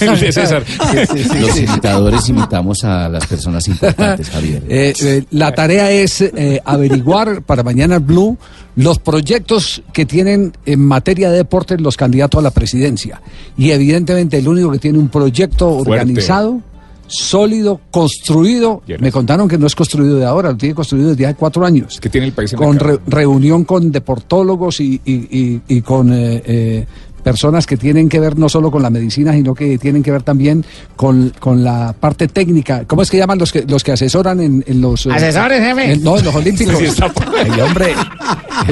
[0.00, 0.62] el de César.
[1.40, 4.62] Los imitadores imitamos a las personas importantes, Javier.
[4.68, 8.36] Eh, eh, la tarea es eh, averiguar para mañana Blue
[8.76, 13.20] los proyectos que tienen en materia de deportes los candidatos a la presidencia.
[13.56, 15.90] Y evidentemente el único que tiene un proyecto Fuerte.
[15.92, 16.60] organizado,
[17.06, 21.34] sólido, construido, me contaron que no es construido de ahora, lo tiene construido desde hace
[21.36, 22.00] cuatro años.
[22.00, 22.92] Que tiene el país en Con la cara.
[22.94, 26.86] re- reunión con deportólogos y, y- y- y con eh, eh,
[27.24, 30.22] personas que tienen que ver no solo con la medicina, sino que tienen que ver
[30.22, 30.64] también
[30.94, 32.84] con, con la parte técnica.
[32.86, 35.06] ¿Cómo es que llaman los que, los que asesoran en, en los...
[35.06, 35.92] eh, ¿Asesores, jefe?
[35.92, 36.74] en- no, en los olímpicos.
[36.84, 37.94] Sí, Ay, hombre.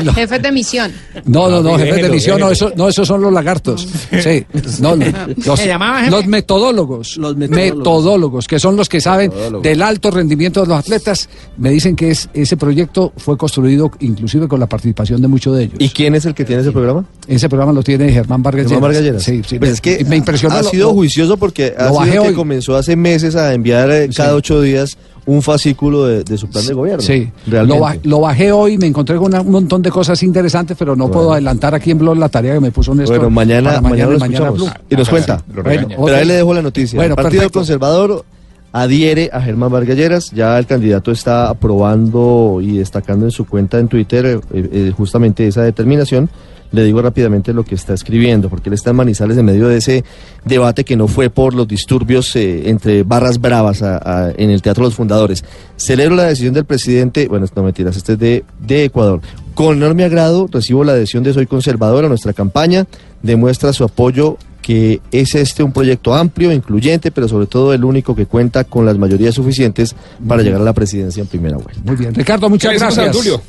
[0.04, 0.92] Los- Jefes de misión.
[1.24, 2.68] no, no, no, jefes de misión, no, déjelo.
[2.68, 3.88] eso, no, esos son los lagartos.
[4.22, 4.44] Sí,
[4.80, 5.06] no, no,
[5.44, 6.10] los, ¿Se llamaba, jefe?
[6.10, 7.78] los metodólogos, Los metodólogos.
[7.78, 8.46] metodólogos.
[8.46, 11.28] que son los que saben del alto rendimiento de los atletas.
[11.56, 15.64] Me dicen que es, ese proyecto fue construido inclusive con la participación de muchos de
[15.64, 15.76] ellos.
[15.78, 17.04] ¿Y quién es el que tiene ese programa?
[17.26, 18.80] Ese programa lo tiene Germán Vargas Lleras.
[18.80, 19.22] Vargas Lleras.
[19.22, 19.58] Sí, sí.
[19.58, 20.54] Pues me, es que me impresionó.
[20.56, 22.34] ha lo- sido lo- juicioso porque ha sido que hoy.
[22.34, 26.66] comenzó hace meses a enviar eh, cada ocho días un fascículo de, de su plan
[26.66, 27.00] de gobierno.
[27.02, 27.78] Sí, realmente.
[28.04, 31.10] lo, lo bajé hoy, me encontré con una- un montón de cosas interesantes, pero no
[31.10, 33.18] puedo adelantar aquí en Blog la tarea que me puso Néstor.
[33.18, 34.76] Bueno, mañana, para mañana, lo mañana escuchamos.
[34.90, 35.42] Y nos cuenta.
[35.62, 35.86] Bueno.
[36.04, 36.96] Pero ahí le dejo la noticia.
[36.96, 37.50] Bueno, el Partido.
[37.50, 38.24] Conservador
[38.72, 40.30] adhiere a Germán Vargas Lleras.
[40.32, 44.40] Ya el candidato está aprobando y destacando en su cuenta en Twitter eh,
[44.72, 46.28] eh, justamente esa determinación.
[46.72, 49.76] Le digo rápidamente lo que está escribiendo, porque él está en Manizales en medio de
[49.76, 50.04] ese
[50.44, 54.62] debate que no fue por los disturbios eh, entre barras bravas a- a- en el
[54.62, 55.44] Teatro de los Fundadores.
[55.76, 59.20] Celebro la decisión del presidente, bueno, no mentiras, este es de, de Ecuador.
[59.54, 62.86] Con enorme agrado recibo la adhesión de Soy Conservador a nuestra campaña,
[63.22, 68.14] demuestra su apoyo que es este un proyecto amplio, incluyente, pero sobre todo el único
[68.14, 69.94] que cuenta con las mayorías suficientes
[70.26, 71.82] para llegar a la presidencia en primera vuelta.
[71.84, 73.40] Muy bien, Ricardo, muchas ¿Qué le decimos a gracias.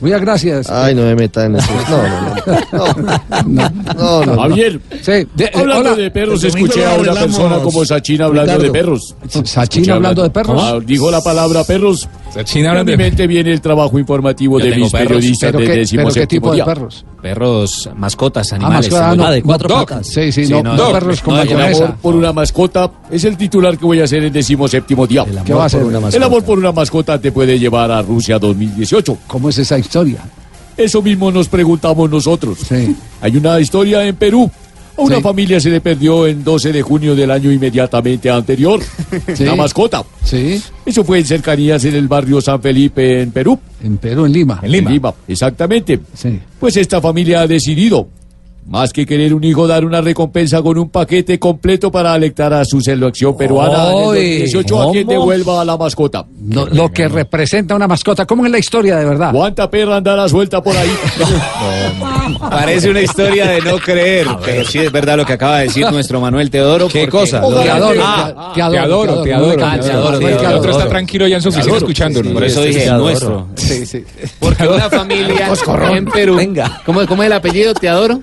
[0.00, 0.68] Muchas gracias.
[0.70, 1.70] Ay, no me metan en eso.
[2.72, 2.92] No,
[3.46, 4.24] no, no.
[4.26, 4.42] No.
[4.42, 4.80] Javier,
[5.34, 9.14] de- hablando de perros, escuché a una persona como Sachina hablando de perros.
[9.28, 10.60] Sachina Escuché hablando de perros.
[10.62, 12.08] Ah, dijo la palabra perros.
[12.34, 15.48] Sachina a hablando mi de- mente viene el trabajo informativo Yo de mis perros, periodistas
[15.52, 16.64] ¿Pero de qué, décimo pero qué tipo de día.
[16.64, 17.04] perros?
[17.20, 18.90] Perros, mascotas, Ah, animales.
[18.90, 19.78] mascota, tengo no, de cuatro dog.
[19.88, 20.06] patas.
[20.06, 23.36] Sí, sí, Sí, no, no, perros con no, El amor por una mascota es el
[23.36, 25.24] titular que voy a hacer en décimo séptimo día.
[25.44, 25.82] ¿Qué va a hacer?
[26.12, 29.18] El amor por una mascota te puede llevar a Rusia 2018.
[29.26, 30.18] ¿Cómo es esa historia?
[30.76, 32.58] Eso mismo nos preguntamos nosotros.
[32.66, 32.96] Sí.
[33.20, 34.50] Hay una historia en Perú.
[34.96, 35.22] A una Sí.
[35.22, 38.80] familia se le perdió en 12 de junio del año inmediatamente anterior.
[39.34, 39.42] Sí.
[39.44, 40.04] Una mascota.
[40.24, 43.58] Sí, Eso fue en cercanías en el barrio San Felipe, en Perú.
[43.82, 44.60] en Perú, en Lima.
[44.62, 45.14] En Lima.
[45.28, 46.00] exactamente.
[46.14, 46.38] Sí.
[46.60, 48.08] Pues esta familia ha decidido,
[48.66, 52.64] más que querer un hijo, dar una recompensa con un paquete completo para alectar a
[52.64, 55.18] su selección peruana en el Oy, 2018 a quien ¿cómo?
[55.18, 56.24] devuelva a la mascota.
[56.40, 58.24] No, lo que representa una mascota.
[58.24, 59.32] ¿Cómo es la historia de verdad?
[59.32, 60.90] ¿Cuánta perra andará suelta por ahí?
[62.50, 65.90] Parece una historia de no creer, pero sí es verdad lo que acaba de decir
[65.90, 66.88] nuestro Manuel Teodoro.
[66.88, 67.40] ¿Qué cosa?
[67.40, 69.82] Te adoro, Ah, te, te adoro, Te adoro, te adoro.
[69.82, 72.32] Te adoro, te El otro está tranquilo ya en su oficina escuchándonos.
[72.32, 73.48] Por eso dije nuestro.
[73.56, 74.04] Sí, sí.
[74.38, 75.50] Porque una familia
[75.92, 76.38] en Perú.
[76.86, 77.74] ¿Cómo, ¿Cómo es el apellido?
[77.74, 78.20] ¿Te adoro?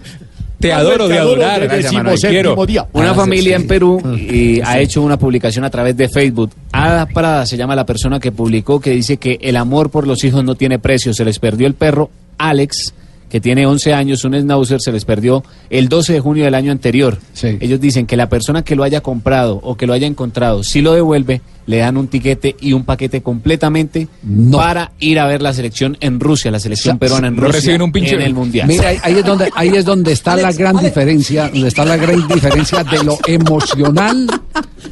[0.60, 1.60] Te adoro de adorar.
[1.62, 2.20] de Gracias, décimo Manuel.
[2.20, 2.66] Quiero.
[2.66, 2.86] día.
[2.94, 3.62] Una Ah, familia sí.
[3.62, 6.52] en Perú y ha hecho una publicación a través de Facebook.
[6.72, 10.24] Ada Prada se llama la persona que publicó que dice que el amor por los
[10.24, 11.14] hijos no tiene precio.
[11.14, 12.94] Se les perdió el perro Alex,
[13.30, 16.72] que tiene 11 años, un schnauzer, se les perdió el 12 de junio del año
[16.72, 17.20] anterior.
[17.34, 17.58] Sí.
[17.60, 20.82] Ellos dicen que la persona que lo haya comprado o que lo haya encontrado, si
[20.82, 24.58] lo devuelve, le dan un tiquete y un paquete completamente No.
[24.58, 27.82] para ir a ver la selección en Rusia, la selección peruana en no Rusia reciben
[27.84, 28.68] un pinche- en el Mundial.
[28.68, 31.98] Mira, ahí, ahí es donde ahí es donde está la gran diferencia, donde está la
[31.98, 34.28] gran diferencia de lo emocional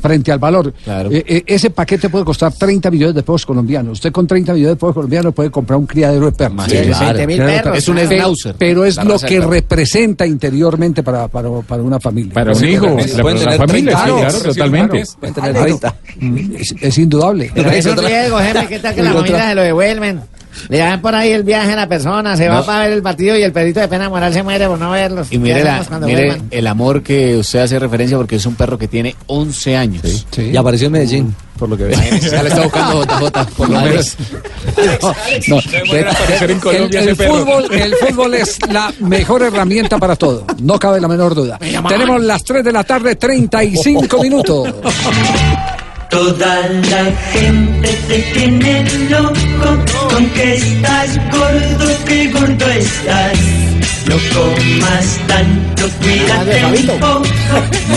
[0.02, 0.74] frente al valor.
[0.84, 1.10] Claro.
[1.12, 3.94] Eh, eh, ese paquete puede costar 30 millones de pesos colombianos.
[3.94, 6.66] Usted con 30 millones de pesos colombianos puede comprar un criadero de perros.
[6.66, 7.06] Sí, claro.
[7.18, 7.78] 20 mil Criadero de perros.
[7.78, 8.56] Es un schnauzer.
[8.58, 12.34] Pero es lo que representa interiormente para, para, para una familia.
[12.34, 13.18] Para un Sí, hijo, correcto.
[13.18, 15.04] la, familia, sí, 30 claro, totalmente.
[16.74, 16.86] Pueden tener 30.
[16.88, 17.52] Es, es indudable.
[17.78, 20.22] Es un riesgo, jefe, ¿qué tal que la Pero familia se lo devuelven?
[20.70, 23.38] Le dan por ahí el viaje a la persona, se va para ver el partido
[23.38, 25.28] y el perrito de pena moral se muere por no verlos.
[25.30, 28.76] Y mire, ¿Qué la- mire el amor que usted hace referencia porque es un perro
[28.76, 30.26] que tiene 11 años.
[30.36, 32.00] Y apareció en Medellín, por lo que veo.
[32.00, 34.18] Ya le está buscando JJ, por lo menos.
[35.48, 40.16] No, pueden aparecer en Colombia el, el fútbol, el fútbol es la mejor herramienta para
[40.16, 40.44] todo.
[40.60, 41.60] No cabe la menor duda.
[41.88, 44.74] Tenemos las 3 de la tarde, 35 minutos.
[46.10, 53.77] Toda la gente te tiene loco con que estás gordo, que gordo estás.
[54.10, 57.24] No comas tanto, cuídate un poco,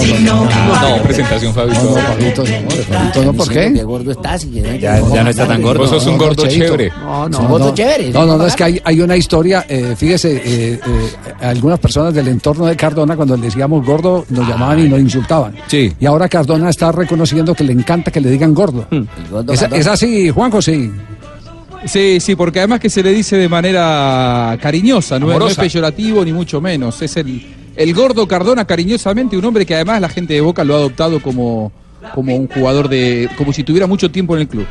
[0.00, 0.44] si no
[0.80, 1.82] No, presentación, Fabito.
[1.82, 3.82] No, Fabito, no, Fabito no, ¿por Qué qué?
[3.84, 4.50] gordo estás.
[4.50, 5.80] Ya, ya no está tan gordo.
[5.80, 6.90] Vos sos un gordo chévere.
[6.90, 7.74] No, no, No, gordo no.
[7.74, 8.10] chévere.
[8.10, 11.10] No, no, no, es que hay, hay una historia, eh, fíjese, eh, eh,
[11.42, 15.54] algunas personas del entorno de Cardona cuando le decíamos gordo nos llamaban y nos insultaban.
[15.68, 15.92] Sí.
[16.00, 18.86] Y ahora Cardona está reconociendo que le encanta que le digan gordo.
[19.30, 20.60] gordo ¿Es, es así, Juanjo?
[20.60, 20.90] Sí.
[21.86, 25.36] Sí, sí, porque además que se le dice de manera cariñosa, no, es- no es
[25.36, 25.62] Amorosa.
[25.62, 27.00] peyorativo ni mucho menos.
[27.02, 27.46] Es el,
[27.76, 31.20] el gordo Cardona cariñosamente, un hombre que además la gente de Boca lo ha adoptado
[31.22, 31.72] como,
[32.14, 33.28] como un jugador de.
[33.38, 34.66] como si tuviera mucho tiempo en el club.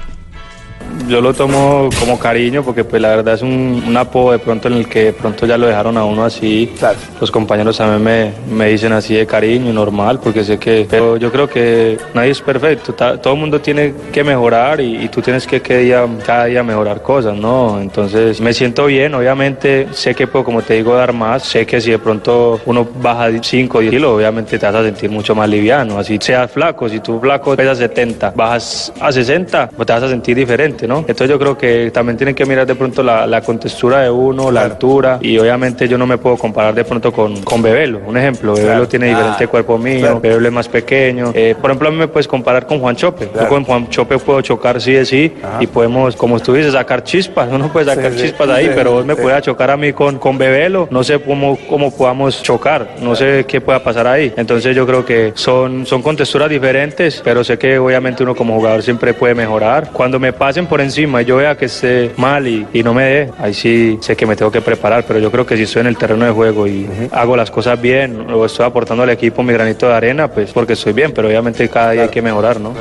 [1.08, 4.68] Yo lo tomo como cariño porque pues la verdad es un, un apodo de pronto
[4.68, 6.72] en el que de pronto ya lo dejaron a uno así.
[7.20, 10.86] Los compañeros también me, me dicen así de cariño, normal, porque sé que...
[10.90, 15.04] Pero yo creo que nadie es perfecto, ta- todo el mundo tiene que mejorar y,
[15.04, 17.80] y tú tienes que, que día, cada día mejorar cosas, ¿no?
[17.82, 21.82] Entonces me siento bien, obviamente sé que puedo, como te digo, dar más, sé que
[21.82, 25.34] si de pronto uno baja 5 o 10 kilos, obviamente te vas a sentir mucho
[25.34, 29.94] más liviano, así seas flaco, si tú flaco pesas 70, bajas a 60, pues te
[29.94, 31.00] vas a sentir diferente, ¿no?
[31.00, 34.52] Entonces yo creo que también tienen que mirar de pronto la, la contextura de uno,
[34.52, 38.18] la altura, y obviamente yo no me puedo comparar de pronto con, con Bebelo, un
[38.18, 41.98] ejemplo, Bebelo tiene diferente cuerpo mío, Bebelo es más pequeño, Eh, por ejemplo a mí
[41.98, 45.34] me puedes comparar con Juan Chope, yo con Juan Chope puedo chocar sí de sí,
[45.60, 48.72] y podemos, como tú dices, sacar chispas, uno puede sacar Sí, sí, chispas ahí, sí,
[48.76, 49.22] pero vos me sí.
[49.22, 53.46] puedes chocar a mí con, con Bebelo, no sé cómo, cómo podamos chocar, no sé
[53.48, 54.34] qué pueda pasar ahí.
[54.36, 58.82] Entonces yo creo que son, son contexturas diferentes, pero sé que obviamente uno como jugador
[58.84, 59.90] siempre puede mejorar.
[59.92, 63.04] Cuando me pasen por encima y yo vea que esté mal y, y no me
[63.04, 65.82] dé, ahí sí sé que me tengo que preparar, pero yo creo que si estoy
[65.82, 69.44] en el terreno de juego y hago las cosas bien o estoy aportando al equipo
[69.44, 72.60] mi granito de arena, pues porque estoy bien, pero obviamente cada día hay que mejorar,
[72.62, 72.74] ¿no?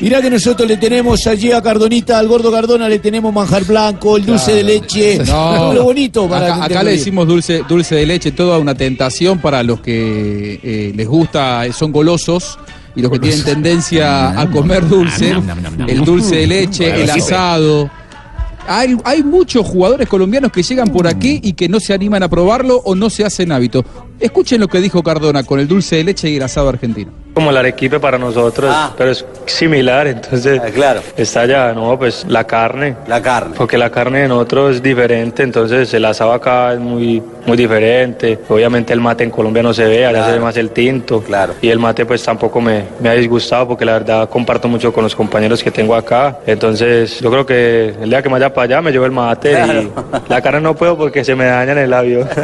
[0.00, 4.16] Mira que nosotros le tenemos allí a Cardonita, al gordo Cardona, le tenemos manjar blanco,
[4.16, 5.18] el dulce de leche.
[5.24, 9.62] todo lo bonito para acá, le decimos dulce, dulce de leche, toda una tentación para
[9.62, 12.58] los que eh, les gusta, eh, son golosos.
[12.96, 15.34] Y los que tienen tendencia a comer dulce,
[15.86, 17.90] el dulce de leche, el asado.
[18.66, 22.28] Hay, hay muchos jugadores colombianos que llegan por aquí y que no se animan a
[22.28, 23.84] probarlo o no se hacen hábito.
[24.20, 27.12] Escuchen lo que dijo Cardona con el dulce de leche y el asado argentino.
[27.34, 31.00] Como el arequipe para nosotros, pero es similar, entonces claro.
[31.16, 31.98] está allá, ¿no?
[31.98, 32.94] Pues la carne.
[33.08, 33.56] La carne.
[33.56, 38.38] Porque la carne de nosotros es diferente, entonces el asado acá es muy, muy diferente.
[38.48, 41.22] Obviamente el mate en Colombia no se ve, allá se ve más el tinto.
[41.22, 41.54] Claro.
[41.60, 45.02] Y el mate pues tampoco me, me ha disgustado porque la verdad comparto mucho con
[45.02, 46.38] los compañeros que tengo acá.
[46.46, 49.52] Entonces yo creo que el día que me vaya para allá me llevo el mate
[49.52, 49.90] y
[50.28, 52.28] la carne no puedo porque se me daña en el labio.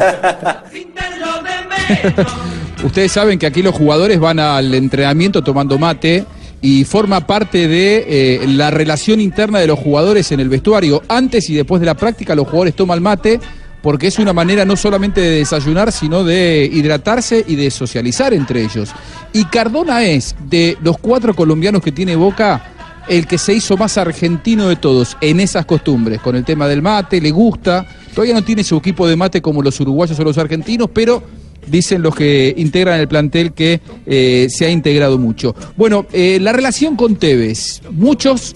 [2.85, 6.25] Ustedes saben que aquí los jugadores van al entrenamiento tomando mate
[6.63, 11.03] y forma parte de eh, la relación interna de los jugadores en el vestuario.
[11.09, 13.41] Antes y después de la práctica los jugadores toman mate
[13.83, 18.63] porque es una manera no solamente de desayunar, sino de hidratarse y de socializar entre
[18.63, 18.91] ellos.
[19.33, 22.63] Y Cardona es, de los cuatro colombianos que tiene Boca,
[23.09, 26.83] el que se hizo más argentino de todos en esas costumbres, con el tema del
[26.83, 30.39] mate, le gusta, todavía no tiene su equipo de mate como los uruguayos o los
[30.39, 31.23] argentinos, pero
[31.67, 35.55] dicen los que integran el plantel que eh, se ha integrado mucho.
[35.77, 38.55] Bueno, eh, la relación con Tevez, muchos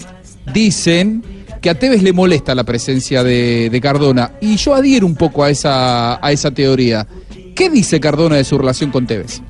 [0.53, 1.23] dicen
[1.61, 5.43] que a Tevez le molesta la presencia de, de Cardona, y yo adhiero un poco
[5.43, 7.07] a esa, a esa teoría.
[7.55, 9.41] ¿Qué dice Cardona de su relación con Tevez?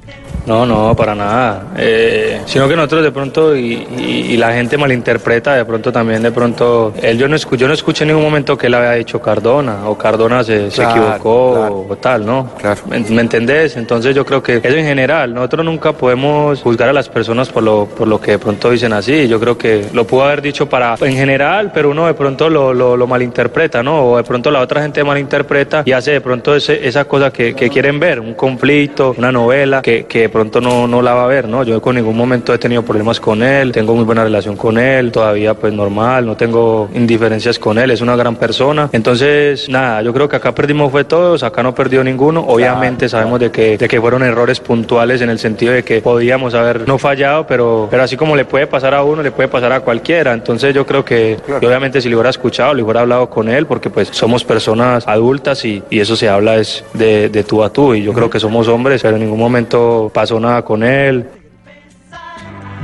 [0.45, 1.69] No, no, para nada.
[1.75, 4.03] Eh, sino que nosotros de pronto, y, y-
[4.33, 7.73] y la gente malinterpreta, de pronto también, de pronto, él yo no, escu- yo no
[7.73, 11.53] escuché en ningún momento que él había dicho Cardona, o Cardona se, se Claro, equivocó,
[11.55, 11.85] claro.
[11.89, 12.51] o tal, ¿no?
[12.87, 13.75] ¿Me, me entendés?
[13.75, 17.63] Entonces yo creo que eso en general, nosotros nunca podemos juzgar a las personas por
[17.63, 19.27] lo, por lo que de pronto dicen así.
[19.27, 22.71] Yo creo que lo pudo haber dicho para, en general, pero uno de pronto lo,
[22.71, 24.11] lo, lo malinterpreta, ¿no?
[24.11, 27.55] O de pronto la otra gente malinterpreta y hace de pronto ese- esa cosa que,
[27.55, 31.13] que quiere quieren ver, un conflicto, una novela que, que de pronto no, no la
[31.13, 31.63] va a ver, ¿no?
[31.63, 35.11] Yo con ningún momento he tenido problemas con él, tengo muy buena relación con él,
[35.11, 38.89] todavía pues normal, no tengo indiferencias con él, es una gran persona.
[38.91, 42.41] Entonces, nada, yo creo que acá perdimos fue todos, acá no perdió ninguno.
[42.47, 46.53] Obviamente sabemos de que, de que fueron errores puntuales en el sentido de que podíamos
[46.53, 49.71] haber no fallado, pero, pero así como le puede pasar a uno, le puede pasar
[49.71, 50.33] a cualquiera.
[50.33, 53.65] Entonces yo creo que, que obviamente si le hubiera escuchado, le hubiera hablado con él,
[53.65, 57.69] porque pues somos personas adultas y, y eso se habla es de, de tú a
[57.69, 57.84] tú.
[57.93, 61.25] Y yo creo que somos hombres, pero en ningún momento pasó nada con él.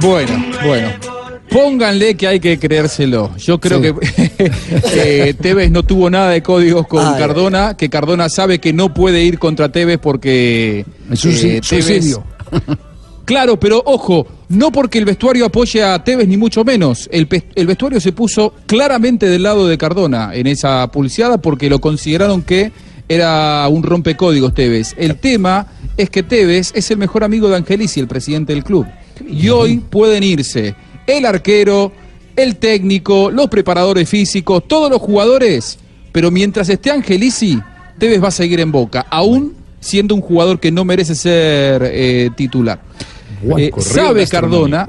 [0.02, 0.90] Bueno, bueno.
[1.50, 3.36] Pónganle que hay que creérselo.
[3.38, 3.94] Yo creo que
[4.96, 7.20] eh, Tevez no tuvo nada de códigos con Ay.
[7.20, 12.24] Cardona, que Cardona sabe que no puede ir contra Tevez porque Es un eh, suicidio.
[13.24, 17.08] Claro, pero ojo, no porque el vestuario apoye a Tevez ni mucho menos.
[17.14, 21.80] El, el vestuario se puso claramente del lado de Cardona en esa pulseada porque lo
[21.80, 22.74] consideraron que
[23.14, 24.94] era un rompecódigos Tevez.
[24.96, 25.68] El tema
[25.98, 28.88] es que Tevez es el mejor amigo de Angelici, el presidente del club.
[29.28, 30.76] Y hoy pueden irse
[31.06, 31.92] el arquero,
[32.38, 35.78] el técnico, los preparadores físicos, todos los jugadores.
[36.14, 37.60] Pero mientras esté Angelici,
[37.98, 42.30] Tevez va a seguir en Boca, aún siendo un jugador que no merece ser eh,
[42.38, 42.80] titular.
[43.58, 44.88] Eh, sabe Cardona.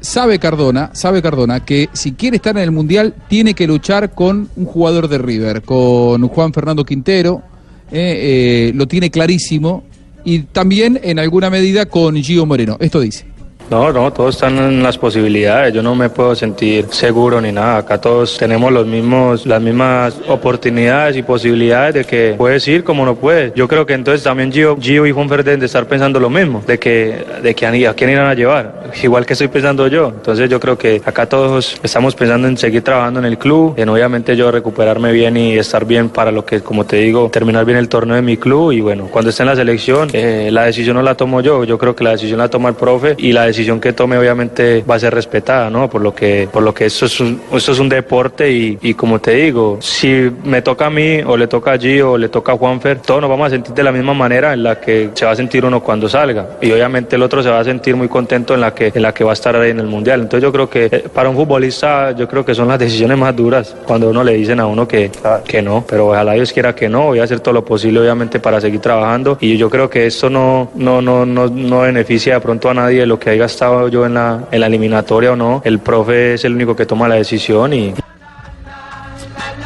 [0.00, 4.48] Sabe Cardona, sabe Cardona que si quiere estar en el mundial tiene que luchar con
[4.56, 7.42] un jugador de River, con Juan Fernando Quintero,
[7.90, 9.84] eh, eh, lo tiene clarísimo
[10.24, 12.76] y también en alguna medida con Gio Moreno.
[12.80, 13.27] Esto dice.
[13.70, 15.74] No, no, todos están en las posibilidades.
[15.74, 17.78] Yo no me puedo sentir seguro ni nada.
[17.78, 23.04] Acá todos tenemos los mismos, las mismas oportunidades y posibilidades de que puedes ir como
[23.04, 23.52] no puedes.
[23.54, 26.62] Yo creo que entonces también Gio, Gio y Juan Fernández de estar pensando lo mismo,
[26.66, 30.08] de que, de que a, quién irán a llevar, igual que estoy pensando yo.
[30.08, 33.90] Entonces yo creo que acá todos estamos pensando en seguir trabajando en el club, en
[33.90, 37.76] obviamente yo recuperarme bien y estar bien para lo que, como te digo, terminar bien
[37.76, 40.96] el torneo de mi club y bueno, cuando esté en la selección, eh, la decisión
[40.96, 43.44] no la tomo yo, yo creo que la decisión la toma el profe y la
[43.44, 45.88] decisión que tome obviamente va a ser respetada, ¿no?
[45.90, 48.94] Por lo que, por lo que esto es un, esto es un deporte y, y
[48.94, 52.28] como te digo, si me toca a mí o le toca a Gio o le
[52.28, 55.10] toca a Juanfer, todos nos vamos a sentir de la misma manera en la que
[55.14, 56.58] se va a sentir uno cuando salga.
[56.60, 59.12] Y obviamente el otro se va a sentir muy contento en la que, en la
[59.12, 60.20] que va a estar ahí en el mundial.
[60.20, 63.34] Entonces yo creo que eh, para un futbolista yo creo que son las decisiones más
[63.34, 65.10] duras cuando uno le dicen a uno que,
[65.46, 68.40] que no, pero ojalá Dios quiera que no, voy a hacer todo lo posible obviamente
[68.40, 69.38] para seguir trabajando.
[69.40, 73.06] Y yo creo que esto no, no, no, no, no beneficia de pronto a nadie
[73.06, 76.44] lo que haya estado yo en la, en la eliminatoria o no, el profe es
[76.44, 77.94] el único que toma la decisión y...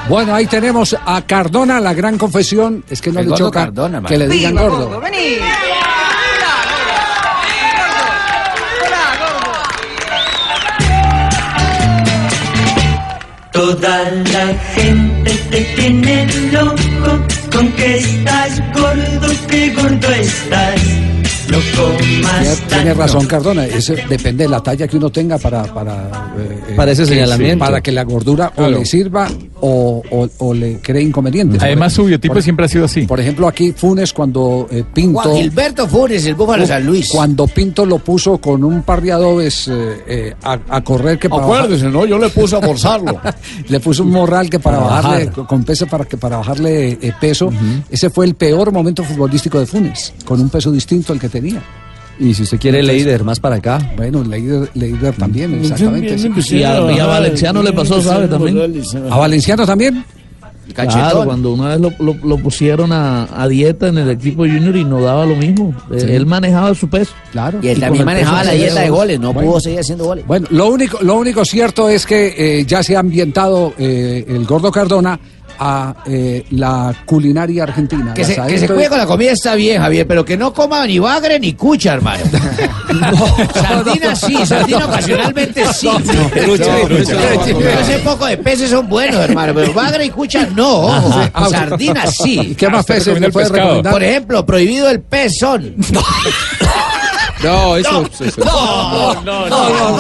[0.09, 2.85] Bueno, ahí tenemos a Cardona, la gran confesión.
[2.91, 4.89] Es que no El le choca Cardona, que le digan Viva, gordo.
[4.89, 5.01] gordo,
[13.53, 17.21] Toda la gente te tiene loco
[17.53, 20.81] con que estás gordo, que gordo estás.
[21.53, 21.93] Loco
[22.23, 25.93] más Tiene- Tiene razón Cardona, eso depende de la talla que uno tenga para para,
[26.39, 27.65] eh, Para ese que- señalamiento.
[27.65, 29.29] para que la gordura o le sirva
[29.65, 31.63] o, o- o le cree inconvenientes.
[31.63, 33.03] Además, su biotipo Por- siempre ha sido así.
[33.03, 37.09] Por ejemplo, aquí Funes cuando eh, Pinto Juan Gilberto Funes, el Búfalo San Luis.
[37.11, 41.29] cuando Pinto lo puso con un par de adobes eh, eh, a, a correr que
[41.29, 42.05] para Acuérdese, ¿no?
[42.05, 43.21] Yo le puse a forzarlo.
[43.69, 45.47] le puso un morral que para, Para bajarle bajar.
[45.47, 47.51] con peso para que para bajarle eh, peso
[47.91, 51.63] ese fue el peor momento futbolístico de Funes con un peso distinto al que tenía
[52.19, 53.79] Y si usted quiere Entonces- Leider, más para acá.
[53.97, 56.57] bueno Leider, Leider también exactamente sí.
[56.59, 58.29] Y a, y a Valenciano le pasó, ¿sabe?
[58.29, 58.59] También.
[59.11, 60.05] a Valenciano también
[60.75, 64.75] Claro, cuando una vez lo, lo- lo pusieron a, a dieta en el equipo junior
[64.77, 65.75] y no daba lo mismo.
[65.91, 66.07] Eh, Sí.
[66.13, 67.13] Él manejaba su peso.
[67.33, 69.51] claro Y él también manejaba la que dieta de goles, no Bueno.
[69.51, 70.25] pudo seguir haciendo goles.
[70.27, 74.45] Bueno, lo único, lo único cierto es que eh, ya se ha ambientado eh, el
[74.47, 75.19] gordo Cardona
[75.59, 78.15] a eh, la culinaria argentina.
[78.15, 80.87] Que se, que se cuide con la comida está bien, Javier, pero que no coma
[80.87, 82.25] ni bagre ni cucha, hermano.
[83.55, 85.89] Sardina sí, sardina ocasionalmente sí.
[87.81, 90.87] Ese poco de peces son buenos, hermano, pero bagre y cucha no.
[90.87, 91.21] ojo.
[91.35, 92.55] Ah, Sardina sí.
[92.57, 93.69] ¿Qué más Hasta peces recomienda le el puede pescado.
[93.69, 93.93] recomendar?
[93.93, 95.75] Por ejemplo, prohibido el pezón.
[97.43, 98.43] No, eso, eso-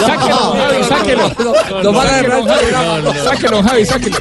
[0.06, 1.30] Sáquelo, Javi, sáquelo.
[1.82, 2.10] Lo van a.
[2.12, 3.18] Javi.
[3.24, 4.16] Sáquelo, Javi, sáquelo.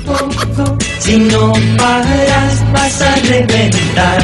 [0.99, 4.21] Si no paras vas a reventar.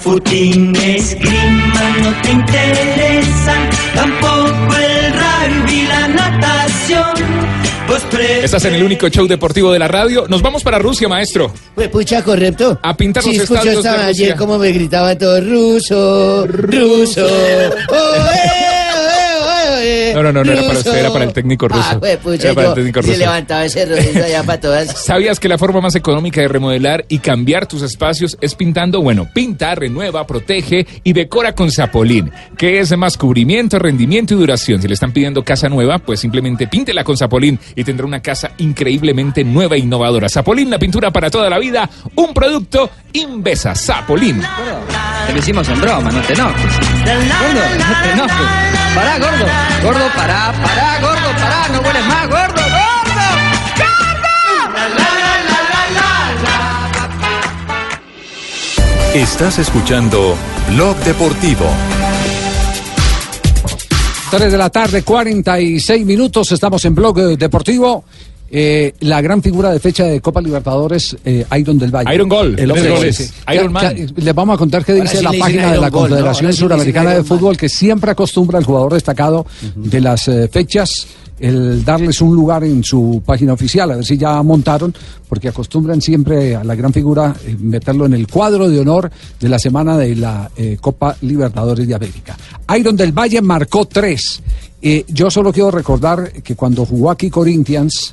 [0.00, 7.51] Footing, esgrima no te interesan, tampoco el rugby, la natación.
[7.92, 10.24] Estás en el único show deportivo de la radio.
[10.26, 11.52] Nos vamos para Rusia, maestro.
[11.74, 12.78] Pues pucha, correcto.
[12.82, 17.26] A pintar sí, los escuchó estadios de ayer cómo me gritaban todo ruso, ruso.
[17.90, 18.71] Oh,
[19.82, 20.12] eh.
[20.14, 21.82] No, no, no, no era para usted, era para el técnico ruso.
[21.84, 23.18] Ah, pues, pucha, Era para el técnico se ruso.
[23.18, 24.98] levantaba ese rodillo allá para todas.
[25.04, 29.00] ¿Sabías que la forma más económica de remodelar y cambiar tus espacios es pintando?
[29.02, 34.80] Bueno, pinta, renueva, protege y decora con Zapolín, que es más cubrimiento, rendimiento y duración.
[34.80, 38.52] Si le están pidiendo casa nueva, pues simplemente píntela con Zapolín y tendrá una casa
[38.58, 40.28] increíblemente nueva e innovadora.
[40.28, 44.40] Zapolín, la pintura para toda la vida, un producto Invesa Zapolín.
[45.26, 46.78] Te lo hicimos en broma, no te enojes.
[47.04, 48.91] Gordo, no te enojes.
[48.94, 49.46] Pará, gordo.
[49.82, 51.68] Gordo, pará, pará, gordo, pará.
[51.72, 52.82] No vueles más, gordo, gordo.
[59.14, 60.36] Estás escuchando
[60.70, 61.66] Blog Deportivo.
[64.30, 66.50] 3 de la tarde, 46 minutos.
[66.52, 68.04] Estamos en Blog Deportivo.
[68.54, 72.14] Eh, la gran figura de fecha de Copa Libertadores, eh, Iron del Valle.
[72.14, 73.16] Iron Gol, El hombre goles.
[73.16, 73.24] sí.
[73.50, 73.96] Iron Ya- Man.
[73.96, 75.90] ya, Les vamos a contar qué dice sí la página de la.
[75.90, 77.24] Confederación Suramericana de Man.
[77.24, 81.06] Fútbol, que siempre acostumbra al jugador destacado de las eh, fechas
[81.40, 84.94] el darles un lugar en su página oficial, a ver si ya montaron,
[85.28, 89.10] porque acostumbran siempre a la gran figura eh, meterlo en el cuadro de honor
[89.40, 92.36] de la semana de la eh, Copa Libertadores de América.
[92.78, 94.40] Iron del Valle marcó tres.
[94.80, 98.12] Eh, yo solo quiero recordar que cuando jugó aquí Corinthians,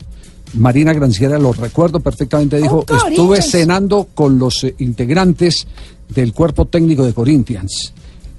[0.56, 5.68] Marina Granciera, lo recuerdo perfectamente, dijo, estuve cenando con los eh, integrantes
[6.08, 7.94] del cuerpo técnico de Corinthians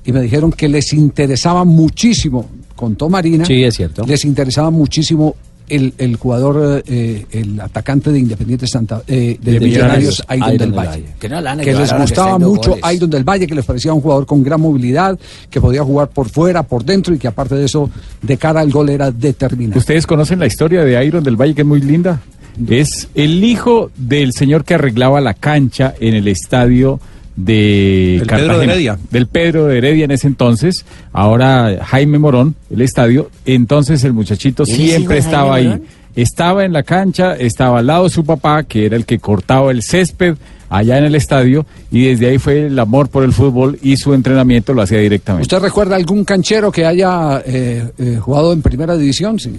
[0.05, 4.05] y me dijeron que les interesaba muchísimo, contó Marina, Sí, es cierto.
[4.07, 5.37] les interesaba muchísimo
[5.71, 10.59] el, el jugador, eh, el atacante de Independiente Santa, eh, de, De Millonarios, Iron del
[10.59, 10.91] del Valle.
[10.91, 11.07] Valle.
[11.19, 12.77] Que no la Que les gustaba mucho.
[12.93, 15.19] Iron del Valle, que les parecía un jugador con gran movilidad,
[15.49, 17.89] que podía jugar por fuera, por dentro y que aparte de eso,
[18.21, 19.79] de cara al gol era determinante.
[19.79, 22.21] Ustedes conocen la historia de Iron del Valle, que es muy linda.
[22.69, 27.01] Es el hijo del señor que arreglaba la cancha en el estadio
[27.45, 28.99] de El Pedro de Heredia.
[29.11, 30.85] Del Pedro de Heredia en ese entonces.
[31.13, 33.31] Ahora Jaime Morón, el estadio.
[33.45, 35.69] Entonces el muchachito ¿Quién es hijo siempre estaba ahí.
[35.69, 35.83] Morón?
[36.17, 39.71] Estaba en la cancha, estaba al lado de su papá, que era el que cortaba
[39.71, 40.37] el césped
[40.69, 41.67] allá en el estadio.
[41.91, 45.43] Y desde ahí fue el amor por el fútbol y su entrenamiento lo hacía directamente.
[45.43, 49.39] ¿Usted recuerda algún canchero que haya eh, eh, jugado en primera división?
[49.39, 49.53] Sí.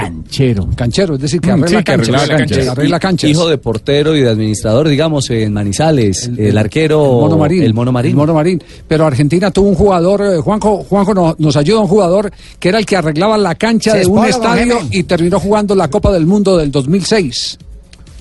[0.00, 0.68] Canchero.
[0.76, 2.08] Canchero, es decir, que Mm, arregla sí, que canchas.
[2.08, 2.72] arreglaba la cancha.
[2.72, 3.30] arregla canchas.
[3.30, 6.30] Hijo de portero y de administrador, digamos, en Manizales.
[6.36, 7.02] El, arquero.
[7.04, 7.62] El Mono Marín.
[7.62, 8.10] El Mono Marín.
[8.10, 8.62] El Mono Marín.
[8.86, 12.78] Pero Argentina tuvo un jugador, eh, Juanjo, Juanjo no- nos ayuda un jugador que era
[12.78, 16.26] el que arreglaba la cancha Se de un estadio y terminó jugando la Copa del
[16.26, 17.58] Mundo del 2006.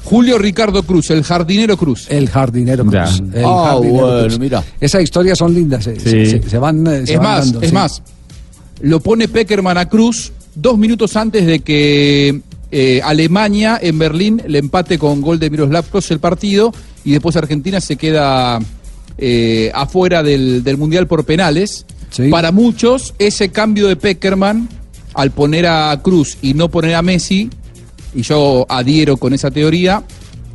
[0.05, 2.05] Julio Ricardo Cruz, el jardinero Cruz.
[2.09, 3.21] El jardinero Cruz.
[3.33, 4.39] El Ah, jardinero bueno, Cruz.
[4.39, 4.63] mira.
[4.79, 6.25] Esas historias son lindas, se, Sí.
[6.27, 7.73] se- se van, eh, se Es van más, dando, es sí.
[7.73, 8.01] más,
[8.81, 12.41] lo pone Peckerman a Cruz dos minutos antes de que
[12.71, 16.73] eh, Alemania en Berlín le empate con gol de Miroslav Klose el partido
[17.03, 18.59] y después Argentina se queda
[19.17, 21.85] eh, afuera del, del Mundial por penales.
[22.31, 24.69] Para muchos, ese cambio de Peckerman
[25.13, 27.49] al poner a Cruz y no poner a Messi,
[28.13, 30.03] y yo adhiero con esa teoría,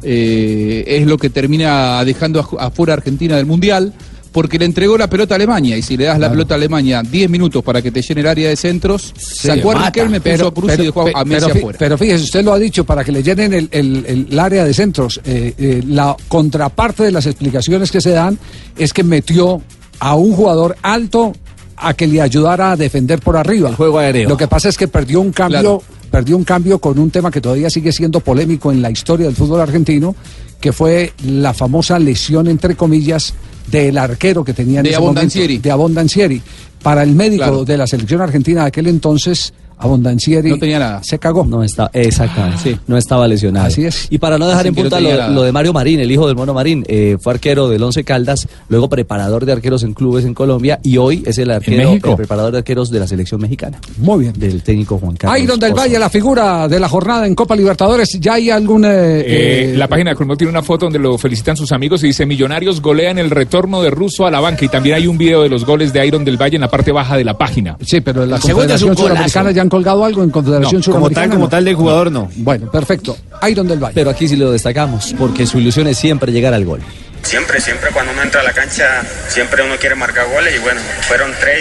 [0.02, 3.92] eh, es lo que termina dejando afuera a Argentina del Mundial,
[4.32, 7.02] porque le entregó la pelota a Alemania, y si le das la pelota a Alemania
[7.02, 10.54] 10 minutos para que te llene el área de centros, sacó a Riquelme, puso a
[10.54, 11.78] Cruz y dejó a Messi pero, afuera.
[11.78, 14.64] pero fíjese, usted lo ha dicho, para que le llenen el, el- el- el área
[14.64, 15.20] de centros.
[15.24, 18.38] eh, eh, la contraparte de las explicaciones que se dan
[18.78, 19.60] es que metió
[19.98, 21.32] a un jugador alto
[21.76, 23.68] a que le ayudara a defender por arriba.
[23.70, 24.28] El juego aéreo.
[24.28, 25.82] Lo que pasa es que perdió un cambio, Claro.
[26.10, 29.34] perdió un cambio con un tema que todavía sigue siendo polémico en la historia del
[29.34, 30.14] fútbol argentino,
[30.60, 33.32] que fue la famosa lesión, entre comillas,
[33.66, 35.48] del arquero que tenía en De ese Abondancieri.
[35.54, 36.42] momento, de Abondancieri.
[36.82, 37.64] Para el médico Claro.
[37.64, 41.02] de la selección argentina de aquel entonces, Abondancieri No tenía nada.
[41.02, 41.44] se cagó.
[41.44, 42.78] No está, exactamente.
[42.86, 43.66] No estaba lesionado.
[43.66, 44.06] Así es.
[44.10, 46.36] Y para no dejar Así en no punta lo, de Mario Marín, el hijo del
[46.36, 50.34] Mono Marín, eh, fue arquero del Once Caldas, luego preparador de arqueros en clubes en
[50.34, 53.78] Colombia y hoy es el arquero, el preparador de arqueros de la selección mexicana.
[53.98, 54.32] Muy bien.
[54.38, 55.40] Del técnico Juan Carlos.
[55.40, 55.82] Iron del Pozo.
[55.82, 58.18] Valle, la figura de la jornada en Copa Libertadores.
[58.20, 58.84] ¿Ya hay algún...
[58.84, 59.24] eh, Eh,
[59.72, 62.26] eh, la página de Colmón tiene una foto donde lo felicitan sus amigos y dice
[62.26, 65.48] Millonarios golean el retorno de Russo a la banca y también hay un video de
[65.48, 67.76] los goles de Iron del Valle en la parte baja de la página.
[67.80, 69.28] Sí, pero en la El segundo es un Confederación golazo.
[69.30, 72.28] Suramericana ya han colgado algo en Confederación No, como tal, como tal del jugador, no.
[72.36, 73.16] Bueno, perfecto.
[73.48, 73.94] Iron del Valle.
[73.94, 76.80] Pero aquí sí lo destacamos, porque su ilusión es siempre llegar al gol.
[77.22, 80.80] Siempre, siempre cuando uno entra a la cancha, siempre uno quiere marcar goles y bueno,
[81.02, 81.58] fueron tres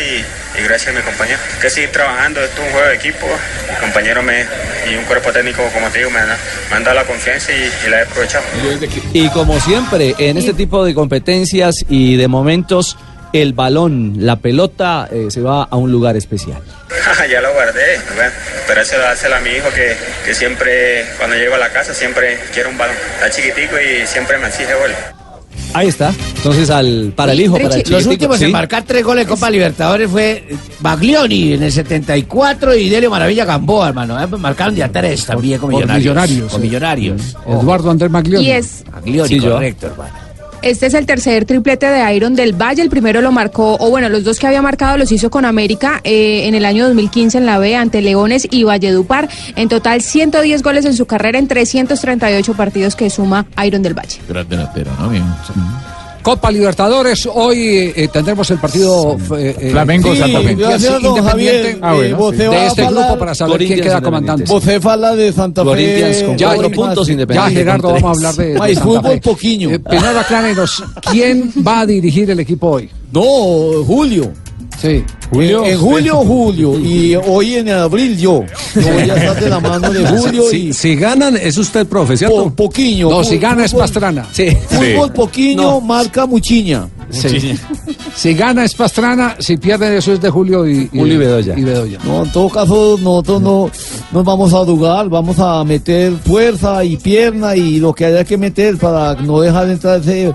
[0.55, 1.37] y, y gracias a mi compañero.
[1.61, 3.25] Que seguir trabajando, esto es un juego de equipo,
[3.69, 4.45] mi compañero me,
[4.89, 6.29] y un cuerpo técnico, como te digo, me, han-
[6.71, 8.45] me han dado la confianza y, y la he aprovechado.
[9.11, 12.95] Y como siempre, en este tipo de competencias y de momentos,
[13.33, 16.61] el balón, la pelota, eh, se va a un lugar especial.
[17.31, 18.31] ya lo guardé, bueno,
[18.67, 19.95] pero eso dárselo a mi hijo que,
[20.25, 22.95] que siempre, cuando llego a la casa, siempre quiere un balón.
[23.15, 24.97] Está chiquitico y siempre me exige goles.
[25.71, 28.45] Ahí está, Entonces, al, para el hijo, para el Los últimos ¿sí?
[28.45, 30.43] en marcar tres goles en Copa Libertadores fue
[30.79, 34.19] Baglioni en el 74 y Delio Maravilla Gamboa, hermano.
[34.19, 36.03] Eh, Marcaron de a tres también con Por millonarios.
[36.05, 36.67] Millonarios, Con sí.
[36.67, 37.37] millonarios.
[37.47, 38.45] Eduardo Andrés Maglioni.
[38.47, 40.13] Y es- Baglioni, Sí, correcto, hermano.
[40.61, 42.81] Este es el tercer triplete de Iron del Valle.
[42.81, 46.01] El primero lo marcó, o bueno, los dos que había marcado los hizo con América
[46.03, 49.29] eh, en el año 2015 en la B ante Leones y Valledupar.
[49.55, 54.19] En total, 110 goles en su carrera en 338 partidos que suma Iron del Valle.
[54.27, 55.09] Gran delantero, ¿no?
[55.09, 55.23] Bien.
[56.21, 60.55] Copa Libertadores, hoy eh, tendremos el partido eh, eh, Flamengo, sí, Santa Fe.
[60.55, 61.79] Gracias, don independiente Javier.
[61.81, 62.37] Ah, bueno, eh, sí.
[62.43, 64.43] de este grupo para saber quién queda comandante.
[64.45, 66.23] Você fala de Santa Fe.
[66.25, 69.11] con Ya, cuatro ya, puntos, ya, Independiente Gerardo, vamos a hablar de, de Santa fútbol
[69.13, 69.21] Fe.
[69.21, 69.69] poquinho.
[69.71, 72.89] Eh, Primero aclárenos, ¿quién va a dirigir el equipo hoy?
[73.11, 74.31] No, Julio.
[74.79, 75.03] Sí.
[75.31, 76.79] En, en julio, Julio.
[76.79, 78.45] Y hoy en abril yo.
[78.75, 81.85] Yo voy a estar de la mano de Julio Si, y si ganan, es usted
[81.87, 82.51] profe, ¿cierto?
[82.55, 82.69] po.
[83.09, 84.27] No, si gana es Pastrana.
[84.31, 84.49] Sí.
[84.67, 86.87] Fútbol poquinho marca muchiña.
[87.11, 87.55] Sí.
[88.15, 91.57] Si gana es Pastrana, si pierde eso es de Julio y, Julio y Bedoya.
[91.57, 91.99] y Bedoya.
[92.03, 93.71] No, en todo caso, nosotros no
[94.11, 98.37] nos vamos a jugar, vamos a meter fuerza y pierna y lo que haya que
[98.37, 100.33] meter para no dejar entrar ese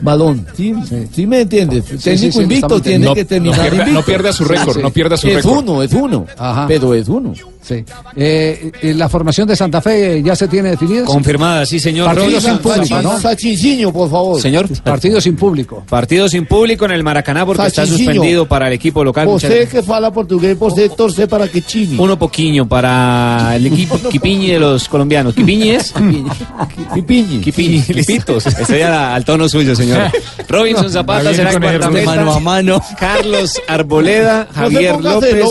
[0.00, 0.46] balón.
[0.56, 0.74] ¿Sí,
[1.12, 1.26] sí.
[1.26, 1.84] me entiendes?
[1.86, 3.92] sí, Técnico sí, invicto tiene No- que no terminar pierda- invicto.
[3.92, 5.58] no pierda su récord, no pierda su es récord.
[5.58, 6.26] uno, es uno.
[6.38, 6.66] Ajá.
[6.66, 7.32] Pero es uno.
[7.62, 7.84] Sí.
[8.16, 11.04] Eh, eh, ¿La formación de Santa Fe eh, ya se tiene definida?
[11.04, 12.06] Confirmada, sí, señor.
[12.06, 13.92] Partido sin público, ¿no?
[13.92, 14.40] Por favor.
[14.40, 14.66] Señor.
[14.82, 15.84] Partido sin público.
[15.88, 19.26] Partido sin público en el Maracaná porque está suspendido para el equipo local.
[19.26, 21.96] Usted Muchas- que fala portugués, usted torce para que chini.
[21.98, 25.34] Uno poquinho para el equipo Quipiñi de los colombianos.
[25.34, 25.92] ¿Quipiñi es?
[26.94, 27.40] Pipiñi.
[27.40, 28.46] Quipiñi, listitos.
[28.46, 30.02] Estoy al tono suyo, señor.
[30.48, 32.06] Robinson Zapata será guardameta.
[32.14, 32.82] mano a mano.
[33.00, 35.44] Carlos Arboleda, Javier López.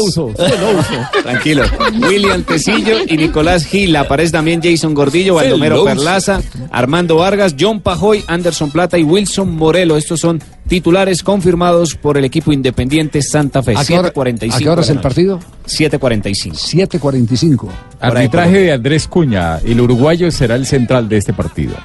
[1.24, 1.64] Tranquilo.
[2.08, 3.96] William Tecillo y Nicolás Gil.
[3.98, 5.84] Aparece también Jason Gordillo, Baldomero.
[5.84, 6.42] Perlaza,
[6.72, 9.98] Armando Vargas, John Pajoy, Anderson Plata y Wilson Morelo.
[9.98, 13.74] Estos son titulares confirmados por el equipo independiente Santa Fe.
[13.76, 14.54] ¿A qué hora, 7.45.
[14.54, 15.40] a qué hora es el partido?
[15.68, 16.54] 7.45.
[16.54, 17.68] 7.45.
[18.00, 19.58] Arbitraje de Andrés Cuña.
[19.58, 21.76] El uruguayo será el central de este partido.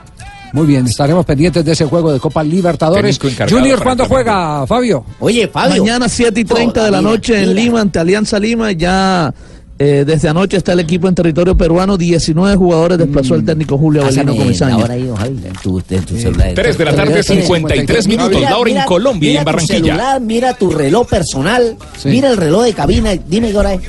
[0.53, 3.19] Muy bien, estaremos pendientes de ese juego de Copa Libertadores.
[3.51, 5.05] Junior, ¿cuándo juega, Fabio?
[5.19, 5.83] Oye, Fabio.
[5.83, 7.61] Mañana 7 y 30 de la Mira, noche en mira.
[7.61, 8.71] Lima ante Alianza Lima.
[8.71, 9.35] Ya
[9.79, 11.97] eh, desde anoche está el equipo en territorio peruano.
[11.97, 14.75] 19 jugadores desplazó el técnico Julio Avelino Comesaña.
[14.77, 15.11] ahora ahí,
[15.45, 16.53] en tu, en tu celular.
[16.55, 18.35] 3 de la tarde, 53 minutos.
[18.37, 19.79] Mira, La hora en Colombia y en tu Barranquilla.
[19.79, 22.09] celular, mira tu reloj personal, Sí.
[22.11, 23.81] mira el reloj de cabina, dime qué hora es.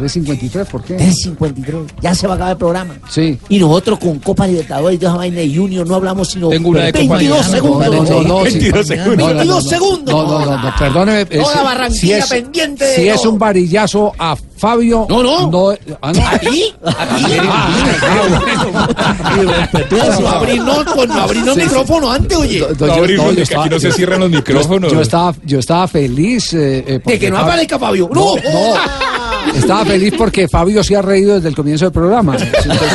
[0.00, 0.96] 3.53, ¿por qué?
[0.98, 2.94] 3.53, ya se va a acabar el programa.
[3.08, 3.38] Sí.
[3.48, 6.68] Y nosotros con Copa Libertadores y toda esa vaina de Junior no hablamos sino Tengo
[6.70, 7.50] una de Copa 22 Libertadores.
[7.52, 8.10] segundos.
[8.10, 8.58] No, no, no, sí.
[8.58, 9.16] 22 segundos.
[9.16, 9.70] No, no, no, 22 no.
[9.70, 10.14] segundos.
[10.14, 11.20] No, no, no, perdóneme.
[11.22, 15.06] eh, Toda Barranquilla si es, pendiente de Si es un varillazo a Fabio.
[15.08, 15.74] No, no.
[16.00, 16.26] ah, no.
[16.26, 16.74] ¿A ti?
[16.84, 17.24] ¿A ti?
[19.40, 20.22] Irrespetuoso.
[20.94, 21.60] Con- Sí, sí.
[21.60, 22.60] micrófono antes, oye.
[22.60, 22.66] No,
[22.96, 24.92] porque yo aquí no se cierran los micrófonos.
[24.92, 26.52] Yo estaba, yo estaba feliz.
[26.54, 28.08] eh, eh, De que no aparezca Fabio.
[28.12, 28.74] No, No,
[29.54, 32.36] estaba feliz porque Fabio se ha reído desde el comienzo del programa.
[32.36, 32.92] Entonces,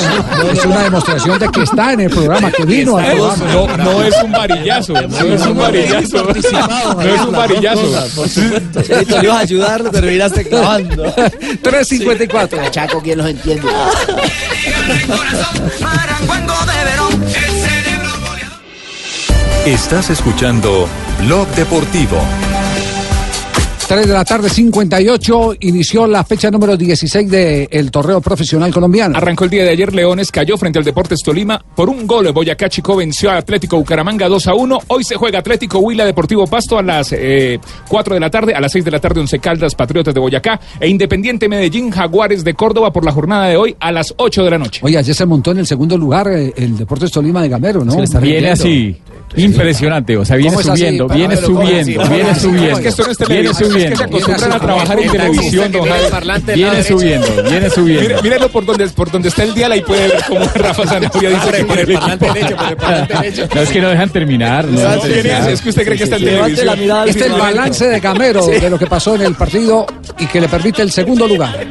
[0.54, 3.46] es una demostración de que está en el programa, que vino al programa.
[3.54, 8.06] No, no es un varillazo, no es un varillazo, no es un varillazo.
[8.90, 11.06] Le ibas a ayudar, pero miraste clavando.
[11.16, 12.72] 3.54.
[12.72, 13.68] Chaco, ¿quién los entiende?
[19.66, 20.88] Estás escuchando
[21.20, 22.18] Blog Deportivo.
[23.92, 25.56] 3 de la tarde, 58.
[25.60, 29.18] Inició la fecha número 16 del torneo profesional colombiano.
[29.18, 32.32] Arrancó el día de ayer, Leones cayó frente al Deportes Tolima por un gol.
[32.32, 34.80] Boyacá Chico venció a Atlético Bucaramanga 2 a 1.
[34.88, 37.60] Hoy se juega Atlético Huila Deportivo Pasto a las eh,
[37.90, 40.58] 4 de la tarde, a las 6 de la tarde, Once Caldas Patriotas de Boyacá
[40.80, 44.52] e Independiente Medellín Jaguares de Córdoba por la jornada de hoy a las 8 de
[44.52, 44.80] la noche.
[44.86, 47.98] Oye, ayer se montó en el segundo lugar eh, el Deportes Tolima de Gamero, ¿no?
[48.22, 48.96] Viene así.
[49.36, 52.70] Impresionante, o sea, viene subiendo, viene pero, ¿cómo subiendo, viene subiendo.
[52.72, 54.04] Es que esto no es Viene televisión, es que se subiendo.
[54.04, 56.54] acostumbran a trabajar en televisión, don Javi.
[56.54, 58.22] Viene subiendo, viene subiendo.
[58.24, 61.52] Mírelo por donde, por donde está el dial, ahí puede ver cómo Rafa Zanabria dice
[61.52, 63.48] que por el parlante derecho, por el parlante derecho.
[63.56, 64.66] No es que no dejan terminar.
[64.66, 65.62] No dejan No, ¿quién es?
[65.62, 66.80] que usted cree que está en televisión.
[67.08, 69.86] Este es el balance de Gamero de lo que pasó en el partido
[70.20, 71.66] y que le permite el segundo lugar.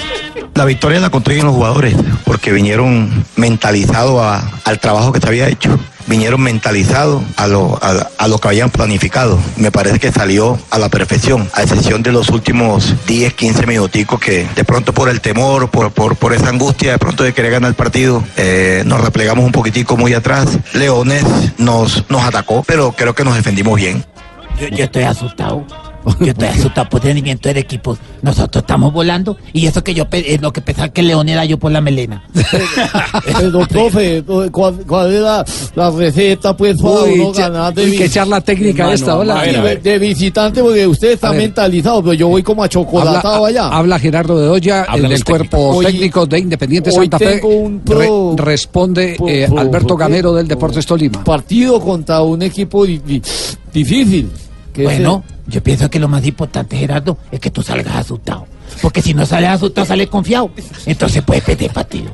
[0.55, 5.49] La victoria la construyen los jugadores porque vinieron mentalizados a- al trabajo que se había
[5.49, 5.79] hecho.
[6.11, 9.39] Vinieron mentalizados a lo, a, a lo que habían planificado.
[9.57, 14.19] Me parece que salió a la perfección, a excepción de los últimos 10, 15 minuticos
[14.19, 17.53] que de pronto por el temor, por, por, por esa angustia, de pronto de querer
[17.53, 20.59] ganar el partido, eh, nos replegamos un poquitico muy atrás.
[20.73, 21.25] Leones
[21.59, 24.05] nos, nos atacó, pero creo que nos defendimos bien.
[24.59, 25.65] Yo, yo estoy asustado.
[26.21, 27.97] Yo estoy asustado por el rendimiento del equipo.
[28.23, 31.59] Nosotros estamos volando y eso que yo es lo que pensaba que León era yo
[31.59, 32.23] por la melena.
[33.39, 35.45] Pero, profe, ¿cuál, cuál era
[35.75, 39.35] la receta, pues, para Uy, uno ganar de uy, qué charla técnica Mano, esta, hola.
[39.35, 39.83] mano, A ver, a ver.
[39.83, 43.69] De, visitante, porque usted está mentalizado, pero yo voy como achocolatado Habla, allá.
[43.69, 45.59] habla Gerardo de Olla, el del los cuerpo.
[45.59, 47.27] Hoy- técnico de Independiente hoy Santa Fe.
[47.39, 51.23] tengo un pro- Re- responde pro- eh, pro- Alberto Gamero del Deportes Tolima.
[51.25, 53.23] Partido contra un equipo di- di-
[53.73, 54.31] difícil.
[54.85, 58.47] Bueno, yo pienso que lo más importante, Gerardo, es que tú salgas asustado.
[58.83, 60.51] Porque si no sales asustado, sales confiado.
[60.87, 62.11] Entonces puedes perder partido.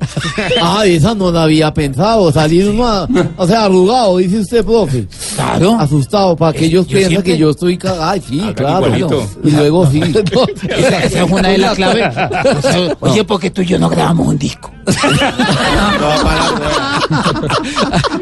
[0.62, 5.06] Ah, esa no la había pensado, salir uno, a- o sea, arrugado, dice usted, profe.
[5.34, 5.76] Claro.
[5.78, 8.04] Asustado, para que ellos piensen siempre- que yo estoy cagado.
[8.04, 8.86] Ay, sí, claro.
[9.44, 10.00] Y luego sí.
[10.68, 12.06] Esa, esa es una de las claves.
[12.58, 14.70] O sea, Oye, porque tú y yo no grabamos un disco.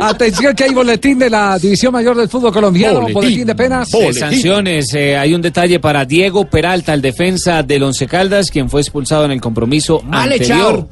[0.01, 3.89] Atención que hay boletín de la División Mayor del Fútbol Colombiano, boletín, de penas.
[4.19, 4.93] Sanciones.
[4.95, 9.25] eh, hay un detalle para Diego Peralta, el defensa del Once Caldas, quien fue expulsado
[9.27, 10.59] en el compromiso Mal anterior.
[10.59, 10.89] echado.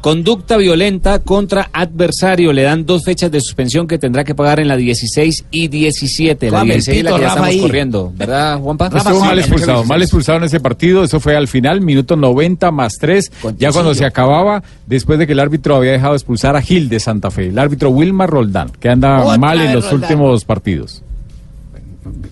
[0.00, 2.52] Conducta violenta contra adversario.
[2.52, 6.48] Le dan dos fechas de suspensión que tendrá que pagar en la 16 y 17.
[6.48, 7.60] La Juan 16 es la que ya Rafa estamos ahí.
[7.60, 8.86] corriendo, ¿verdad, Juanpa?
[8.94, 12.98] Estuvo mal expulsado, mal expulsado en ese partido, eso fue al final, minuto 90 más
[13.00, 16.88] 3, ya cuando se acababa, después de que el árbitro había dejado expulsar a Gil
[16.88, 20.02] de Santa Fe, el árbitro Wilmar Roldán, que anda Otra mal en los Roldán.
[20.02, 21.02] últimos partidos.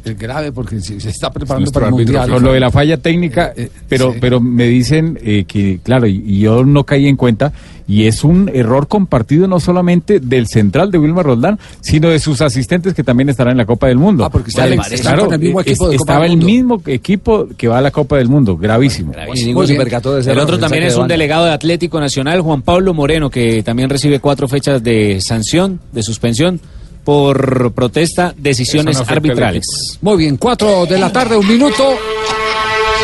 [0.04, 2.30] Es grave porque se, se está preparando Nuestro para el Mundial.
[2.30, 6.22] Con lo de la falla técnica, eh, pero, pero me dicen eh, que, claro, y,
[6.26, 7.52] y yo no caí en cuenta,
[7.86, 12.40] y es un error compartido no solamente del central de Wilmar Roldán, sino de sus
[12.40, 14.24] asistentes que también estarán en la Copa del Mundo.
[14.24, 14.76] Ah, porque están
[15.18, 17.90] con el mismo equipo de Copa estaba del el mismo equipo que va a la
[17.90, 19.12] Copa del Mundo, gravísimo.
[19.26, 19.80] Muy bien.
[20.26, 24.20] El otro también es un delegado de Atlético Nacional, Juan Pablo Moreno, que también recibe
[24.20, 26.60] cuatro fechas de sanción, de suspensión,
[27.04, 29.66] por protesta, decisiones no arbitrales.
[30.00, 31.96] Muy bien, 4 de la tarde, un minuto.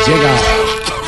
[0.07, 0.31] Llega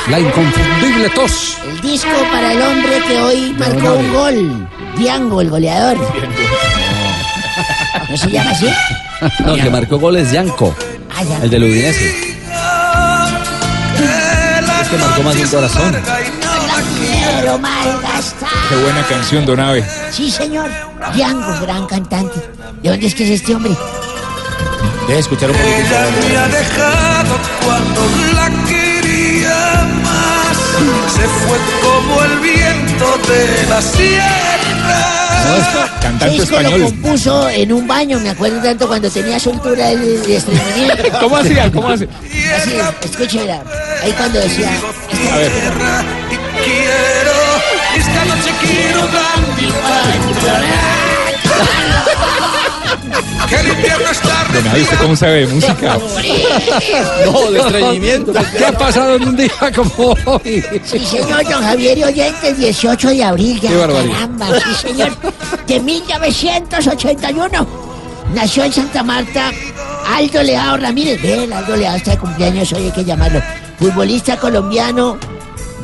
[0.10, 1.58] la inconfundible tos.
[1.68, 4.70] El disco para el hombre que hoy marcó un gol.
[4.98, 5.98] Diango, el goleador.
[8.10, 8.68] ¿No se llama así?
[9.46, 10.76] No, el que marcó goles Yanko,
[11.16, 11.38] Ah, ya.
[11.44, 12.34] el del Udinese.
[14.82, 15.96] Es que marcó más de un corazón.
[17.34, 18.50] Quiero malgastar.
[18.70, 19.84] Qué buena canción, Don Ave.
[20.12, 20.70] Sí, señor.
[21.14, 22.40] Diango, gran cantante.
[22.82, 23.76] ¿De dónde es que es este hombre?
[25.08, 25.76] Deje escuchar un poquito.
[26.30, 27.36] me ha dejado
[27.66, 28.02] cuando
[28.36, 30.58] la quería más.
[31.14, 35.10] Se fue como el viento de la sierra.
[36.02, 36.80] Cantante Disco español.
[36.80, 41.04] lo compuso en un baño, me acuerdo tanto cuando tenía soltura el, el estreñimiento.
[41.20, 41.72] ¿Cómo hacía?
[41.72, 42.08] ¿Cómo hacía?
[42.58, 42.72] Así,
[43.04, 43.62] escuche, mira,
[44.02, 44.70] ahí cuando decía...
[45.32, 45.52] A ver.
[47.96, 49.68] Esta noche quiero dar mi
[53.48, 55.98] Que el invierno está Don Ave, ¿usted cómo sabe de música?
[57.26, 58.34] No, de estreñimiento.
[58.58, 60.64] ¿Qué ha pasado en un día como hoy?
[60.86, 64.14] Sí, señor, don Javier y oyentes, 18 de abril, ya, Qué barbaridad.
[64.14, 65.12] caramba, sí, señor,
[65.68, 67.68] de 1981.
[68.34, 69.52] Nació en Santa Marta
[70.08, 71.24] Aldo Leao Ramírez.
[71.24, 73.42] El Aldo Leao está de cumpleaños hoy, hay que llamarlo.
[73.80, 75.18] Futbolista colombiano,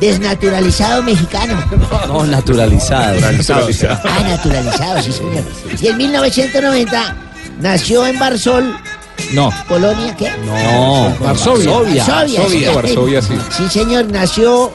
[0.00, 1.62] desnaturalizado mexicano.
[2.08, 3.18] No, naturalizado.
[3.22, 5.44] Ah, naturalizado, sí, señor.
[5.80, 7.16] Y en 1990
[7.60, 8.74] nació en Barsol,
[9.32, 9.52] No.
[9.68, 10.30] Polonia, ¿qué?
[10.46, 11.70] No, Varsovia.
[11.70, 12.74] Varsovia, Varsovia, sí.
[12.74, 13.34] Varsovia, sí.
[13.56, 14.72] Sí, señor, nació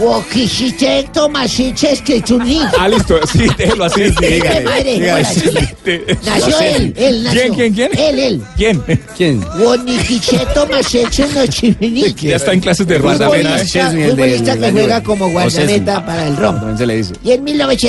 [0.00, 2.60] Wokishite Tomasiches Kechuni.
[2.78, 4.10] Ah, listo, sí, déjelo así.
[4.10, 6.16] sí, dígale, dígale.
[6.24, 7.40] Nació él, él nació.
[7.40, 7.98] ¿Quién, quién, quién?
[7.98, 8.42] Él, él.
[8.56, 8.82] ¿Quién?
[9.16, 9.44] ¿Quién?
[9.58, 12.28] Wonikiche Tomaseche Nochiminiki.
[12.28, 13.14] Ya está en clases de rumba.
[13.26, 16.56] Futbolista, futbolista que juega como guardameta para el ROM.
[16.56, 17.14] También se le dice.
[17.22, 17.44] Y en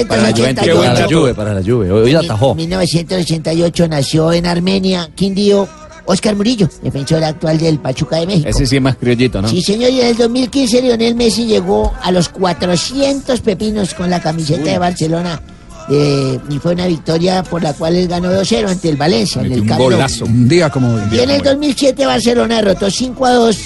[0.07, 0.75] Para la Juve, 1988.
[0.75, 1.91] para la Juve, para la Juve.
[1.91, 2.55] Hoy atajó.
[2.55, 5.67] 1988 nació en Armenia, Quindío,
[6.05, 8.49] Oscar Murillo, defensor actual del Pachuca de México.
[8.49, 9.47] Ese sí es más criollito, ¿no?
[9.47, 14.21] Sí, señor, y en el 2015 Lionel Messi llegó a los 400 pepinos con la
[14.21, 15.41] camiseta de Barcelona.
[15.89, 19.51] eh, y fue una victoria por la cual él ganó 2-0 ante el Valencia en
[19.51, 20.27] el Camp Nou.
[20.27, 21.01] Un día como hoy.
[21.11, 23.57] Y en el 2007 Barcelona derrotó 5 a 2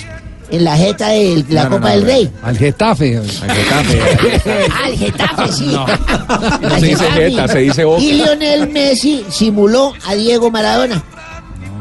[0.52, 2.04] en la jeta de la No, Copa no, del.
[2.06, 2.32] Rey.
[2.42, 3.18] Al Getafe.
[3.18, 5.66] Al Getafe, sí.
[5.68, 5.86] No
[6.66, 7.30] Al se dice Getafe.
[7.30, 8.02] jeta, se dice boca.
[8.04, 11.04] Y Lionel Messi simuló a Diego Maradona.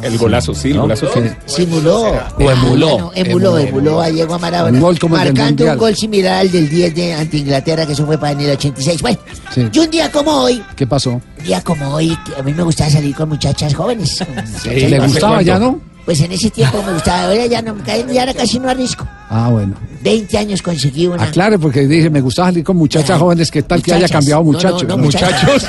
[0.02, 1.20] El golazo, sí, el golazo sí.
[1.46, 2.12] Simuló.
[2.38, 2.98] O emuló.
[2.98, 4.72] No, emuló, emuló a Diego a Maradona.
[4.76, 7.86] Un gol como el del marcando un gol similar al del 10 de ante Inglaterra,
[7.86, 9.02] que eso fue para en el 86.
[9.02, 9.18] Bueno,
[9.54, 9.68] Sí.
[9.72, 11.10] y un día como hoy, ¿Qué pasó?
[11.12, 14.18] un día como hoy, que a mí me gustaba salir con muchachas jóvenes.
[14.18, 15.80] con muchachas ¿Le gustaba ya, no?
[16.04, 19.06] Pues en ese tiempo me gustaba, ahora ya no, ya ahora casi no arrisco.
[19.30, 19.74] Ah, bueno.
[20.02, 21.22] 20 años conseguí una.
[21.24, 24.42] Aclare, porque dije, me gusta salir con muchachas Ay, jóvenes, ¿qué tal que haya cambiado
[24.42, 24.84] No, no, muchachos?
[24.88, 25.66] no, muchachas.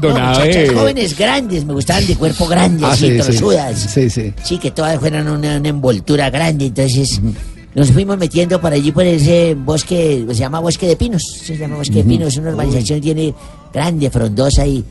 [0.74, 3.78] Jóvenes grandes, me gustaban de cuerpo grande, Ah, así, sí, trozudas.
[3.92, 4.32] Sí, sí.
[4.44, 7.20] Sí, que todas fueran una, una envoltura grande, entonces
[7.74, 11.76] nos fuimos metiendo por allí por ese bosque, se llama Bosque de Pinos, se llama
[11.76, 12.04] Bosque de.
[12.04, 13.34] Pinos, una urbanización tiene
[13.72, 14.84] grande, frondosa y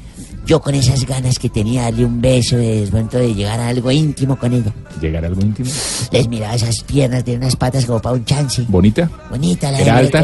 [0.45, 3.67] yo con esas ganas que tenía de darle un beso, de pronto de llegar a
[3.69, 4.71] algo íntimo con ella.
[5.01, 5.69] ¿Llegar a algo íntimo?
[6.11, 8.63] Les miraba esas piernas, tiene unas patas como para un chance.
[8.67, 9.09] ¿Bonita?
[9.29, 10.21] Bonita la ¿Era alta?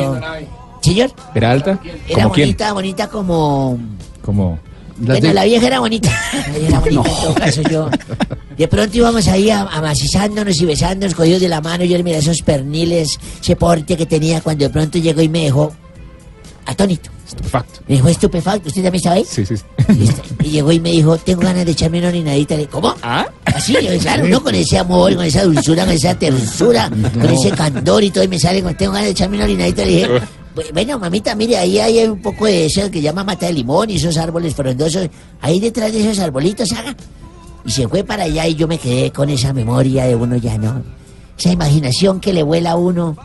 [0.81, 1.79] Señor, ¿Era alta?
[2.07, 3.77] era bonita, bonita como...
[4.23, 4.59] Como...
[4.97, 6.11] Bueno, la vieja era bonita.
[6.47, 7.89] La vieja era bonita en todo caso yo.
[8.55, 11.83] De pronto íbamos ahí am- amacizándonos y besándonos, cogidos de la mano.
[11.85, 15.45] Yo le miré esos perniles, ese porte que tenía cuando de pronto llegó y me
[15.45, 15.73] dejó
[16.65, 17.09] atónito.
[17.27, 17.79] Estupefacto.
[17.87, 18.67] Me dejó estupefacto.
[18.67, 19.25] ¿Usted también ahí?
[19.27, 19.55] Sí, sí.
[20.43, 22.55] Y llegó y me dijo, tengo ganas de echarme una orinadita.
[22.55, 22.93] Le ¿cómo?
[23.03, 23.25] ¿Ah?
[23.45, 27.51] Así, yo, claro, no con ese amor, con esa dulzura, con esa tersura, con ese
[27.51, 28.23] candor y todo.
[28.23, 29.85] Y me sale, con, tengo ganas de echarme una orinadita.
[29.85, 30.07] Le dije,
[30.55, 33.89] "Bu- bueno, mamita, mire, ahí hay un poco de eso que llama mata de limón
[33.89, 35.07] y esos árboles frondosos.
[35.41, 36.95] Ahí detrás de esos arbolitos, haga.
[37.63, 40.57] Y se fue para allá y yo me quedé con esa memoria de uno ya
[40.57, 40.81] no.
[41.37, 43.15] Esa imaginación que le vuela a uno.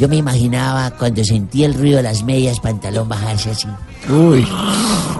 [0.00, 3.68] Yo me imaginaba cuando sentí el ruido de las medias, pantalón bajarse así.
[4.08, 4.48] Uy.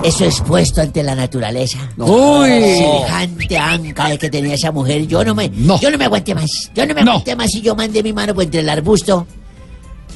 [0.03, 1.79] Eso expuesto ante la naturaleza.
[1.99, 2.49] Uy.
[2.49, 5.07] Semejante anca de que tenía esa mujer.
[5.07, 6.71] Yo no me, yo no me aguanté más.
[6.75, 9.27] Yo no me aguanté más y yo mandé mi mano por entre el arbusto.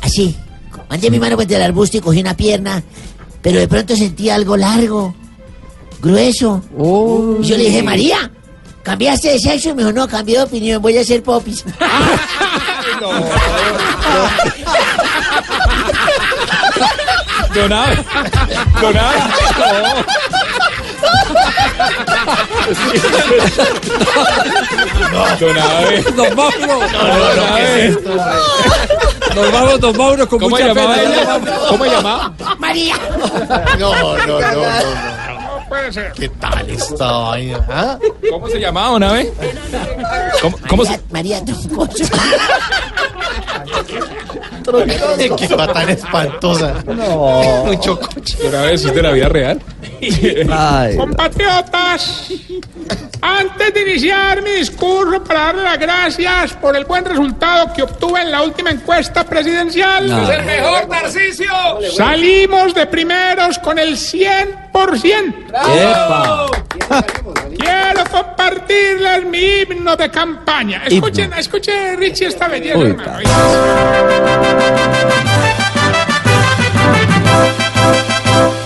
[0.00, 0.34] Así.
[0.88, 2.82] Mandé mi mano por entre el arbusto y cogí una pierna.
[3.42, 5.14] Pero de pronto sentí algo largo,
[6.00, 6.62] grueso.
[7.42, 8.30] Y yo le dije, María,
[8.84, 9.70] ¿cambiaste de sexo?
[9.70, 11.64] Y me dijo, no, cambié de opinión, voy a hacer popis.
[17.54, 17.96] Don Abe.
[18.80, 18.94] Don.
[25.12, 25.36] No.
[25.38, 25.56] Don.
[26.16, 26.80] Don Mauro.
[26.90, 27.96] Don Abe.
[29.34, 30.96] Nos vamos, don Mauro, con ¿Cómo mucha llamaba?
[31.68, 32.32] ¿Cómo llamaba?
[32.58, 32.96] María.
[33.78, 35.23] No, no, no, no.
[35.74, 36.12] Puede ser.
[36.12, 36.66] ¿Qué tal
[36.98, 37.66] vaina?
[37.68, 37.98] ¿Ah?
[38.30, 39.32] ¿Cómo se llamaba, Don Abe?
[40.40, 41.00] ¿Cómo, cómo se...?
[41.10, 42.04] María Troncoso.
[45.18, 46.74] Qué cosa tan espantosa.
[46.86, 47.64] No.
[47.66, 48.36] Mucho coche.
[48.42, 49.60] Don Abe, ¿eso es de la vida real?
[50.96, 52.28] Compatriotas,
[53.20, 58.20] antes de iniciar mi discurso para darle las gracias por el buen resultado que obtuve
[58.22, 60.08] en la última encuesta presidencial.
[60.08, 60.22] No.
[60.22, 61.52] Es el mejor, Narcisio!
[61.96, 65.34] Salimos de primeros con el 100%.
[65.48, 66.46] ¡Epa!
[68.64, 70.82] Compartirles mi himno de campaña.
[70.86, 73.18] Escuchen, escuchen, Richie, esta belleza, Uy, hermano.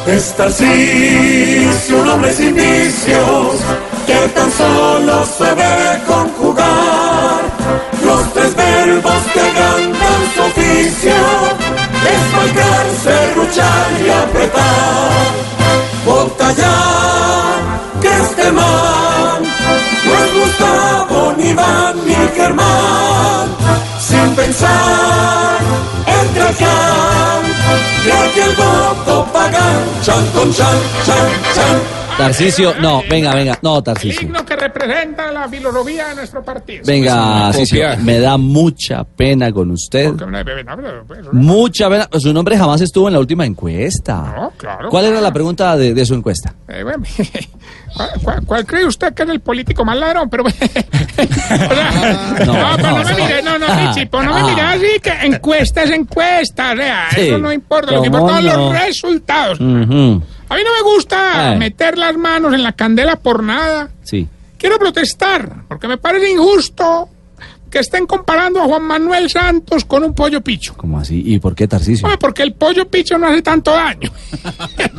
[0.06, 3.56] Esta sí, si un hombre sin vicios,
[4.06, 7.42] que tan solo sabe conjugar
[8.04, 11.14] los tres verbos que ganan su oficio,
[12.04, 15.10] desmarcar, serruchar y apretar.
[16.06, 19.07] Bota ya, que este man
[21.50, 23.48] Iván, ni Germán,
[24.00, 25.58] sin pensar,
[26.06, 27.40] entra acá,
[28.04, 31.98] y aquí el voto pagan, chan con chan, chan, chan.
[32.18, 34.28] Tarcicio, no, venga, venga, no, Tarcicio.
[34.68, 36.82] Representa la filosofía de nuestro partido.
[36.86, 37.14] Venga,
[37.50, 37.96] Tarcicio, Copia.
[38.04, 40.12] me da mucha pena con usted.
[41.06, 42.08] Pues, Mucha pena.
[42.18, 44.34] Su nombre jamás estuvo en la última encuesta.
[44.36, 44.88] No, claro.
[44.88, 46.54] ¿Cuál era la pregunta de, de su encuesta?
[46.68, 47.02] Eh, bueno,
[47.96, 50.28] ¿cuál, cuál- cuál cree usted que es el político más ladrón?
[50.30, 50.68] Pero, o sea,
[52.46, 53.16] no, No, no, no, me no.
[53.16, 54.46] mire, no, no, Ah, Richie, pues no me ah.
[54.46, 58.28] mire así que encuesta es encuesta, o sea, Sí, eso no importa, lo que ¿cómo
[58.30, 58.70] importa son no?
[58.72, 59.60] los resultados.
[59.60, 61.56] Ujú, A mí no me gusta Eh.
[61.58, 63.88] meter las manos en la candela por nada.
[64.04, 64.26] Sí.
[64.58, 67.08] Quiero protestar, porque me parece injusto
[67.70, 70.74] que estén comparando a Juan Manuel Santos con un pollo picho.
[70.76, 71.22] ¿Cómo así?
[71.24, 72.06] ¿Y por qué Tarcicio?
[72.06, 74.10] Hombre, porque el pollo picho no hace tanto daño.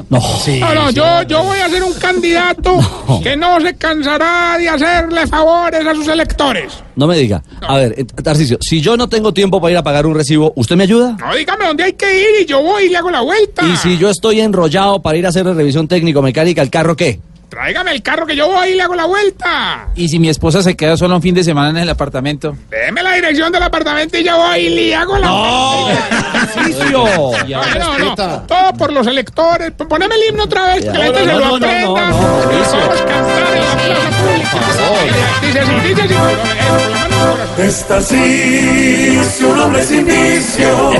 [0.09, 0.19] No.
[0.19, 2.79] no, no, yo, yo voy a ser un candidato
[3.23, 6.73] que no se cansará de hacerle favores a sus electores.
[6.95, 7.43] No me diga.
[7.61, 10.51] A ver, eh, Tarcicio, si yo no tengo tiempo para ir a pagar un recibo,
[10.55, 11.15] ¿usted me ayuda?
[11.19, 13.67] No, dígame dónde hay que ir y yo voy y le hago la vuelta.
[13.67, 17.19] Y si yo estoy enrollado para ir a hacer revisión técnico-mecánica al carro, ¿qué?
[17.49, 19.87] Tráigame el carro que yo voy y le hago la vuelta.
[19.95, 22.55] Y si mi esposa se queda solo un fin de semana en el apartamento.
[22.69, 26.09] Deme la dirección del apartamento y yo voy y le hago la vuelta.
[26.89, 28.41] No, no, no.
[28.43, 29.71] Todo por los electores.
[29.71, 31.79] Poneme el himno otra vez, que la gente se lo aprenda.
[31.79, 35.41] Y Vamos a cantar en la plaza pública.
[35.41, 37.61] Dice así, dice así.
[37.61, 40.91] Esta sí, si un hombre sin vicio,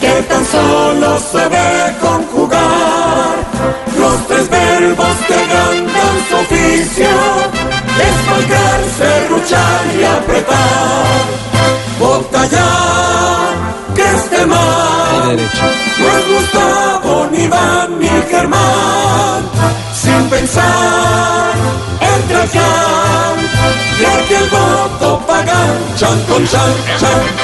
[0.00, 3.36] que tan solo sabe conjugar
[3.98, 4.48] los tres
[4.82, 7.08] verbos que ganan su oficio,
[7.98, 11.24] desmarcar, serruchar y apretar.
[11.98, 12.68] Bota ya,
[14.30, 15.28] Germán.
[15.28, 15.66] derecho.
[15.98, 19.42] No es Gustavo, ni Iván, ni Germán.
[19.94, 21.54] Sin pensar,
[22.00, 23.61] entra Chan.
[24.00, 25.78] Ya que el voto pagan.
[25.96, 26.98] Chan con Chan, Chan,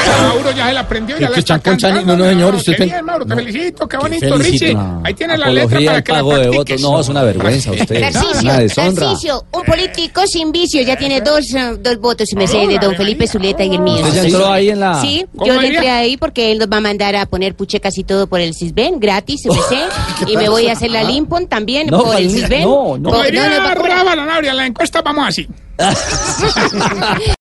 [0.05, 0.29] Chan.
[0.29, 2.73] Mauro ya se la aprendió, ya la está Chan con Chan, no, no, señor, usted
[2.73, 4.39] Qué ten- bien, Mauro, te felicito, qué bonito, felicito.
[4.67, 4.75] Richie.
[4.75, 5.03] No.
[5.05, 6.81] Ahí tiene la letra para que la pago de votos.
[6.81, 8.13] No, es una vergüenza usted.
[8.43, 9.07] Una deshonra.
[9.07, 12.97] Tarcicio, un político sin vicio, ya tiene dos, eh, dos votos, me sé, de don
[12.97, 14.03] Felipe Zuleta y el mío.
[14.03, 15.79] ¿Usted ya entró ahí en la- Sí, ¿Cómo yo le diría?
[15.79, 18.55] entré ahí porque él nos va a mandar a poner puchecas y todo por el
[18.55, 19.85] Cisben, gratis, me sé,
[20.27, 22.63] y me voy a hacer la Limpon también por el Cisben.
[22.63, 23.23] no, no.
[23.23, 25.47] Diría no, en la encuesta vamos así.
[26.19, 27.35] 哈哈哈哈